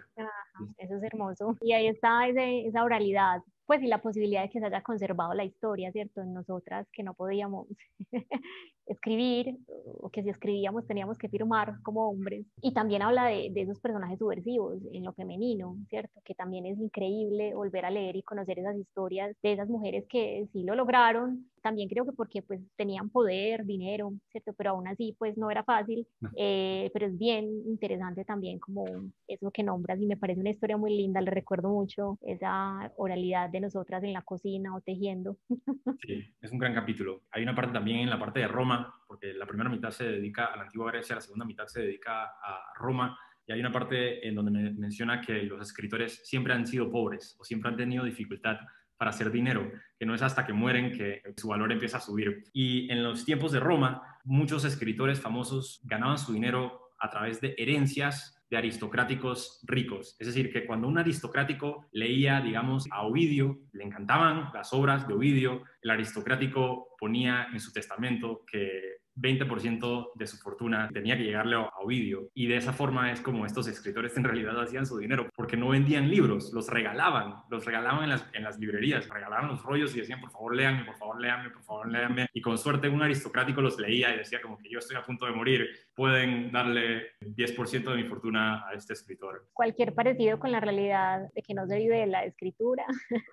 eso 0.77 0.95
es 0.95 1.03
hermoso. 1.03 1.57
Y 1.61 1.73
ahí 1.73 1.87
está 1.87 2.27
esa 2.27 2.83
oralidad, 2.83 3.41
pues 3.65 3.81
y 3.81 3.87
la 3.87 4.01
posibilidad 4.01 4.43
de 4.43 4.49
que 4.49 4.59
se 4.59 4.65
haya 4.65 4.81
conservado 4.81 5.33
la 5.33 5.43
historia, 5.43 5.91
¿cierto? 5.91 6.21
En 6.21 6.33
nosotras 6.33 6.87
que 6.91 7.03
no 7.03 7.13
podíamos 7.13 7.67
escribir, 8.85 9.57
o 9.99 10.09
que 10.09 10.23
si 10.23 10.29
escribíamos 10.29 10.85
teníamos 10.87 11.17
que 11.17 11.29
firmar 11.29 11.81
como 11.83 12.09
hombres. 12.09 12.45
Y 12.61 12.73
también 12.73 13.01
habla 13.01 13.27
de, 13.27 13.51
esos 13.55 13.79
personajes 13.79 14.19
subversivos 14.19 14.79
en 14.91 15.03
lo 15.03 15.13
femenino, 15.13 15.77
¿cierto? 15.89 16.19
Que 16.25 16.35
también 16.35 16.65
es 16.65 16.79
increíble 16.79 17.53
volver 17.53 17.85
a 17.85 17.91
leer 17.91 18.15
y 18.15 18.23
conocer 18.23 18.59
esas 18.59 18.77
historias 18.77 19.35
de 19.41 19.53
esas 19.53 19.69
mujeres 19.69 20.05
que 20.09 20.47
sí 20.51 20.63
lo 20.63 20.75
lograron. 20.75 21.50
También 21.61 21.89
creo 21.89 22.05
que 22.05 22.11
porque 22.11 22.41
pues 22.41 22.59
tenían 22.75 23.09
poder, 23.09 23.65
dinero, 23.65 24.13
¿cierto? 24.31 24.53
Pero 24.53 24.71
aún 24.71 24.87
así 24.87 25.15
pues 25.17 25.37
no 25.37 25.51
era 25.51 25.63
fácil. 25.63 26.07
Eh, 26.35 26.89
pero 26.93 27.07
es 27.07 27.17
bien 27.17 27.45
interesante 27.65 28.25
también 28.25 28.59
como 28.59 28.85
eso 29.27 29.51
que 29.51 29.63
nombras 29.63 29.99
y 29.99 30.05
me 30.05 30.17
parece 30.17 30.41
una 30.41 30.49
historia 30.49 30.77
muy 30.77 30.95
linda. 30.95 31.21
Le 31.21 31.31
recuerdo 31.31 31.69
mucho 31.69 32.17
esa 32.21 32.91
oralidad 32.97 33.49
de 33.49 33.59
nosotras 33.59 34.03
en 34.03 34.13
la 34.13 34.21
cocina 34.21 34.75
o 34.75 34.81
tejiendo. 34.81 35.37
Sí, 36.01 36.23
es 36.41 36.51
un 36.51 36.57
gran 36.57 36.73
capítulo. 36.73 37.21
Hay 37.31 37.43
una 37.43 37.53
parte 37.53 37.73
también 37.73 37.99
en 37.99 38.09
la 38.09 38.17
parte 38.17 38.39
de 38.39 38.47
Roma, 38.47 38.93
porque 39.07 39.33
la 39.33 39.45
primera 39.45 39.69
mitad 39.69 39.91
se 39.91 40.05
dedica 40.05 40.45
a 40.45 40.57
la 40.57 40.63
antigua 40.63 40.91
Grecia, 40.91 41.15
la 41.15 41.21
segunda 41.21 41.45
mitad 41.45 41.67
se 41.67 41.81
dedica 41.81 42.23
a 42.23 42.73
Roma. 42.75 43.17
Y 43.45 43.51
hay 43.51 43.59
una 43.59 43.71
parte 43.71 44.27
en 44.27 44.35
donde 44.35 44.51
me 44.51 44.71
menciona 44.71 45.21
que 45.21 45.43
los 45.43 45.61
escritores 45.61 46.21
siempre 46.27 46.53
han 46.53 46.65
sido 46.65 46.89
pobres 46.89 47.35
o 47.39 47.43
siempre 47.43 47.69
han 47.69 47.77
tenido 47.77 48.03
dificultad 48.03 48.57
para 49.01 49.09
hacer 49.09 49.31
dinero, 49.31 49.71
que 49.97 50.05
no 50.05 50.13
es 50.13 50.21
hasta 50.21 50.45
que 50.45 50.53
mueren 50.53 50.91
que 50.91 51.23
su 51.35 51.47
valor 51.47 51.71
empieza 51.71 51.97
a 51.97 52.01
subir. 52.01 52.43
Y 52.53 52.87
en 52.91 53.01
los 53.01 53.25
tiempos 53.25 53.51
de 53.51 53.59
Roma, 53.59 54.19
muchos 54.23 54.63
escritores 54.63 55.19
famosos 55.19 55.81
ganaban 55.85 56.19
su 56.19 56.33
dinero 56.33 56.91
a 56.99 57.09
través 57.09 57.41
de 57.41 57.55
herencias 57.57 58.39
de 58.47 58.57
aristocráticos 58.57 59.59
ricos. 59.63 60.15
Es 60.19 60.27
decir, 60.27 60.53
que 60.53 60.67
cuando 60.67 60.87
un 60.87 60.99
aristocrático 60.99 61.87
leía, 61.91 62.41
digamos, 62.41 62.87
a 62.91 63.01
Ovidio, 63.01 63.61
le 63.71 63.85
encantaban 63.85 64.51
las 64.53 64.71
obras 64.71 65.07
de 65.07 65.15
Ovidio, 65.15 65.63
el 65.81 65.89
aristocrático 65.89 66.89
ponía 66.99 67.47
en 67.51 67.59
su 67.59 67.73
testamento 67.73 68.45
que 68.45 68.97
20% 69.15 70.11
de 70.15 70.27
su 70.27 70.37
fortuna 70.37 70.89
tenía 70.93 71.17
que 71.17 71.23
llegarle 71.23 71.55
a 71.55 71.69
Ovidio. 71.81 72.29
Y 72.33 72.47
de 72.47 72.57
esa 72.57 72.73
forma 72.73 73.11
es 73.11 73.21
como 73.21 73.45
estos 73.45 73.67
escritores 73.67 74.15
en 74.17 74.23
realidad 74.23 74.59
hacían 74.59 74.85
su 74.85 74.97
dinero, 74.97 75.29
porque 75.35 75.57
no 75.57 75.69
vendían 75.69 76.09
libros, 76.09 76.51
los 76.53 76.69
regalaban, 76.69 77.43
los 77.49 77.65
regalaban 77.65 78.03
en 78.03 78.09
las, 78.09 78.25
en 78.33 78.43
las 78.43 78.59
librerías, 78.59 79.07
regalaban 79.09 79.49
los 79.49 79.63
rollos 79.63 79.95
y 79.95 79.99
decían, 79.99 80.21
por 80.21 80.31
favor, 80.31 80.55
léanme, 80.55 80.85
por 80.85 80.95
favor, 80.95 81.21
léanme, 81.21 81.49
por 81.49 81.63
favor, 81.63 81.91
léanme. 81.91 82.27
Y 82.33 82.41
con 82.41 82.57
suerte 82.57 82.89
un 82.89 83.01
aristocrático 83.01 83.61
los 83.61 83.79
leía 83.79 84.13
y 84.13 84.17
decía 84.19 84.41
como 84.41 84.57
que 84.57 84.69
yo 84.69 84.79
estoy 84.79 84.97
a 84.97 85.05
punto 85.05 85.25
de 85.25 85.31
morir, 85.33 85.67
pueden 85.95 86.51
darle 86.51 87.11
10% 87.21 87.91
de 87.91 87.95
mi 87.95 88.03
fortuna 88.03 88.67
a 88.67 88.73
este 88.73 88.93
escritor. 88.93 89.47
Cualquier 89.53 89.93
parecido 89.93 90.39
con 90.39 90.51
la 90.51 90.59
realidad 90.59 91.29
de 91.33 91.41
que 91.41 91.53
no 91.53 91.67
se 91.67 91.77
vive 91.77 91.99
de 91.99 92.07
la 92.07 92.25
escritura. 92.25 92.85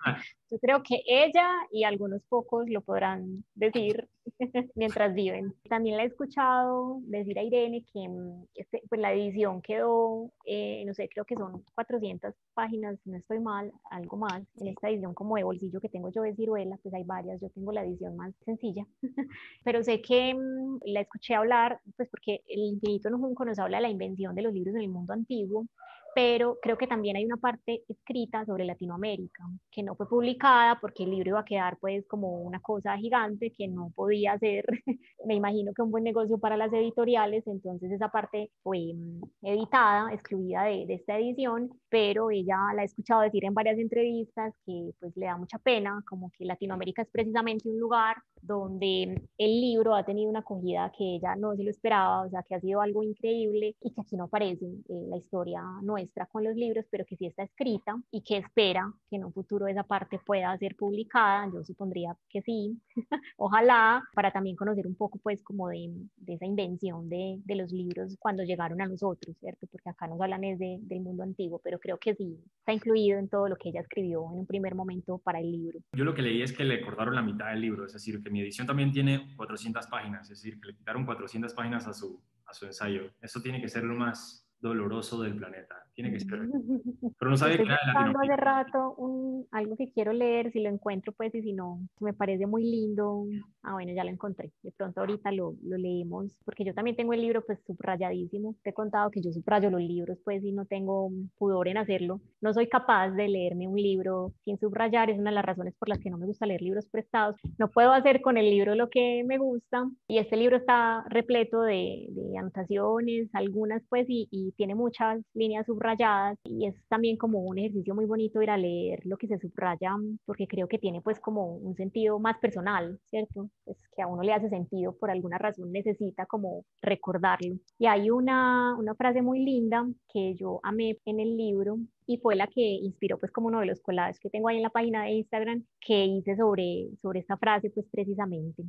Ah. 0.05 0.17
Yo 0.51 0.57
creo 0.59 0.81
que 0.81 1.01
ella 1.05 1.47
y 1.71 1.83
algunos 1.83 2.23
pocos 2.27 2.67
lo 2.69 2.81
podrán 2.81 3.43
decir 3.53 4.07
mientras 4.75 5.13
viven. 5.13 5.53
También 5.69 5.97
la 5.97 6.03
he 6.03 6.07
escuchado 6.07 6.99
decir 7.03 7.37
a 7.37 7.43
Irene 7.43 7.85
que 7.93 8.09
mm, 8.09 8.45
este, 8.55 8.81
pues 8.89 8.99
la 8.99 9.13
edición 9.13 9.61
quedó, 9.61 10.31
eh, 10.45 10.83
no 10.85 10.93
sé, 10.93 11.07
creo 11.07 11.25
que 11.25 11.35
son 11.35 11.63
400 11.75 12.33
páginas, 12.53 12.99
si 13.03 13.11
no 13.11 13.17
estoy 13.17 13.39
mal, 13.39 13.71
algo 13.91 14.17
más. 14.17 14.43
En 14.59 14.67
esta 14.67 14.89
edición 14.89 15.13
como 15.13 15.35
de 15.35 15.43
bolsillo 15.43 15.79
que 15.79 15.89
tengo 15.89 16.09
yo 16.09 16.23
de 16.23 16.35
ciruela, 16.35 16.77
pues 16.81 16.93
hay 16.95 17.03
varias, 17.03 17.39
yo 17.39 17.49
tengo 17.51 17.71
la 17.71 17.85
edición 17.85 18.17
más 18.17 18.33
sencilla. 18.43 18.85
Pero 19.63 19.83
sé 19.83 20.01
que 20.01 20.33
mm, 20.33 20.79
la 20.85 21.01
escuché 21.01 21.35
hablar, 21.35 21.79
pues 21.95 22.09
porque 22.09 22.41
el 22.47 22.61
Infinito 22.61 23.09
Junco 23.15 23.45
nos 23.45 23.59
habla 23.59 23.77
de 23.77 23.83
la 23.83 23.89
invención 23.89 24.35
de 24.35 24.41
los 24.41 24.53
libros 24.53 24.75
en 24.75 24.81
el 24.81 24.89
mundo 24.89 25.13
antiguo 25.13 25.67
pero 26.15 26.57
creo 26.61 26.77
que 26.77 26.87
también 26.87 27.15
hay 27.15 27.25
una 27.25 27.37
parte 27.37 27.83
escrita 27.87 28.45
sobre 28.45 28.65
Latinoamérica 28.65 29.43
que 29.71 29.83
no 29.83 29.95
fue 29.95 30.07
publicada 30.07 30.79
porque 30.79 31.03
el 31.03 31.11
libro 31.11 31.29
iba 31.29 31.39
a 31.41 31.45
quedar 31.45 31.77
pues 31.79 32.05
como 32.07 32.41
una 32.41 32.59
cosa 32.59 32.97
gigante 32.97 33.51
que 33.51 33.67
no 33.67 33.91
podía 33.95 34.37
ser, 34.39 34.65
me 35.25 35.35
imagino 35.35 35.73
que 35.73 35.81
un 35.81 35.91
buen 35.91 36.03
negocio 36.03 36.37
para 36.39 36.57
las 36.57 36.73
editoriales, 36.73 37.45
entonces 37.47 37.91
esa 37.91 38.09
parte 38.09 38.51
fue 38.63 38.93
mm, 38.93 39.21
editada, 39.43 40.13
excluida 40.13 40.63
de, 40.63 40.85
de 40.87 40.95
esta 40.95 41.17
edición, 41.17 41.69
pero 41.89 42.31
ella 42.31 42.57
la 42.75 42.81
he 42.81 42.85
escuchado 42.85 43.21
decir 43.21 43.45
en 43.45 43.53
varias 43.53 43.77
entrevistas 43.77 44.53
que 44.65 44.91
pues 44.99 45.15
le 45.15 45.27
da 45.27 45.37
mucha 45.37 45.59
pena, 45.59 46.03
como 46.07 46.31
que 46.37 46.45
Latinoamérica 46.45 47.03
es 47.03 47.09
precisamente 47.09 47.69
un 47.69 47.79
lugar 47.79 48.17
donde 48.41 49.21
el 49.37 49.61
libro 49.61 49.95
ha 49.95 50.05
tenido 50.05 50.29
una 50.29 50.39
acogida 50.39 50.91
que 50.97 51.15
ella 51.15 51.35
no 51.35 51.55
se 51.55 51.63
lo 51.63 51.69
esperaba, 51.69 52.21
o 52.21 52.29
sea, 52.29 52.43
que 52.43 52.55
ha 52.55 52.59
sido 52.59 52.81
algo 52.81 53.03
increíble 53.03 53.75
y 53.81 53.93
que 53.93 54.01
aquí 54.01 54.15
no 54.15 54.25
aparece 54.25 54.65
eh, 54.65 55.05
la 55.09 55.17
historia 55.17 55.61
nuestra 55.81 55.98
con 56.31 56.43
los 56.43 56.55
libros, 56.55 56.85
pero 56.89 57.05
que 57.05 57.15
sí 57.15 57.25
está 57.25 57.43
escrita 57.43 57.95
y 58.11 58.21
que 58.21 58.37
espera 58.37 58.91
que 59.09 59.17
en 59.17 59.25
un 59.25 59.33
futuro 59.33 59.67
esa 59.67 59.83
parte 59.83 60.19
pueda 60.25 60.57
ser 60.57 60.75
publicada, 60.75 61.49
yo 61.53 61.63
supondría 61.63 62.15
que 62.29 62.41
sí, 62.41 62.79
ojalá, 63.37 64.03
para 64.13 64.31
también 64.31 64.55
conocer 64.55 64.87
un 64.87 64.95
poco 64.95 65.19
pues 65.19 65.43
como 65.43 65.69
de, 65.69 65.89
de 66.17 66.33
esa 66.33 66.45
invención 66.45 67.09
de, 67.09 67.39
de, 67.43 67.55
los 67.55 67.71
libros 67.71 68.15
cuando 68.19 68.43
llegaron 68.43 68.81
a 68.81 68.87
nosotros, 68.87 69.35
¿cierto? 69.39 69.67
Porque 69.71 69.89
acá 69.89 70.07
nos 70.07 70.21
hablan 70.21 70.43
es 70.43 70.59
de, 70.59 70.77
del 70.81 71.01
mundo 71.01 71.23
antiguo, 71.23 71.59
pero 71.63 71.79
creo 71.79 71.97
que 71.97 72.15
sí 72.15 72.37
está 72.59 72.73
incluido 72.73 73.19
en 73.19 73.29
todo 73.29 73.47
lo 73.47 73.55
que 73.55 73.69
ella 73.69 73.81
escribió 73.81 74.25
en 74.31 74.39
un 74.39 74.45
primer 74.45 74.75
momento 74.75 75.17
para 75.17 75.39
el 75.39 75.51
libro. 75.51 75.79
Yo 75.93 76.05
lo 76.05 76.13
que 76.13 76.21
leí 76.21 76.41
es 76.41 76.53
que 76.53 76.63
le 76.63 76.81
cortaron 76.81 77.15
la 77.15 77.21
mitad 77.21 77.49
del 77.49 77.61
libro, 77.61 77.85
es 77.85 77.93
decir, 77.93 78.21
que 78.21 78.29
mi 78.29 78.41
edición 78.41 78.67
también 78.67 78.91
tiene 78.91 79.35
400 79.35 79.87
páginas, 79.87 80.29
es 80.29 80.41
decir, 80.41 80.59
que 80.59 80.67
le 80.67 80.75
quitaron 80.75 81.05
400 81.05 81.53
páginas 81.53 81.87
a 81.87 81.93
su, 81.93 82.21
a 82.45 82.53
su 82.53 82.65
ensayo. 82.65 83.11
Eso 83.21 83.41
tiene 83.41 83.61
que 83.61 83.69
ser 83.69 83.83
lo 83.83 83.95
más 83.95 84.48
doloroso 84.61 85.21
del 85.21 85.35
planeta. 85.35 85.75
Tiene 85.93 86.11
que 86.11 86.19
ser. 86.19 86.39
Pero 87.19 87.31
no 87.31 87.37
sabía 87.37 87.57
que 87.57 87.63
era 87.63 87.75
hace 87.75 88.35
rato 88.37 88.93
un, 88.95 89.45
algo 89.51 89.75
que 89.75 89.91
quiero 89.91 90.13
leer, 90.13 90.51
si 90.51 90.61
lo 90.61 90.69
encuentro, 90.69 91.11
pues, 91.13 91.33
y 91.35 91.41
si 91.41 91.53
no, 91.53 91.79
me 91.99 92.13
parece 92.13 92.45
muy 92.45 92.63
lindo. 92.63 93.25
Ah, 93.63 93.73
bueno, 93.73 93.91
ya 93.93 94.03
lo 94.03 94.09
encontré. 94.09 94.51
De 94.63 94.71
pronto 94.71 95.01
ahorita 95.01 95.31
lo, 95.31 95.55
lo 95.61 95.77
leemos, 95.77 96.37
porque 96.45 96.63
yo 96.63 96.73
también 96.73 96.95
tengo 96.95 97.13
el 97.13 97.21
libro, 97.21 97.43
pues, 97.45 97.59
subrayadísimo. 97.65 98.55
Te 98.63 98.69
he 98.69 98.73
contado 98.73 99.11
que 99.11 99.21
yo 99.21 99.31
subrayo 99.33 99.69
los 99.69 99.81
libros, 99.81 100.17
pues, 100.23 100.43
y 100.43 100.53
no 100.53 100.65
tengo 100.65 101.11
pudor 101.37 101.67
en 101.67 101.77
hacerlo. 101.77 102.21
No 102.39 102.53
soy 102.53 102.67
capaz 102.67 103.11
de 103.11 103.27
leerme 103.27 103.67
un 103.67 103.75
libro 103.75 104.33
sin 104.45 104.57
subrayar. 104.57 105.09
Es 105.09 105.19
una 105.19 105.31
de 105.31 105.35
las 105.35 105.45
razones 105.45 105.75
por 105.77 105.89
las 105.89 105.99
que 105.99 106.09
no 106.09 106.17
me 106.17 106.25
gusta 106.25 106.45
leer 106.45 106.61
libros 106.61 106.87
prestados. 106.87 107.35
No 107.57 107.69
puedo 107.69 107.91
hacer 107.91 108.21
con 108.21 108.37
el 108.37 108.49
libro 108.49 108.75
lo 108.75 108.89
que 108.89 109.23
me 109.25 109.37
gusta. 109.37 109.89
Y 110.07 110.17
este 110.19 110.37
libro 110.37 110.55
está 110.55 111.03
repleto 111.09 111.61
de, 111.61 112.07
de 112.09 112.37
anotaciones, 112.37 113.29
algunas, 113.33 113.83
pues, 113.89 114.05
y, 114.07 114.29
y 114.31 114.48
tiene 114.51 114.75
muchas 114.75 115.21
líneas 115.33 115.65
subrayadas 115.65 116.37
y 116.43 116.67
es 116.67 116.75
también 116.87 117.17
como 117.17 117.39
un 117.39 117.57
ejercicio 117.57 117.95
muy 117.95 118.05
bonito 118.05 118.41
ir 118.41 118.49
a 118.49 118.57
leer 118.57 118.99
lo 119.05 119.17
que 119.17 119.27
se 119.27 119.39
subraya 119.39 119.95
porque 120.25 120.47
creo 120.47 120.67
que 120.67 120.79
tiene 120.79 121.01
pues 121.01 121.19
como 121.19 121.55
un 121.55 121.75
sentido 121.75 122.19
más 122.19 122.37
personal, 122.39 122.99
¿cierto? 123.05 123.49
Pues 123.65 123.77
que 123.95 124.01
a 124.01 124.07
uno 124.07 124.23
le 124.23 124.33
hace 124.33 124.49
sentido 124.49 124.95
por 124.97 125.11
alguna 125.11 125.37
razón 125.37 125.71
necesita 125.71 126.25
como 126.25 126.65
recordarlo. 126.81 127.55
Y 127.77 127.85
hay 127.87 128.09
una, 128.09 128.75
una 128.77 128.95
frase 128.95 129.21
muy 129.21 129.39
linda 129.43 129.85
que 130.11 130.35
yo 130.35 130.59
amé 130.63 130.97
en 131.05 131.19
el 131.19 131.37
libro 131.37 131.77
y 132.05 132.17
fue 132.17 132.35
la 132.35 132.47
que 132.47 132.61
inspiró 132.61 133.19
pues 133.19 133.31
como 133.31 133.47
uno 133.47 133.59
de 133.59 133.67
los 133.67 133.81
collages 133.81 134.19
que 134.19 134.29
tengo 134.29 134.49
ahí 134.49 134.57
en 134.57 134.63
la 134.63 134.69
página 134.69 135.03
de 135.03 135.11
Instagram 135.11 135.63
que 135.79 136.05
hice 136.05 136.35
sobre, 136.35 136.89
sobre 137.01 137.19
esta 137.19 137.37
frase 137.37 137.69
pues 137.69 137.87
precisamente. 137.91 138.63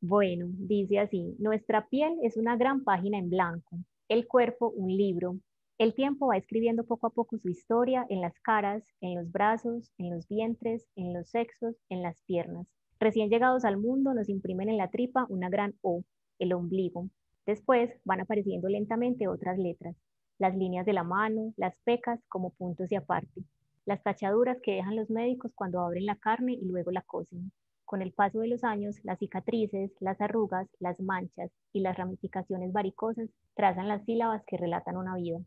Bueno, 0.00 0.48
dice 0.50 0.98
así, 0.98 1.34
nuestra 1.38 1.88
piel 1.88 2.18
es 2.22 2.36
una 2.36 2.56
gran 2.56 2.84
página 2.84 3.18
en 3.18 3.30
blanco, 3.30 3.78
el 4.08 4.26
cuerpo 4.26 4.68
un 4.68 4.94
libro. 4.94 5.38
El 5.78 5.94
tiempo 5.94 6.26
va 6.28 6.36
escribiendo 6.36 6.84
poco 6.84 7.06
a 7.06 7.10
poco 7.10 7.38
su 7.38 7.48
historia 7.48 8.06
en 8.10 8.20
las 8.20 8.38
caras, 8.40 8.84
en 9.00 9.14
los 9.14 9.32
brazos, 9.32 9.90
en 9.98 10.10
los 10.10 10.28
vientres, 10.28 10.86
en 10.94 11.14
los 11.14 11.28
sexos, 11.30 11.74
en 11.88 12.02
las 12.02 12.20
piernas. 12.22 12.66
Recién 13.00 13.30
llegados 13.30 13.64
al 13.64 13.78
mundo 13.78 14.14
nos 14.14 14.28
imprimen 14.28 14.68
en 14.68 14.76
la 14.76 14.90
tripa 14.90 15.26
una 15.28 15.48
gran 15.48 15.74
O, 15.80 16.04
el 16.38 16.52
ombligo. 16.52 17.08
Después 17.46 17.90
van 18.04 18.20
apareciendo 18.20 18.68
lentamente 18.68 19.26
otras 19.26 19.58
letras, 19.58 19.96
las 20.38 20.54
líneas 20.54 20.86
de 20.86 20.92
la 20.92 21.02
mano, 21.02 21.52
las 21.56 21.76
pecas 21.84 22.20
como 22.28 22.50
puntos 22.50 22.92
y 22.92 22.96
aparte, 22.96 23.42
las 23.86 24.02
tachaduras 24.02 24.60
que 24.62 24.72
dejan 24.72 24.96
los 24.96 25.10
médicos 25.10 25.52
cuando 25.54 25.80
abren 25.80 26.06
la 26.06 26.16
carne 26.16 26.52
y 26.52 26.64
luego 26.64 26.90
la 26.90 27.02
cosen, 27.02 27.52
con 27.84 28.02
el 28.02 28.12
paso 28.12 28.40
de 28.40 28.48
los 28.48 28.64
años, 28.64 28.96
las 29.04 29.18
cicatrices, 29.18 29.90
las 30.00 30.20
arrugas, 30.20 30.68
las 30.80 31.00
manchas 31.00 31.50
y 31.72 31.80
las 31.80 31.96
ramificaciones 31.96 32.72
varicosas 32.72 33.28
trazan 33.54 33.88
las 33.88 34.04
sílabas 34.04 34.42
que 34.46 34.56
relatan 34.56 34.96
una 34.96 35.16
vida. 35.16 35.40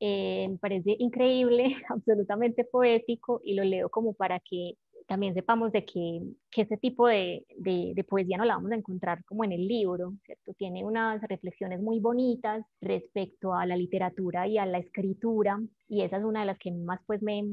Eh, 0.00 0.48
me 0.50 0.58
parece 0.58 0.96
increíble, 0.98 1.74
absolutamente 1.88 2.64
poético 2.64 3.40
y 3.44 3.54
lo 3.54 3.64
leo 3.64 3.88
como 3.88 4.12
para 4.14 4.40
que 4.40 4.74
también 5.06 5.34
sepamos 5.34 5.72
de 5.72 5.84
que, 5.84 6.20
que 6.50 6.62
este 6.62 6.76
tipo 6.76 7.06
de, 7.06 7.46
de, 7.56 8.04
poesía 8.08 8.36
no 8.36 8.44
la 8.44 8.54
vamos 8.54 8.72
a 8.72 8.76
encontrar 8.76 9.24
como 9.24 9.44
en 9.44 9.52
el 9.52 9.66
libro, 9.66 10.14
¿cierto? 10.24 10.52
Tiene 10.54 10.84
unas 10.84 11.22
reflexiones 11.22 11.80
muy 11.80 12.00
bonitas 12.00 12.64
respecto 12.80 13.54
a 13.54 13.66
la 13.66 13.76
literatura 13.76 14.46
y 14.46 14.58
a 14.58 14.66
la 14.66 14.78
escritura, 14.78 15.60
y 15.88 16.02
esa 16.02 16.18
es 16.18 16.24
una 16.24 16.40
de 16.40 16.46
las 16.46 16.58
que 16.58 16.72
más 16.72 17.00
pues 17.06 17.22
me 17.22 17.44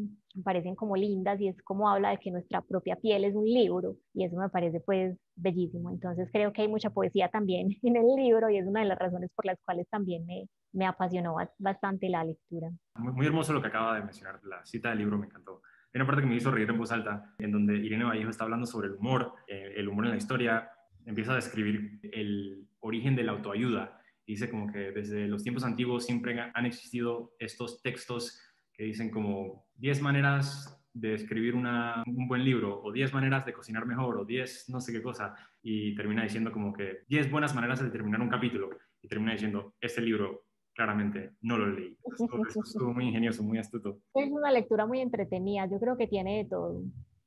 parecen 0.43 0.75
como 0.75 0.95
lindas, 0.95 1.39
y 1.39 1.47
es 1.47 1.61
como 1.63 1.89
habla 1.89 2.09
de 2.09 2.17
que 2.17 2.31
nuestra 2.31 2.61
propia 2.61 2.95
piel 2.95 3.23
es 3.23 3.35
un 3.35 3.45
libro, 3.45 3.97
y 4.13 4.25
eso 4.25 4.35
me 4.35 4.49
parece 4.49 4.79
pues 4.79 5.15
bellísimo. 5.35 5.91
Entonces 5.91 6.29
creo 6.31 6.53
que 6.53 6.63
hay 6.63 6.67
mucha 6.67 6.89
poesía 6.89 7.29
también 7.29 7.69
en 7.83 7.95
el 7.95 8.15
libro, 8.15 8.49
y 8.49 8.57
es 8.57 8.67
una 8.67 8.81
de 8.81 8.87
las 8.87 8.99
razones 8.99 9.29
por 9.35 9.45
las 9.45 9.59
cuales 9.63 9.87
también 9.89 10.25
me, 10.25 10.47
me 10.71 10.85
apasionó 10.85 11.35
bastante 11.59 12.09
la 12.09 12.23
lectura. 12.23 12.69
Muy, 12.95 13.13
muy 13.13 13.25
hermoso 13.27 13.53
lo 13.53 13.61
que 13.61 13.67
acaba 13.67 13.95
de 13.95 14.03
mencionar, 14.03 14.39
la 14.43 14.65
cita 14.65 14.89
del 14.89 14.99
libro 14.99 15.17
me 15.17 15.27
encantó. 15.27 15.61
Hay 15.93 16.01
una 16.01 16.07
parte 16.07 16.23
que 16.23 16.27
me 16.27 16.35
hizo 16.35 16.49
reír 16.49 16.67
en 16.67 16.77
voz 16.77 16.91
alta, 16.91 17.35
en 17.37 17.51
donde 17.51 17.75
Irene 17.77 18.03
Vallejo 18.03 18.31
está 18.31 18.45
hablando 18.45 18.65
sobre 18.65 18.87
el 18.87 18.95
humor, 18.95 19.33
eh, 19.47 19.73
el 19.75 19.87
humor 19.87 20.05
en 20.05 20.11
la 20.11 20.17
historia, 20.17 20.71
empieza 21.05 21.33
a 21.33 21.35
describir 21.35 21.99
el 22.11 22.67
origen 22.79 23.15
de 23.15 23.23
la 23.23 23.33
autoayuda. 23.33 24.01
Dice 24.25 24.49
como 24.49 24.71
que 24.71 24.91
desde 24.91 25.27
los 25.27 25.43
tiempos 25.43 25.63
antiguos 25.63 26.05
siempre 26.05 26.39
han 26.51 26.65
existido 26.65 27.35
estos 27.37 27.83
textos 27.83 28.39
que 28.73 28.85
dicen 28.85 29.11
como 29.11 29.67
10 29.75 30.01
maneras 30.01 30.83
de 30.93 31.13
escribir 31.13 31.53
un 31.53 32.27
buen 32.27 32.43
libro, 32.43 32.81
o 32.81 32.91
10 32.91 33.13
maneras 33.13 33.45
de 33.45 33.53
cocinar 33.53 33.85
mejor, 33.85 34.17
o 34.17 34.25
10 34.25 34.69
no 34.69 34.79
sé 34.79 34.93
qué 34.93 35.01
cosa, 35.01 35.35
y 35.61 35.93
termina 35.95 36.23
diciendo 36.23 36.51
como 36.51 36.73
que 36.73 37.03
10 37.07 37.29
buenas 37.29 37.53
maneras 37.53 37.83
de 37.83 37.91
terminar 37.91 38.21
un 38.21 38.29
capítulo, 38.29 38.69
y 39.01 39.07
termina 39.07 39.33
diciendo, 39.33 39.75
este 39.79 40.01
libro 40.01 40.45
claramente 40.73 41.31
no 41.41 41.57
lo 41.57 41.67
leí. 41.67 41.97
Estuvo, 42.05 42.93
muy 42.93 43.07
ingenioso, 43.07 43.43
muy 43.43 43.57
astuto. 43.57 43.99
Es 44.13 44.31
una 44.31 44.51
lectura 44.51 44.85
muy 44.85 44.99
entretenida, 44.99 45.65
yo 45.67 45.79
creo 45.79 45.97
que 45.97 46.07
tiene 46.07 46.43
de 46.43 46.49
todo. 46.49 46.81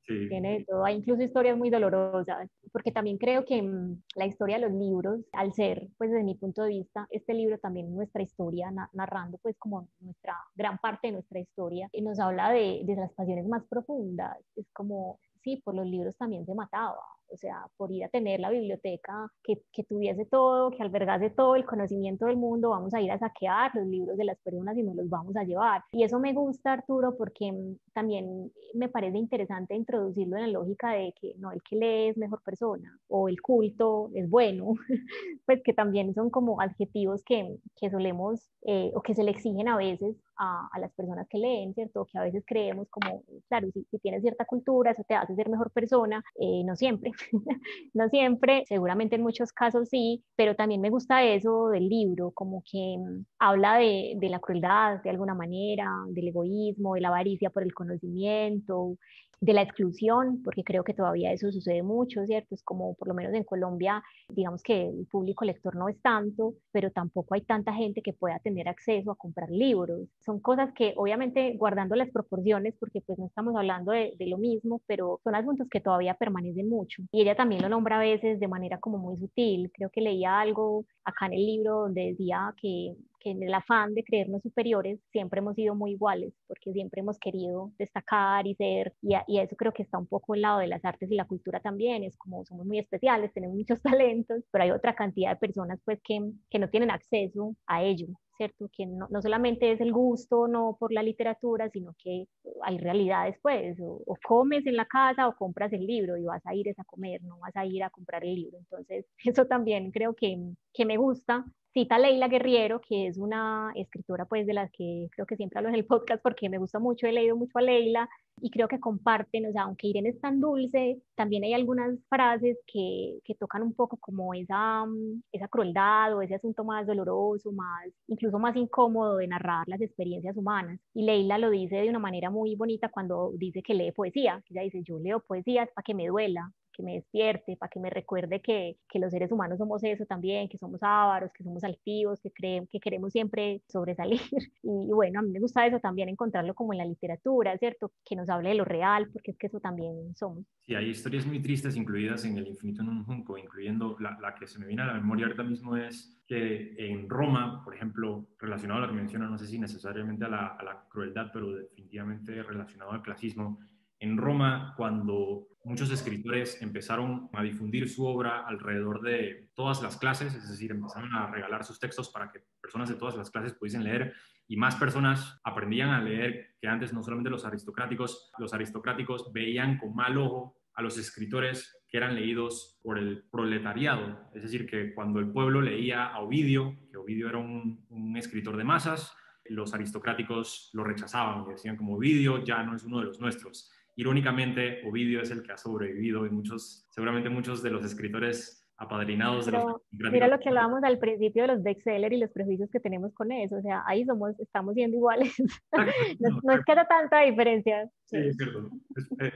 Tiene 0.07 0.59
de 0.59 0.65
todo, 0.65 0.85
hay 0.85 0.95
incluso 0.95 1.21
historias 1.21 1.57
muy 1.57 1.69
dolorosas, 1.69 2.49
porque 2.71 2.93
también 2.93 3.17
creo 3.17 3.43
que 3.43 3.61
mm, 3.61 4.03
la 4.15 4.25
historia 4.25 4.57
de 4.57 4.69
los 4.69 4.71
libros, 4.71 5.19
al 5.33 5.51
ser, 5.51 5.89
pues 5.97 6.09
desde 6.09 6.23
mi 6.23 6.35
punto 6.35 6.63
de 6.63 6.69
vista, 6.69 7.05
este 7.11 7.33
libro 7.33 7.57
también 7.57 7.87
es 7.87 7.91
nuestra 7.91 8.21
historia, 8.21 8.71
narrando 8.93 9.37
pues 9.39 9.57
como 9.57 9.89
nuestra 9.99 10.33
gran 10.55 10.77
parte 10.77 11.07
de 11.07 11.13
nuestra 11.13 11.41
historia, 11.41 11.89
y 11.91 12.01
nos 12.01 12.21
habla 12.21 12.53
de, 12.53 12.83
de 12.85 12.95
las 12.95 13.11
pasiones 13.15 13.47
más 13.49 13.65
profundas, 13.67 14.37
es 14.55 14.65
como, 14.71 15.19
sí, 15.43 15.61
por 15.65 15.75
los 15.75 15.85
libros 15.85 16.15
también 16.15 16.45
se 16.45 16.55
mataba, 16.55 17.03
o 17.29 17.37
sea, 17.37 17.65
por 17.77 17.91
ir 17.91 18.03
a 18.03 18.09
tener 18.09 18.39
la 18.39 18.49
biblioteca 18.49 19.31
que, 19.43 19.61
que, 19.71 19.83
tuviese 19.83 20.25
todo, 20.25 20.71
que 20.71 20.83
albergase 20.83 21.29
todo 21.29 21.55
el 21.55 21.65
conocimiento 21.65 22.25
del 22.25 22.37
mundo, 22.37 22.69
vamos 22.69 22.93
a 22.93 23.01
ir 23.01 23.11
a 23.11 23.19
saquear 23.19 23.71
los 23.75 23.85
libros 23.85 24.17
de 24.17 24.25
las 24.25 24.37
personas 24.39 24.77
y 24.77 24.83
nos 24.83 24.95
los 24.95 25.09
vamos 25.09 25.35
a 25.35 25.43
llevar. 25.43 25.83
Y 25.91 26.03
eso 26.03 26.19
me 26.19 26.33
gusta, 26.33 26.73
Arturo, 26.73 27.15
porque 27.17 27.51
mm, 27.51 27.77
también 27.93 28.51
me 28.73 28.89
parece 28.89 29.17
interesante 29.17 29.75
introducirlo 29.75 30.37
en 30.37 30.43
la 30.43 30.59
lógica 30.59 30.91
de 30.91 31.13
que 31.19 31.33
no, 31.37 31.51
el 31.51 31.61
que 31.63 31.75
lee 31.75 32.09
es 32.09 32.17
mejor 32.17 32.41
persona 32.43 32.97
o 33.07 33.29
el 33.29 33.41
culto 33.41 34.09
es 34.13 34.29
bueno, 34.29 34.73
pues 35.45 35.61
que 35.63 35.73
también 35.73 36.13
son 36.13 36.29
como 36.29 36.61
adjetivos 36.61 37.23
que, 37.23 37.57
que 37.75 37.89
solemos 37.89 38.49
eh, 38.63 38.91
o 38.95 39.01
que 39.01 39.15
se 39.15 39.23
le 39.23 39.31
exigen 39.31 39.67
a 39.67 39.77
veces 39.77 40.15
a, 40.37 40.67
a, 40.71 40.79
las 40.79 40.91
personas 40.93 41.27
que 41.29 41.37
leen, 41.37 41.73
¿cierto? 41.73 42.05
Que 42.05 42.17
a 42.17 42.23
veces 42.23 42.43
creemos 42.45 42.87
como, 42.89 43.23
claro, 43.47 43.69
si, 43.71 43.85
si 43.89 43.99
tienes 43.99 44.21
cierta 44.21 44.45
cultura, 44.45 44.91
eso 44.91 45.03
te 45.07 45.15
hace 45.15 45.35
ser 45.35 45.49
mejor 45.49 45.71
persona, 45.71 46.23
eh, 46.35 46.63
no 46.63 46.75
siempre, 46.75 47.11
no 47.93 48.09
siempre, 48.09 48.63
seguramente 48.67 49.15
en 49.15 49.23
muchos 49.23 49.51
casos 49.51 49.89
sí, 49.89 50.23
pero 50.35 50.55
también 50.55 50.81
me 50.81 50.89
gusta 50.89 51.23
eso 51.23 51.69
del 51.69 51.89
libro, 51.89 52.31
como 52.31 52.63
que 52.69 52.97
mm, 52.97 53.25
habla 53.39 53.77
de, 53.77 54.13
de 54.17 54.29
la 54.29 54.39
crueldad 54.39 55.01
de 55.03 55.09
alguna 55.09 55.33
manera, 55.35 55.89
del 56.09 56.29
egoísmo, 56.29 56.95
de 56.95 57.01
la 57.01 57.09
avaricia 57.09 57.49
por 57.49 57.63
el 57.63 57.73
conocimiento, 57.73 58.97
de 59.39 59.53
la 59.53 59.61
exclusión, 59.61 60.41
porque 60.43 60.63
creo 60.63 60.83
que 60.83 60.93
todavía 60.93 61.31
eso 61.31 61.51
sucede 61.51 61.83
mucho, 61.83 62.25
¿cierto? 62.25 62.55
Es 62.55 62.63
como 62.63 62.95
por 62.95 63.07
lo 63.07 63.13
menos 63.13 63.33
en 63.33 63.43
Colombia, 63.43 64.03
digamos 64.29 64.63
que 64.63 64.87
el 64.87 65.05
público 65.07 65.45
lector 65.45 65.75
no 65.75 65.89
es 65.89 66.01
tanto, 66.01 66.55
pero 66.71 66.91
tampoco 66.91 67.35
hay 67.35 67.41
tanta 67.41 67.73
gente 67.73 68.01
que 68.01 68.13
pueda 68.13 68.39
tener 68.39 68.67
acceso 68.67 69.11
a 69.11 69.15
comprar 69.15 69.49
libros. 69.49 70.07
Son 70.25 70.39
cosas 70.39 70.73
que 70.73 70.93
obviamente 70.97 71.55
guardando 71.57 71.95
las 71.95 72.09
proporciones, 72.09 72.75
porque 72.79 73.01
pues 73.01 73.19
no 73.19 73.27
estamos 73.27 73.55
hablando 73.55 73.91
de, 73.91 74.13
de 74.17 74.27
lo 74.27 74.37
mismo, 74.37 74.81
pero 74.87 75.19
son 75.23 75.35
asuntos 75.35 75.67
que 75.69 75.81
todavía 75.81 76.15
permanecen 76.15 76.69
mucho. 76.69 77.03
Y 77.11 77.21
ella 77.21 77.35
también 77.35 77.61
lo 77.61 77.69
nombra 77.69 77.97
a 77.97 78.01
veces 78.01 78.39
de 78.39 78.47
manera 78.47 78.79
como 78.79 78.97
muy 78.97 79.17
sutil. 79.17 79.71
Creo 79.73 79.89
que 79.89 80.01
leía 80.01 80.39
algo 80.39 80.85
acá 81.03 81.27
en 81.27 81.33
el 81.33 81.45
libro 81.45 81.81
donde 81.81 82.07
decía 82.07 82.53
que 82.61 82.95
en 83.29 83.43
el 83.43 83.53
afán 83.53 83.93
de 83.93 84.03
creernos 84.03 84.41
superiores 84.41 84.99
siempre 85.11 85.39
hemos 85.39 85.55
sido 85.55 85.75
muy 85.75 85.91
iguales, 85.91 86.33
porque 86.47 86.73
siempre 86.73 87.01
hemos 87.01 87.19
querido 87.19 87.71
destacar 87.77 88.47
y 88.47 88.55
ser, 88.55 88.93
y, 89.01 89.15
y, 89.27 89.39
eso 89.39 89.55
creo 89.55 89.73
que 89.73 89.83
está 89.83 89.97
un 89.97 90.07
poco 90.07 90.33
al 90.33 90.41
lado 90.41 90.59
de 90.59 90.67
las 90.67 90.83
artes 90.85 91.11
y 91.11 91.15
la 91.15 91.25
cultura 91.25 91.59
también, 91.59 92.03
es 92.03 92.17
como 92.17 92.45
somos 92.45 92.65
muy 92.65 92.79
especiales, 92.79 93.33
tenemos 93.33 93.55
muchos 93.57 93.81
talentos, 94.01 94.43
pero 94.51 94.63
hay 94.63 94.71
otra 94.71 94.95
cantidad 94.95 95.31
de 95.31 95.37
personas 95.37 95.79
pues 95.85 95.99
que, 96.03 96.19
que 96.49 96.59
no 96.59 96.69
tienen 96.69 96.91
acceso 96.91 97.55
a 97.67 97.83
ello, 97.83 98.07
¿cierto? 98.37 98.69
Que 98.71 98.85
no, 98.85 99.07
no, 99.09 99.21
solamente 99.21 99.71
es 99.71 99.81
el 99.81 99.91
gusto, 99.91 100.47
no 100.47 100.77
por 100.79 100.93
la 100.93 101.03
literatura, 101.03 101.69
sino 101.69 101.95
que 101.97 102.27
hay 102.63 102.77
realidades, 102.77 103.37
pues, 103.41 103.79
o, 103.81 104.01
o, 104.05 104.15
comes 104.25 104.65
en 104.67 104.75
la 104.75 104.85
casa 104.85 105.27
o 105.27 105.35
compras 105.35 105.73
el 105.73 105.85
libro 105.85 106.17
y 106.17 106.23
vas 106.23 106.45
a 106.45 106.55
ir 106.55 106.69
a 106.77 106.83
comer, 106.83 107.21
no 107.23 107.39
vas 107.39 107.55
a 107.55 107.65
ir 107.65 107.83
a 107.83 107.89
comprar 107.89 108.23
el 108.23 108.35
libro. 108.35 108.57
Entonces, 108.59 109.05
eso 109.25 109.45
también 109.45 109.91
creo 109.91 110.13
que, 110.15 110.37
que 110.73 110.85
me 110.85 110.97
gusta 110.97 111.45
cita 111.77 111.99
Leila 111.99 112.27
Guerriero, 112.27 112.81
que 112.81 113.05
es 113.05 113.19
una 113.19 113.71
escritora 113.75 114.25
pues 114.25 114.47
de 114.47 114.53
las 114.55 114.71
que 114.71 115.09
creo 115.11 115.27
que 115.27 115.35
siempre 115.35 115.59
hablo 115.59 115.69
en 115.69 115.75
el 115.75 115.85
podcast 115.85 116.23
porque 116.23 116.49
me 116.49 116.57
gusta 116.57 116.79
mucho, 116.79 117.05
he 117.05 117.11
leído 117.11 117.35
mucho 117.35 117.59
a 117.59 117.61
Leila 117.61 118.09
y 118.41 118.49
creo 118.49 118.67
que 118.67 118.79
comparten, 118.79 119.45
o 119.45 119.51
sea, 119.51 119.63
aunque 119.63 119.85
Irene 119.85 120.09
es 120.09 120.19
tan 120.19 120.39
dulce, 120.39 120.99
también 121.13 121.43
hay 121.43 121.53
algunas 121.53 121.99
frases 122.09 122.57
que, 122.65 123.19
que 123.23 123.35
tocan 123.35 123.61
un 123.61 123.75
poco 123.75 123.97
como 123.97 124.33
esa, 124.33 124.87
mm, 124.87 125.21
esa 125.31 125.47
crueldad 125.47 126.15
o 126.15 126.23
ese 126.23 126.33
asunto 126.33 126.63
más 126.63 126.87
doloroso, 126.87 127.51
más, 127.51 127.85
incluso 128.07 128.39
más 128.39 128.55
incómodo 128.55 129.17
de 129.17 129.27
narrar 129.27 129.63
las 129.67 129.81
experiencias 129.81 130.35
humanas. 130.35 130.79
Y 130.95 131.03
Leila 131.03 131.37
lo 131.37 131.51
dice 131.51 131.75
de 131.75 131.89
una 131.89 131.99
manera 131.99 132.31
muy 132.31 132.55
bonita 132.55 132.89
cuando 132.89 133.33
dice 133.35 133.61
que 133.61 133.75
lee 133.75 133.91
poesía. 133.91 134.41
Ella 134.49 134.63
dice, 134.63 134.81
yo 134.83 134.97
leo 134.97 135.19
poesía 135.19 135.67
para 135.75 135.83
que 135.83 135.93
me 135.93 136.07
duela, 136.07 136.51
que 136.77 136.83
me 136.83 136.93
despierte, 136.93 137.57
para 137.57 137.69
que 137.69 137.79
me 137.79 137.89
recuerde 137.89 138.39
que, 138.39 138.77
que, 138.87 138.99
los 138.99 139.11
seres 139.11 139.31
humanos 139.31 139.57
somos 139.57 139.83
eso 139.83 140.05
también, 140.05 140.47
que 140.47 140.57
somos 140.57 140.81
ávaros, 140.83 141.33
que 141.33 141.43
somos 141.43 141.63
altivos, 141.63 142.21
que, 142.21 142.31
creen, 142.31 142.67
que 142.67 142.79
queremos 142.79 143.11
siempre 143.11 143.61
sobresalir. 143.67 144.21
Y, 144.69 144.91
bueno, 144.91 145.19
a 145.19 145.21
mí 145.23 145.29
me 145.31 145.39
gusta 145.39 145.65
eso 145.65 145.79
también, 145.79 146.09
encontrarlo 146.09 146.53
como 146.53 146.73
en 146.73 146.79
la 146.79 146.85
literatura, 146.85 147.57
¿cierto? 147.57 147.93
Que 148.03 148.15
nos 148.15 148.29
hable 148.29 148.49
de 148.49 148.55
lo 148.55 148.65
real, 148.65 149.07
porque 149.11 149.31
es 149.31 149.37
que 149.37 149.47
eso 149.47 149.59
también 149.61 150.13
somos. 150.15 150.45
Sí, 150.61 150.75
hay 150.75 150.89
historias 150.89 151.25
muy 151.25 151.41
tristes 151.41 151.77
incluidas 151.77 152.25
en 152.25 152.37
El 152.37 152.47
infinito 152.47 152.81
en 152.81 152.89
un 152.89 153.05
junco, 153.05 153.37
incluyendo 153.37 153.95
la, 153.99 154.17
la 154.21 154.35
que 154.35 154.45
se 154.45 154.59
me 154.59 154.67
viene 154.67 154.81
a 154.81 154.87
la 154.87 154.93
memoria 154.95 155.25
ahorita 155.25 155.43
mismo 155.43 155.77
es 155.77 156.21
que 156.27 156.75
en 156.77 157.09
Roma, 157.09 157.63
por 157.63 157.73
ejemplo, 157.73 158.27
relacionado 158.37 158.83
a 158.83 158.87
lo 158.87 158.91
que 158.91 158.99
menciona, 158.99 159.29
no 159.29 159.37
sé 159.37 159.47
si 159.47 159.57
necesariamente 159.57 160.25
a 160.25 160.29
la, 160.29 160.47
a 160.47 160.63
la 160.63 160.83
crueldad, 160.89 161.29
pero 161.31 161.53
definitivamente 161.53 162.43
relacionado 162.43 162.91
al 162.91 163.01
clasismo, 163.01 163.59
en 163.99 164.17
Roma, 164.17 164.73
cuando 164.77 165.47
muchos 165.67 165.91
escritores 165.91 166.61
empezaron 166.61 167.29
a 167.33 167.43
difundir 167.43 167.89
su 167.89 168.05
obra 168.05 168.47
alrededor 168.47 169.01
de 169.01 169.49
todas 169.53 169.81
las 169.81 169.97
clases, 169.97 170.33
es 170.33 170.49
decir, 170.49 170.71
empezaron 170.71 171.13
a 171.13 171.29
regalar 171.29 171.65
sus 171.65 171.77
textos 171.77 172.09
para 172.09 172.31
que 172.31 172.41
personas 172.61 172.87
de 172.87 172.95
todas 172.95 173.17
las 173.17 173.29
clases 173.29 173.53
pudiesen 173.53 173.83
leer 173.83 174.13
y 174.47 174.55
más 174.55 174.77
personas 174.77 175.41
aprendían 175.43 175.89
a 175.89 176.01
leer 176.01 176.55
que 176.61 176.69
antes 176.69 176.93
no 176.93 177.03
solamente 177.03 177.29
los 177.29 177.43
aristocráticos, 177.43 178.31
los 178.37 178.53
aristocráticos 178.53 179.33
veían 179.33 179.77
con 179.77 179.93
mal 179.93 180.17
ojo 180.17 180.55
a 180.73 180.81
los 180.81 180.97
escritores 180.97 181.77
que 181.89 181.97
eran 181.97 182.15
leídos 182.15 182.79
por 182.81 182.97
el 182.97 183.25
proletariado, 183.29 184.29
es 184.33 184.43
decir, 184.43 184.67
que 184.67 184.93
cuando 184.93 185.19
el 185.19 185.31
pueblo 185.31 185.61
leía 185.61 186.05
a 186.05 186.19
Ovidio, 186.19 186.77
que 186.89 186.97
Ovidio 186.97 187.27
era 187.27 187.39
un, 187.39 187.85
un 187.89 188.15
escritor 188.15 188.55
de 188.55 188.63
masas, 188.63 189.13
los 189.49 189.73
aristocráticos 189.73 190.69
lo 190.73 190.85
rechazaban 190.85 191.43
y 191.45 191.51
decían 191.51 191.75
como 191.75 191.95
Ovidio 191.95 192.41
ya 192.43 192.63
no 192.63 192.75
es 192.75 192.83
uno 192.83 192.99
de 192.99 193.05
los 193.05 193.19
nuestros 193.19 193.71
irónicamente, 193.97 194.81
Ovidio 194.87 195.21
es 195.21 195.31
el 195.31 195.43
que 195.43 195.51
ha 195.51 195.57
sobrevivido 195.57 196.25
y 196.25 196.29
muchos, 196.29 196.87
seguramente 196.89 197.29
muchos 197.29 197.61
de 197.63 197.71
los 197.71 197.83
escritores 197.83 198.63
apadrinados 198.77 199.47
de 199.47 199.53
los 199.53 199.81
Mira 199.89 200.27
lo 200.27 200.39
que 200.39 200.49
hablábamos 200.49 200.83
al 200.83 200.99
principio 200.99 201.41
de 201.41 201.47
los 201.47 201.63
bestseller 201.63 202.13
y 202.13 202.19
los 202.19 202.29
prejuicios 202.29 202.69
que 202.69 202.79
tenemos 202.79 203.11
con 203.15 203.31
eso, 203.31 203.55
o 203.55 203.61
sea, 203.61 203.83
ahí 203.87 204.05
somos, 204.05 204.39
estamos 204.39 204.75
siendo 204.75 204.97
iguales, 204.97 205.33
no, 206.19 206.53
es 206.53 206.63
que 206.63 206.71
haya 206.71 206.87
tanta 206.87 207.21
diferencia. 207.21 207.89
Sí, 208.05 208.17
es 208.17 208.37
cierto, 208.37 208.69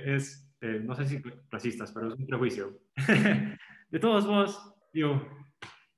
es, 0.05 0.47
eh, 0.61 0.79
no 0.83 0.93
sé 0.95 1.05
si 1.05 1.21
clasistas, 1.49 1.91
pero 1.91 2.09
es 2.09 2.19
un 2.19 2.27
prejuicio. 2.27 2.79
de 3.89 3.99
todos 3.99 4.27
modos, 4.27 4.75
digo, 4.93 5.27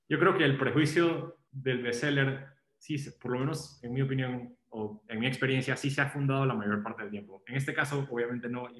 yo 0.07 0.19
creo 0.19 0.37
que 0.37 0.45
el 0.45 0.57
prejuicio 0.57 1.35
del 1.51 1.83
bestseller, 1.83 2.47
sí, 2.77 2.95
por 3.21 3.33
lo 3.33 3.39
menos 3.39 3.83
en 3.83 3.91
mi 3.91 4.01
opinión, 4.01 4.55
o 4.73 5.03
en 5.07 5.19
mi 5.19 5.27
experiencia, 5.27 5.77
sí 5.77 5.89
se 5.89 6.01
ha 6.01 6.09
fundado 6.09 6.45
la 6.45 6.55
mayor 6.55 6.81
parte 6.81 7.03
del 7.03 7.11
tiempo. 7.11 7.43
En 7.47 7.55
este 7.55 7.73
caso, 7.73 8.07
obviamente 8.09 8.49
no, 8.49 8.69
y 8.71 8.77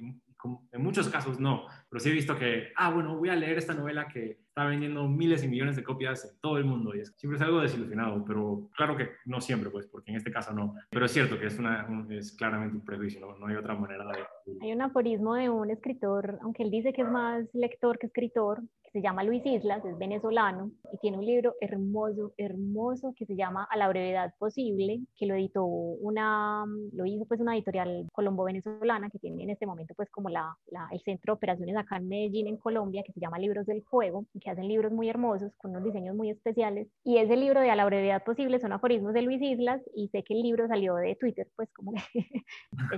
en 0.72 0.82
muchos 0.82 1.08
casos 1.08 1.40
no, 1.40 1.66
pero 1.88 2.00
sí 2.00 2.10
he 2.10 2.12
visto 2.12 2.36
que, 2.36 2.72
ah, 2.76 2.90
bueno, 2.90 3.16
voy 3.16 3.30
a 3.30 3.36
leer 3.36 3.56
esta 3.56 3.72
novela 3.72 4.08
que 4.08 4.40
está 4.48 4.64
vendiendo 4.64 5.08
miles 5.08 5.42
y 5.42 5.48
millones 5.48 5.76
de 5.76 5.84
copias 5.84 6.24
en 6.24 6.40
todo 6.40 6.58
el 6.58 6.64
mundo 6.64 6.94
y 6.94 7.00
es, 7.00 7.14
siempre 7.16 7.38
es 7.38 7.42
algo 7.42 7.60
desilusionado, 7.60 8.24
pero 8.24 8.68
claro 8.76 8.96
que 8.96 9.10
no 9.24 9.40
siempre, 9.40 9.70
pues, 9.70 9.86
porque 9.86 10.10
en 10.10 10.16
este 10.16 10.30
caso 10.30 10.52
no. 10.52 10.74
Pero 10.90 11.06
es 11.06 11.12
cierto 11.12 11.38
que 11.38 11.46
es, 11.46 11.58
una, 11.58 11.88
es 12.10 12.32
claramente 12.32 12.76
un 12.76 12.84
prejuicio, 12.84 13.20
¿no? 13.20 13.38
no 13.38 13.46
hay 13.46 13.56
otra 13.56 13.74
manera 13.74 14.04
de... 14.04 14.24
Hay 14.60 14.72
un 14.72 14.82
aforismo 14.82 15.34
de 15.34 15.48
un 15.48 15.70
escritor, 15.70 16.38
aunque 16.42 16.64
él 16.64 16.70
dice 16.70 16.92
que 16.92 17.02
es 17.02 17.08
más 17.08 17.46
lector 17.54 17.98
que 17.98 18.06
escritor, 18.06 18.62
se 18.94 19.02
llama 19.02 19.24
Luis 19.24 19.44
Islas, 19.44 19.84
es 19.84 19.98
venezolano 19.98 20.70
y 20.92 20.98
tiene 20.98 21.18
un 21.18 21.26
libro 21.26 21.56
hermoso, 21.60 22.32
hermoso 22.36 23.12
que 23.16 23.26
se 23.26 23.34
llama 23.34 23.66
A 23.68 23.76
la 23.76 23.88
brevedad 23.88 24.32
posible, 24.38 25.00
que 25.16 25.26
lo 25.26 25.34
editó 25.34 25.64
una, 25.64 26.64
lo 26.92 27.04
hizo 27.04 27.26
pues 27.26 27.40
una 27.40 27.56
editorial 27.56 28.06
colombo-venezolana 28.12 29.10
que 29.10 29.18
tiene 29.18 29.42
en 29.42 29.50
este 29.50 29.66
momento 29.66 29.94
pues 29.96 30.08
como 30.10 30.28
la, 30.28 30.56
la, 30.68 30.86
el 30.92 31.00
centro 31.00 31.32
de 31.32 31.38
operaciones 31.38 31.76
acá 31.76 31.96
en 31.96 32.06
Medellín, 32.06 32.46
en 32.46 32.56
Colombia, 32.56 33.02
que 33.04 33.12
se 33.12 33.18
llama 33.18 33.40
Libros 33.40 33.66
del 33.66 33.82
Fuego, 33.82 34.26
que 34.40 34.48
hacen 34.48 34.68
libros 34.68 34.92
muy 34.92 35.08
hermosos 35.08 35.50
con 35.56 35.72
unos 35.72 35.82
diseños 35.82 36.14
muy 36.14 36.30
especiales. 36.30 36.86
Y 37.02 37.18
ese 37.18 37.36
libro 37.36 37.60
de 37.60 37.72
A 37.72 37.76
la 37.76 37.86
brevedad 37.86 38.22
posible 38.22 38.60
son 38.60 38.72
aforismos 38.72 39.12
de 39.12 39.22
Luis 39.22 39.42
Islas 39.42 39.82
y 39.92 40.06
sé 40.10 40.22
que 40.22 40.34
el 40.34 40.42
libro 40.42 40.68
salió 40.68 40.94
de 40.94 41.16
Twitter, 41.16 41.48
pues 41.56 41.68
como 41.72 41.94
que 41.94 42.00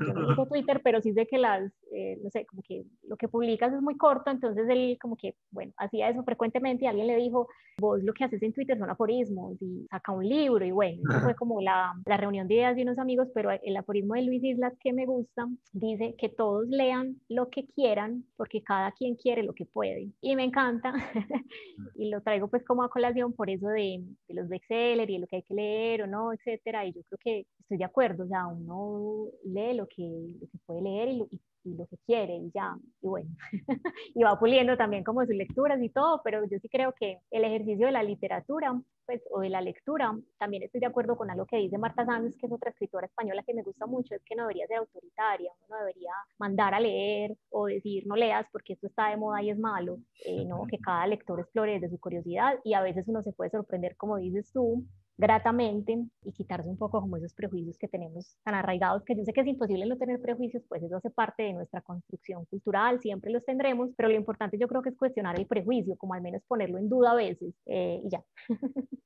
yo 0.06 0.12
no 0.12 0.28
uso 0.28 0.46
Twitter, 0.46 0.82
pero 0.84 1.00
sí 1.00 1.14
sé 1.14 1.26
que 1.26 1.38
las, 1.38 1.72
eh, 1.90 2.18
no 2.22 2.28
sé, 2.28 2.44
como 2.44 2.60
que 2.60 2.84
lo 3.04 3.16
que 3.16 3.28
publicas 3.28 3.72
es 3.72 3.80
muy 3.80 3.96
corto, 3.96 4.30
entonces 4.30 4.68
él 4.68 4.98
como 5.00 5.16
que, 5.16 5.34
bueno, 5.50 5.72
hacía 5.86 6.08
eso 6.08 6.22
frecuentemente 6.22 6.84
y 6.84 6.88
alguien 6.88 7.06
le 7.06 7.16
dijo, 7.16 7.48
vos 7.78 8.02
lo 8.02 8.12
que 8.12 8.24
haces 8.24 8.42
en 8.42 8.52
Twitter 8.52 8.78
son 8.78 8.90
aforismos 8.90 9.60
y 9.60 9.86
saca 9.90 10.12
un 10.12 10.28
libro 10.28 10.64
y 10.64 10.70
bueno, 10.70 11.02
eso 11.10 11.20
fue 11.20 11.34
como 11.34 11.60
la, 11.60 11.92
la 12.04 12.16
reunión 12.16 12.48
de 12.48 12.54
ideas 12.54 12.76
de 12.76 12.82
unos 12.82 12.98
amigos, 12.98 13.28
pero 13.34 13.50
el 13.50 13.76
aforismo 13.76 14.14
de 14.14 14.22
Luis 14.22 14.42
Islas 14.42 14.72
que 14.80 14.92
me 14.92 15.06
gusta 15.06 15.46
dice 15.72 16.14
que 16.18 16.28
todos 16.28 16.66
lean 16.68 17.20
lo 17.28 17.48
que 17.50 17.66
quieran 17.66 18.24
porque 18.36 18.62
cada 18.62 18.92
quien 18.92 19.16
quiere 19.16 19.42
lo 19.42 19.52
que 19.54 19.66
puede 19.66 20.10
y 20.20 20.36
me 20.36 20.44
encanta. 20.44 20.92
Y 21.94 22.10
lo 22.10 22.20
traigo 22.20 22.48
pues 22.48 22.64
como 22.64 22.82
a 22.82 22.90
colación 22.90 23.32
por 23.32 23.48
eso 23.48 23.68
de, 23.68 24.02
de 24.28 24.34
los 24.34 24.48
bestsellers 24.48 25.10
y 25.10 25.18
lo 25.18 25.26
que 25.26 25.36
hay 25.36 25.42
que 25.42 25.54
leer 25.54 26.02
o 26.02 26.06
no, 26.06 26.32
etcétera 26.32 26.84
y 26.84 26.92
yo 26.92 27.02
creo 27.04 27.18
que 27.18 27.46
estoy 27.60 27.78
de 27.78 27.84
acuerdo, 27.84 28.24
o 28.24 28.28
sea, 28.28 28.46
uno 28.46 29.26
lee 29.44 29.74
lo 29.74 29.86
que, 29.86 30.02
lo 30.40 30.46
que 30.46 30.58
puede 30.66 30.82
leer 30.82 31.08
y, 31.08 31.18
lo, 31.18 31.28
y 31.30 31.40
y 31.66 31.74
lo 31.74 31.86
que 31.86 31.96
quiere 32.06 32.36
y 32.36 32.50
ya, 32.54 32.76
y 33.02 33.08
bueno, 33.08 33.28
y 34.14 34.22
va 34.22 34.38
puliendo 34.38 34.76
también 34.76 35.04
como 35.04 35.24
sus 35.26 35.34
lecturas 35.34 35.82
y 35.82 35.88
todo, 35.88 36.20
pero 36.24 36.44
yo 36.46 36.58
sí 36.58 36.68
creo 36.68 36.92
que 36.92 37.18
el 37.30 37.44
ejercicio 37.44 37.86
de 37.86 37.92
la 37.92 38.02
literatura, 38.02 38.80
pues, 39.04 39.22
o 39.30 39.40
de 39.40 39.50
la 39.50 39.60
lectura, 39.60 40.16
también 40.38 40.62
estoy 40.62 40.80
de 40.80 40.86
acuerdo 40.86 41.16
con 41.16 41.30
algo 41.30 41.46
que 41.46 41.56
dice 41.56 41.78
Marta 41.78 42.04
Sánchez, 42.04 42.36
que 42.38 42.46
es 42.46 42.52
otra 42.52 42.70
escritora 42.70 43.06
española 43.06 43.42
que 43.44 43.54
me 43.54 43.62
gusta 43.62 43.86
mucho, 43.86 44.14
es 44.14 44.22
que 44.24 44.36
no 44.36 44.44
debería 44.44 44.66
ser 44.66 44.78
autoritaria, 44.78 45.50
uno 45.66 45.76
no 45.76 45.84
debería 45.84 46.12
mandar 46.38 46.74
a 46.74 46.80
leer 46.80 47.36
o 47.50 47.66
decir 47.66 48.06
no 48.06 48.16
leas 48.16 48.46
porque 48.52 48.74
esto 48.74 48.86
está 48.86 49.10
de 49.10 49.16
moda 49.16 49.42
y 49.42 49.50
es 49.50 49.58
malo, 49.58 49.98
eh, 50.24 50.44
no, 50.44 50.66
que 50.68 50.78
cada 50.78 51.06
lector 51.06 51.40
explore 51.40 51.74
desde 51.74 51.90
su 51.90 51.98
curiosidad 51.98 52.58
y 52.64 52.74
a 52.74 52.82
veces 52.82 53.08
uno 53.08 53.22
se 53.22 53.32
puede 53.32 53.50
sorprender, 53.50 53.96
como 53.96 54.16
dices 54.16 54.50
tú, 54.52 54.84
gratamente 55.18 55.98
y 56.24 56.32
quitarse 56.32 56.68
un 56.68 56.76
poco 56.76 57.00
como 57.00 57.16
esos 57.16 57.34
prejuicios 57.34 57.78
que 57.78 57.88
tenemos 57.88 58.36
tan 58.44 58.54
arraigados, 58.54 59.04
que 59.04 59.16
yo 59.16 59.24
sé 59.24 59.32
que 59.32 59.40
es 59.40 59.46
imposible 59.46 59.86
no 59.86 59.96
tener 59.96 60.20
prejuicios, 60.20 60.62
pues 60.68 60.82
eso 60.82 60.96
hace 60.96 61.10
parte 61.10 61.44
de 61.44 61.54
nuestra 61.54 61.80
construcción 61.80 62.44
cultural, 62.46 63.00
siempre 63.00 63.30
los 63.32 63.44
tendremos, 63.44 63.90
pero 63.96 64.08
lo 64.08 64.14
importante 64.14 64.58
yo 64.58 64.68
creo 64.68 64.82
que 64.82 64.90
es 64.90 64.96
cuestionar 64.96 65.38
el 65.38 65.46
prejuicio, 65.46 65.96
como 65.96 66.14
al 66.14 66.22
menos 66.22 66.42
ponerlo 66.46 66.78
en 66.78 66.88
duda 66.88 67.12
a 67.12 67.14
veces 67.14 67.54
eh, 67.66 68.00
y 68.04 68.10
ya. 68.10 68.22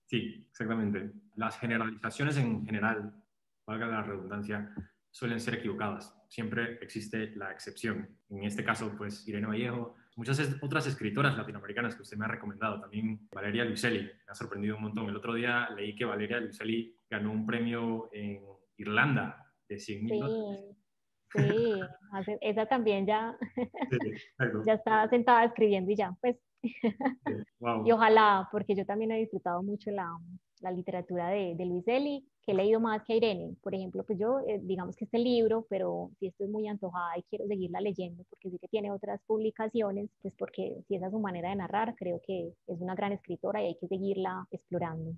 Sí, 0.07 0.45
exactamente. 0.51 1.13
Las 1.37 1.57
generalizaciones 1.59 2.37
en 2.37 2.67
general, 2.67 3.15
valga 3.65 3.87
la 3.87 4.03
redundancia, 4.03 4.75
suelen 5.11 5.41
ser 5.41 5.55
equivocadas. 5.55 6.17
Siempre 6.29 6.79
existe 6.81 7.35
la 7.37 7.51
excepción. 7.51 8.09
En 8.29 8.45
este 8.45 8.65
caso, 8.65 8.95
pues 8.97 9.27
Irene 9.27 9.47
Vallejo 9.47 9.97
muchas 10.21 10.59
otras 10.61 10.87
escritoras 10.87 11.35
latinoamericanas 11.35 11.95
que 11.95 12.03
usted 12.03 12.19
me 12.19 12.27
ha 12.27 12.29
recomendado, 12.29 12.79
también 12.79 13.27
Valeria 13.33 13.65
Luiselli, 13.65 14.03
me 14.03 14.13
ha 14.29 14.35
sorprendido 14.35 14.77
un 14.77 14.83
montón. 14.83 15.09
El 15.09 15.17
otro 15.17 15.33
día 15.33 15.71
leí 15.71 15.95
que 15.95 16.05
Valeria 16.05 16.41
Luiselli 16.41 16.95
ganó 17.09 17.33
un 17.33 17.47
premio 17.47 18.11
en 18.13 18.43
Irlanda 18.77 19.47
de 19.67 19.79
100 19.79 20.05
mil 20.05 20.23
sí, 21.33 21.41
Sí, 22.25 22.37
esa 22.41 22.67
también 22.67 23.07
ya, 23.07 23.35
ya 24.67 24.75
estaba 24.75 25.09
sentada 25.09 25.45
escribiendo 25.45 25.91
y 25.91 25.97
ya, 25.97 26.15
pues. 26.21 26.37
Y 27.87 27.93
ojalá, 27.93 28.49
porque 28.53 28.75
yo 28.75 28.85
también 28.85 29.13
he 29.13 29.19
disfrutado 29.19 29.63
mucho 29.63 29.91
la, 29.91 30.11
la 30.61 30.71
literatura 30.71 31.29
de, 31.29 31.55
de 31.55 31.67
Luis 31.67 31.87
Eli, 31.89 32.25
que 32.43 32.53
he 32.53 32.55
leído 32.55 32.81
más 32.81 33.03
que 33.05 33.17
Irene. 33.17 33.57
Por 33.63 33.75
ejemplo, 33.75 34.05
pues 34.05 34.19
yo, 34.19 34.41
eh, 34.47 34.61
digamos 34.63 34.97
que 34.97 35.05
este 35.05 35.19
libro, 35.19 35.67
pero 35.69 36.11
si 36.19 36.29
estoy 36.29 36.49
muy 36.49 36.69
antojada 36.69 37.19
y 37.19 37.23
quiero 37.25 37.47
seguirla 37.47 37.81
leyendo, 37.81 38.25
porque 38.31 38.51
sí 38.51 38.59
que 38.59 38.69
tiene 38.69 38.91
otras 38.91 39.21
publicaciones, 39.27 40.11
pues 40.23 40.35
porque 40.39 40.83
si 40.89 40.97
esa 40.97 41.07
es 41.07 41.13
su 41.13 41.21
manera 41.21 41.51
de 41.51 41.57
narrar, 41.57 41.95
creo 41.97 42.21
que 42.27 42.53
es 42.67 42.81
una 42.81 42.95
gran 42.95 43.13
escritora 43.13 43.63
y 43.63 43.67
hay 43.67 43.75
que 43.77 43.89
seguirla 43.89 44.47
explorando. 44.51 45.15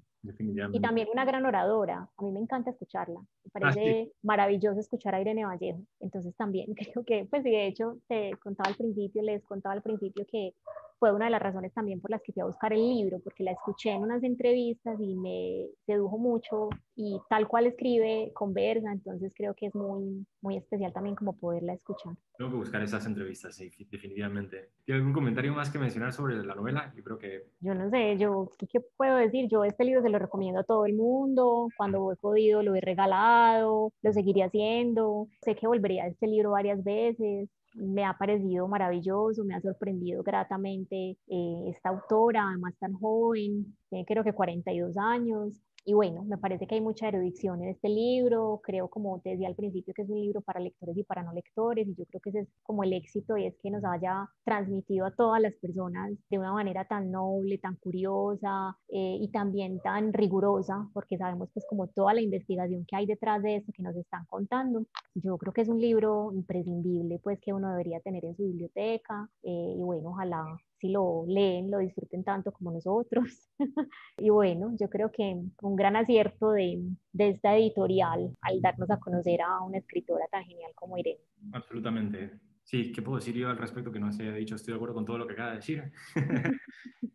Y 0.73 0.81
también 0.81 1.09
una 1.13 1.25
gran 1.25 1.45
oradora. 1.45 2.09
A 2.17 2.23
mí 2.23 2.31
me 2.31 2.41
encanta 2.41 2.71
escucharla. 2.71 3.19
Me 3.21 3.27
ah, 3.47 3.51
parece 3.53 4.13
maravilloso 4.23 4.79
escuchar 4.79 5.15
a 5.15 5.21
Irene 5.21 5.45
Vallejo. 5.45 5.81
Entonces 6.01 6.35
también 6.37 6.67
creo 6.75 7.05
que, 7.05 7.27
pues 7.29 7.43
de 7.43 7.67
hecho, 7.67 7.99
te 8.09 8.33
contaba 8.43 8.71
al 8.71 8.77
principio, 8.77 9.23
les 9.23 9.43
contaba 9.45 9.75
al 9.75 9.83
principio 9.83 10.25
que 10.27 10.55
fue 10.99 11.13
una 11.13 11.25
de 11.25 11.33
las 11.33 11.43
razones 11.43 11.73
también 11.73 12.01
por 12.01 12.13
las 12.13 12.23
que 12.23 12.33
fui 12.33 12.43
a 12.43 12.47
buscar 12.47 12.73
el 12.73 12.89
libro, 12.89 13.19
porque 13.19 13.43
la 13.43 13.51
escuché 13.51 13.91
en 13.91 14.03
unas 14.03 14.23
entrevistas 14.23 15.01
y 15.01 15.17
me 15.17 15.32
sedujo 15.87 16.19
mucho 16.19 16.69
y 16.95 17.19
tal 17.29 17.49
cual 17.49 17.67
escribe, 17.67 18.31
conversa, 18.35 18.93
entonces 18.93 19.33
creo 19.35 19.55
que 19.55 19.67
es 19.67 19.75
muy, 19.75 20.27
muy 20.41 20.57
especial 20.57 20.93
también 20.93 21.17
como 21.17 21.37
poderla 21.37 21.73
escuchar. 21.73 22.15
Tengo 22.37 22.51
que 22.51 22.57
buscar 22.57 22.83
esas 22.83 23.07
entrevistas, 23.07 23.55
sí, 23.55 23.71
definitivamente. 23.91 24.71
¿Tiene 24.85 24.99
algún 24.99 25.13
comentario 25.13 25.53
más 25.53 25.71
que 25.71 25.79
mencionar 25.79 26.13
sobre 26.13 26.43
la 26.45 26.55
novela? 26.55 26.93
Yo 26.97 27.03
creo 27.03 27.19
que... 27.19 27.47
Yo 27.61 27.75
no 27.75 27.91
sé, 27.91 28.19
yo, 28.19 28.51
¿qué 28.71 28.81
puedo 28.97 29.17
decir? 29.17 29.49
Yo 29.49 29.65
este 29.65 29.85
libro 29.85 30.03
se 30.03 30.11
lo 30.11 30.19
recomiendo 30.19 30.61
a 30.61 30.65
todo 30.65 30.87
el 30.87 30.95
mundo, 30.95 31.69
cuando 31.77 32.13
he 32.13 32.17
podido 32.17 32.63
lo 32.63 32.75
he 32.75 32.81
regalado, 32.81 33.93
lo 34.03 34.13
seguiría 34.13 34.47
haciendo, 34.47 35.29
sé 35.43 35.55
que 35.55 35.67
volvería 35.67 36.05
a 36.05 36.09
este 36.09 36.27
libro 36.27 36.51
varias 36.51 36.83
veces, 36.83 37.49
me 37.75 38.05
ha 38.05 38.17
parecido 38.17 38.69
maravilloso, 38.69 39.45
me 39.45 39.55
ha 39.55 39.61
sorprendido 39.61 40.23
gratamente 40.23 41.17
eh, 41.29 41.65
esta 41.69 41.91
autora, 41.91 42.49
además 42.49 42.75
tan 42.79 42.93
joven, 42.95 43.77
tiene 43.89 44.05
creo 44.05 44.25
que 44.25 44.33
42 44.33 44.97
años, 44.97 45.61
y 45.85 45.95
bueno, 45.95 46.23
me 46.25 46.39
parece 46.39 46.67
que 46.67 46.77
hay 46.77 46.81
mucha 46.81 47.09
erudición 47.09 47.63
en 47.63 47.71
este 47.71 47.89
libro, 47.89 48.61
creo 48.63 48.89
como 48.89 49.21
te 49.21 49.31
decía 49.31 49.49
al 49.49 49.57
principio 49.57 49.93
que 49.95 50.03
es 50.03 50.11
un 50.11 50.21
libro 50.21 50.41
para 50.41 50.61
lectores 50.61 50.97
y 50.97 51.03
para 51.03 51.23
no 51.23 51.33
lectores 51.33 51.89
y 51.89 51.95
yo 51.95 52.05
creo 52.07 52.21
que 52.21 52.31
ese 52.31 52.41
es 52.41 52.49
como 52.63 52.85
el 52.85 52.93
éxito 52.93 53.37
y 53.37 53.47
es 53.47 53.57
que 53.61 53.71
nos 53.71 53.85
haya 53.85 54.29
transmitido 54.45 55.07
a 55.07 55.11
todas 55.11 55.41
las 55.41 55.57
personas 55.57 56.13
de 56.31 56.39
una 56.39 56.53
manera 56.53 56.85
tan 56.87 57.11
noble, 57.11 57.59
tan 57.59 57.77
curiosa 57.77 58.77
eh, 58.89 59.19
y 59.21 59.29
también 59.31 59.81
tan 59.81 60.13
rigurosa, 60.13 60.89
porque 60.95 61.19
sabemos 61.19 61.49
pues 61.53 61.67
como 61.69 61.89
toda 61.89 62.15
la 62.15 62.21
investigación 62.21 62.85
que 62.87 62.97
hay 62.97 63.07
detrás 63.07 63.43
de 63.43 63.57
esto 63.57 63.73
que 63.75 63.83
nos 63.83 63.97
están 63.97 64.25
contando. 64.27 64.85
Yo 65.15 65.37
creo 65.39 65.53
que 65.53 65.63
es 65.63 65.69
un 65.69 65.81
libro 65.81 66.33
imprescindible 66.33 67.19
pues 67.23 67.41
que 67.41 67.53
uno 67.53 67.71
debería 67.71 68.01
tener 68.01 68.25
en 68.25 68.37
su 68.37 68.45
biblioteca 68.45 69.29
eh, 69.43 69.75
y 69.77 69.83
bueno, 69.83 70.11
ojalá 70.11 70.45
si 70.83 70.89
lo 70.89 71.25
leen, 71.29 71.71
lo 71.71 71.79
disfruten 71.79 72.25
tanto 72.25 72.53
como 72.53 72.73
nosotros. 72.73 73.49
y 74.19 74.31
bueno, 74.31 74.75
yo 74.79 74.91
creo 74.91 75.13
que 75.13 75.41
un 75.63 75.77
gran 75.77 75.95
acierto 75.95 76.51
de, 76.51 76.83
de, 77.13 77.29
esta 77.29 77.57
editorial 77.57 78.37
al 78.41 78.61
darnos 78.61 78.91
a 78.91 78.99
conocer 78.99 79.41
a 79.43 79.63
una 79.63 79.79
escritora 79.79 80.27
tan 80.29 80.43
genial 80.45 80.73
como 80.75 80.99
Irene. 80.99 81.21
Absolutamente. 81.53 82.33
Sí, 82.65 82.91
¿qué 82.91 83.01
puedo 83.01 83.19
decir 83.19 83.37
yo 83.37 83.49
al 83.49 83.59
respecto 83.59 83.93
que 83.93 84.01
no 84.01 84.13
se 84.13 84.25
haya 84.25 84.33
dicho? 84.33 84.57
Estoy 84.57 84.73
de 84.73 84.77
acuerdo 84.77 84.95
con 84.95 85.05
todo 85.05 85.19
lo 85.19 85.27
que 85.27 85.35
acaba 85.35 85.51
de 85.51 85.57
decir. 85.57 85.93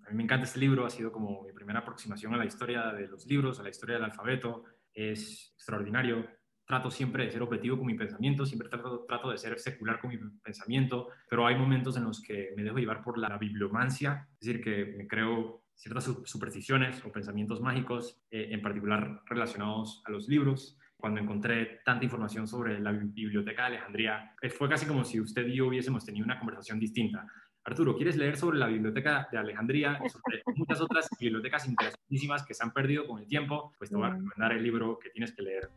a 0.06 0.10
mí 0.10 0.16
me 0.16 0.24
encanta 0.24 0.46
este 0.46 0.60
libro, 0.60 0.86
ha 0.86 0.90
sido 0.90 1.12
como 1.12 1.44
mi 1.44 1.52
primera 1.52 1.80
aproximación 1.80 2.34
a 2.34 2.38
la 2.38 2.46
historia 2.46 2.94
de 2.94 3.08
los 3.10 3.26
libros, 3.28 3.60
a 3.60 3.64
la 3.64 3.70
historia 3.70 3.96
del 3.96 4.06
alfabeto. 4.06 4.64
Es 4.94 5.52
extraordinario 5.56 6.26
trato 6.68 6.92
siempre 6.92 7.26
de 7.26 7.32
ser 7.32 7.42
objetivo 7.42 7.78
con 7.78 7.88
mi 7.88 7.96
pensamiento, 7.96 8.46
siempre 8.46 8.68
trato, 8.68 9.06
trato 9.08 9.32
de 9.32 9.38
ser 9.38 9.58
secular 9.58 10.00
con 10.00 10.10
mi 10.10 10.18
pensamiento, 10.44 11.08
pero 11.30 11.48
hay 11.48 11.56
momentos 11.56 11.96
en 11.96 12.04
los 12.04 12.22
que 12.22 12.54
me 12.58 12.64
dejo 12.64 12.78
llevar 12.78 13.02
por 13.02 13.18
la 13.18 13.38
bibliomancia, 13.38 14.28
es 14.34 14.48
decir, 14.48 14.62
que 14.62 14.94
me 14.98 15.08
creo 15.08 15.64
ciertas 15.76 16.12
supersticiones 16.26 17.04
o 17.06 17.12
pensamientos 17.12 17.62
mágicos, 17.62 18.22
eh, 18.32 18.50
en 18.52 18.62
particular 18.62 19.22
relacionados 19.26 20.02
a 20.06 20.12
los 20.12 20.28
libros. 20.28 20.78
Cuando 20.98 21.22
encontré 21.22 21.82
tanta 21.86 22.04
información 22.04 22.48
sobre 22.48 22.80
la 22.80 22.92
biblioteca 22.92 23.64
de 23.64 23.68
Alejandría, 23.68 24.36
eh, 24.42 24.50
fue 24.50 24.68
casi 24.68 24.86
como 24.86 25.06
si 25.06 25.22
usted 25.22 25.48
y 25.48 25.56
yo 25.56 25.68
hubiésemos 25.68 26.04
tenido 26.04 26.26
una 26.26 26.40
conversación 26.40 26.80
distinta. 26.80 27.28
Arturo, 27.64 27.96
¿quieres 27.96 28.18
leer 28.18 28.36
sobre 28.38 28.58
la 28.58 28.68
biblioteca 28.68 29.28
de 29.32 29.38
Alejandría 29.38 30.00
y 30.04 30.10
sobre 30.10 30.42
muchas 30.56 30.82
otras 30.82 31.10
bibliotecas 31.20 31.68
interesantísimas 31.68 32.46
que 32.46 32.54
se 32.54 32.64
han 32.64 32.72
perdido 32.72 33.06
con 33.06 33.20
el 33.20 33.28
tiempo? 33.28 33.74
Pues 33.78 33.90
te 33.90 33.96
voy 33.96 34.06
a 34.06 34.12
recomendar 34.12 34.54
el 34.54 34.64
libro 34.64 34.98
que 34.98 35.10
tienes 35.12 35.36
que 35.36 35.44
leer 35.44 35.70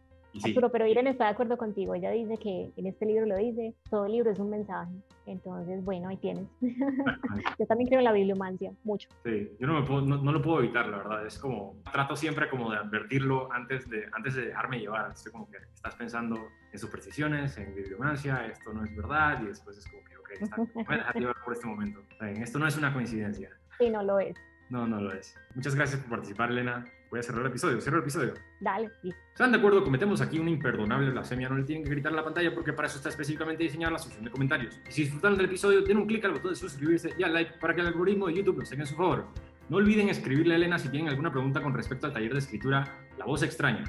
pero 0.73 0.87
Irene 0.87 1.11
está 1.11 1.25
de 1.25 1.31
acuerdo 1.31 1.57
contigo. 1.57 1.95
Ella 1.95 2.11
dice 2.11 2.37
que 2.37 2.71
en 2.77 2.87
este 2.87 3.07
libro 3.07 3.27
lo 3.27 3.37
dice, 3.37 3.75
todo 3.89 4.07
libro 4.07 4.31
es 4.31 4.39
un 4.39 4.51
mensaje. 4.51 4.93
Entonces, 5.27 5.85
bueno, 5.85 6.09
ahí 6.09 6.17
tienes. 6.17 6.47
yo 7.59 7.67
también 7.67 7.89
creo 7.89 8.01
en 8.01 8.05
la 8.05 8.13
bibliomancia, 8.13 8.73
mucho. 8.85 9.09
Sí, 9.25 9.51
yo 9.59 9.67
no, 9.67 9.81
me 9.81 9.87
puedo, 9.87 10.03
no, 10.03 10.33
lo 10.33 10.43
puedo 10.43 10.61
evitar, 10.61 10.89
la 10.89 10.99
verdad. 10.99 11.27
Es 11.27 11.39
como, 11.39 11.77
trato 11.93 12.17
siempre 12.17 12.49
como 12.49 12.71
de 12.71 12.79
advertirlo 12.79 13.53
antes 13.53 13.89
de, 13.89 14.07
antes 14.13 14.35
de 14.35 14.47
dejarme 14.47 14.81
llevar. 14.81 15.11
Estoy 15.13 15.33
como 15.33 15.49
que 15.51 15.59
estás 15.75 15.95
pensando 15.95 16.37
en 16.73 16.79
supersticiones, 16.79 17.57
en 17.59 17.75
bibliomancia, 17.75 18.47
esto 18.47 18.73
no 18.73 18.85
es 18.85 18.97
verdad, 18.97 19.41
y 19.43 19.47
después 19.47 19.79
es 19.79 19.89
como 19.89 20.03
que, 20.05 20.17
ok, 20.17 20.31
está. 20.41 20.57
Voy 20.57 20.85
a 20.89 20.97
dejar 20.97 21.17
llevar 21.17 21.37
por 21.45 21.53
este 21.53 21.67
momento. 21.67 22.01
Esto 22.21 22.59
no 22.59 22.67
es 22.67 22.77
una 22.77 22.93
coincidencia. 22.93 23.51
Sí, 23.79 23.91
no 23.91 24.03
lo 24.03 24.19
es. 24.21 24.37
No, 24.69 24.87
no 24.87 25.01
lo 25.01 25.13
es. 25.13 25.37
Muchas 25.55 25.75
gracias 25.75 26.01
por 26.01 26.11
participar, 26.11 26.51
Elena. 26.51 26.85
Voy 27.11 27.19
a 27.19 27.23
cerrar 27.25 27.41
el 27.43 27.49
episodio. 27.49 27.81
Cierro 27.81 27.99
el 27.99 28.03
episodio. 28.03 28.35
Dale, 28.61 28.89
sí. 29.03 29.13
¿Están 29.33 29.51
de 29.51 29.59
acuerdo? 29.59 29.83
Cometemos 29.83 30.21
aquí 30.21 30.39
una 30.39 30.51
imperdonable 30.51 31.11
blasfemia. 31.11 31.49
No 31.49 31.57
le 31.57 31.65
tienen 31.65 31.83
que 31.85 31.91
gritar 31.91 32.13
en 32.13 32.17
la 32.17 32.25
pantalla 32.25 32.55
porque 32.55 32.73
para 32.73 32.87
eso 32.87 32.99
está 32.99 33.09
específicamente 33.09 33.65
diseñada 33.65 33.93
la 33.93 33.99
sección 33.99 34.25
de 34.25 34.31
comentarios. 34.31 34.81
Y 34.89 34.93
si 34.93 35.03
disfrutaron 35.03 35.37
del 35.37 35.47
episodio, 35.47 35.83
den 35.83 35.97
un 35.97 36.07
clic 36.07 36.25
al 36.25 36.33
botón 36.33 36.53
de 36.53 36.57
suscribirse 36.57 37.13
y 37.19 37.25
al 37.25 37.35
like 37.35 37.55
para 37.61 37.75
que 37.75 37.81
el 37.81 37.89
algoritmo 37.89 38.29
de 38.29 38.35
YouTube 38.35 38.61
los 38.61 38.71
tenga 38.71 38.85
en 38.85 38.87
su 38.87 38.95
favor. 38.95 39.27
No 39.69 39.79
olviden 39.79 40.09
escribirle 40.09 40.55
a 40.55 40.57
Elena 40.57 40.79
si 40.79 40.89
tienen 40.89 41.09
alguna 41.09 41.33
pregunta 41.33 41.61
con 41.61 41.75
respecto 41.75 42.07
al 42.07 42.13
taller 42.13 42.33
de 42.33 42.39
escritura 42.39 42.87
La 43.19 43.25
Voz 43.25 43.43
Extraña. 43.43 43.85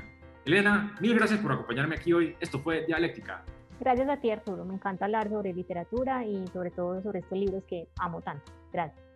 Elena, 0.46 0.96
mil 1.00 1.14
gracias 1.14 1.40
por 1.40 1.52
acompañarme 1.52 1.96
aquí 1.96 2.14
hoy. 2.14 2.36
Esto 2.40 2.60
fue 2.60 2.86
Dialéctica. 2.86 3.44
Gracias 3.80 4.10
a 4.10 4.18
ti, 4.18 4.32
Arturo. 4.32 4.66
Me 4.66 4.74
encanta 4.76 5.06
hablar 5.06 5.30
sobre 5.30 5.54
literatura 5.54 6.26
y 6.26 6.48
sobre 6.48 6.72
todo 6.72 7.02
sobre 7.02 7.20
estos 7.20 7.38
libros 7.38 7.64
que 7.68 7.88
amo 8.00 8.22
tanto. 8.22 8.52
Gracias. 8.72 9.11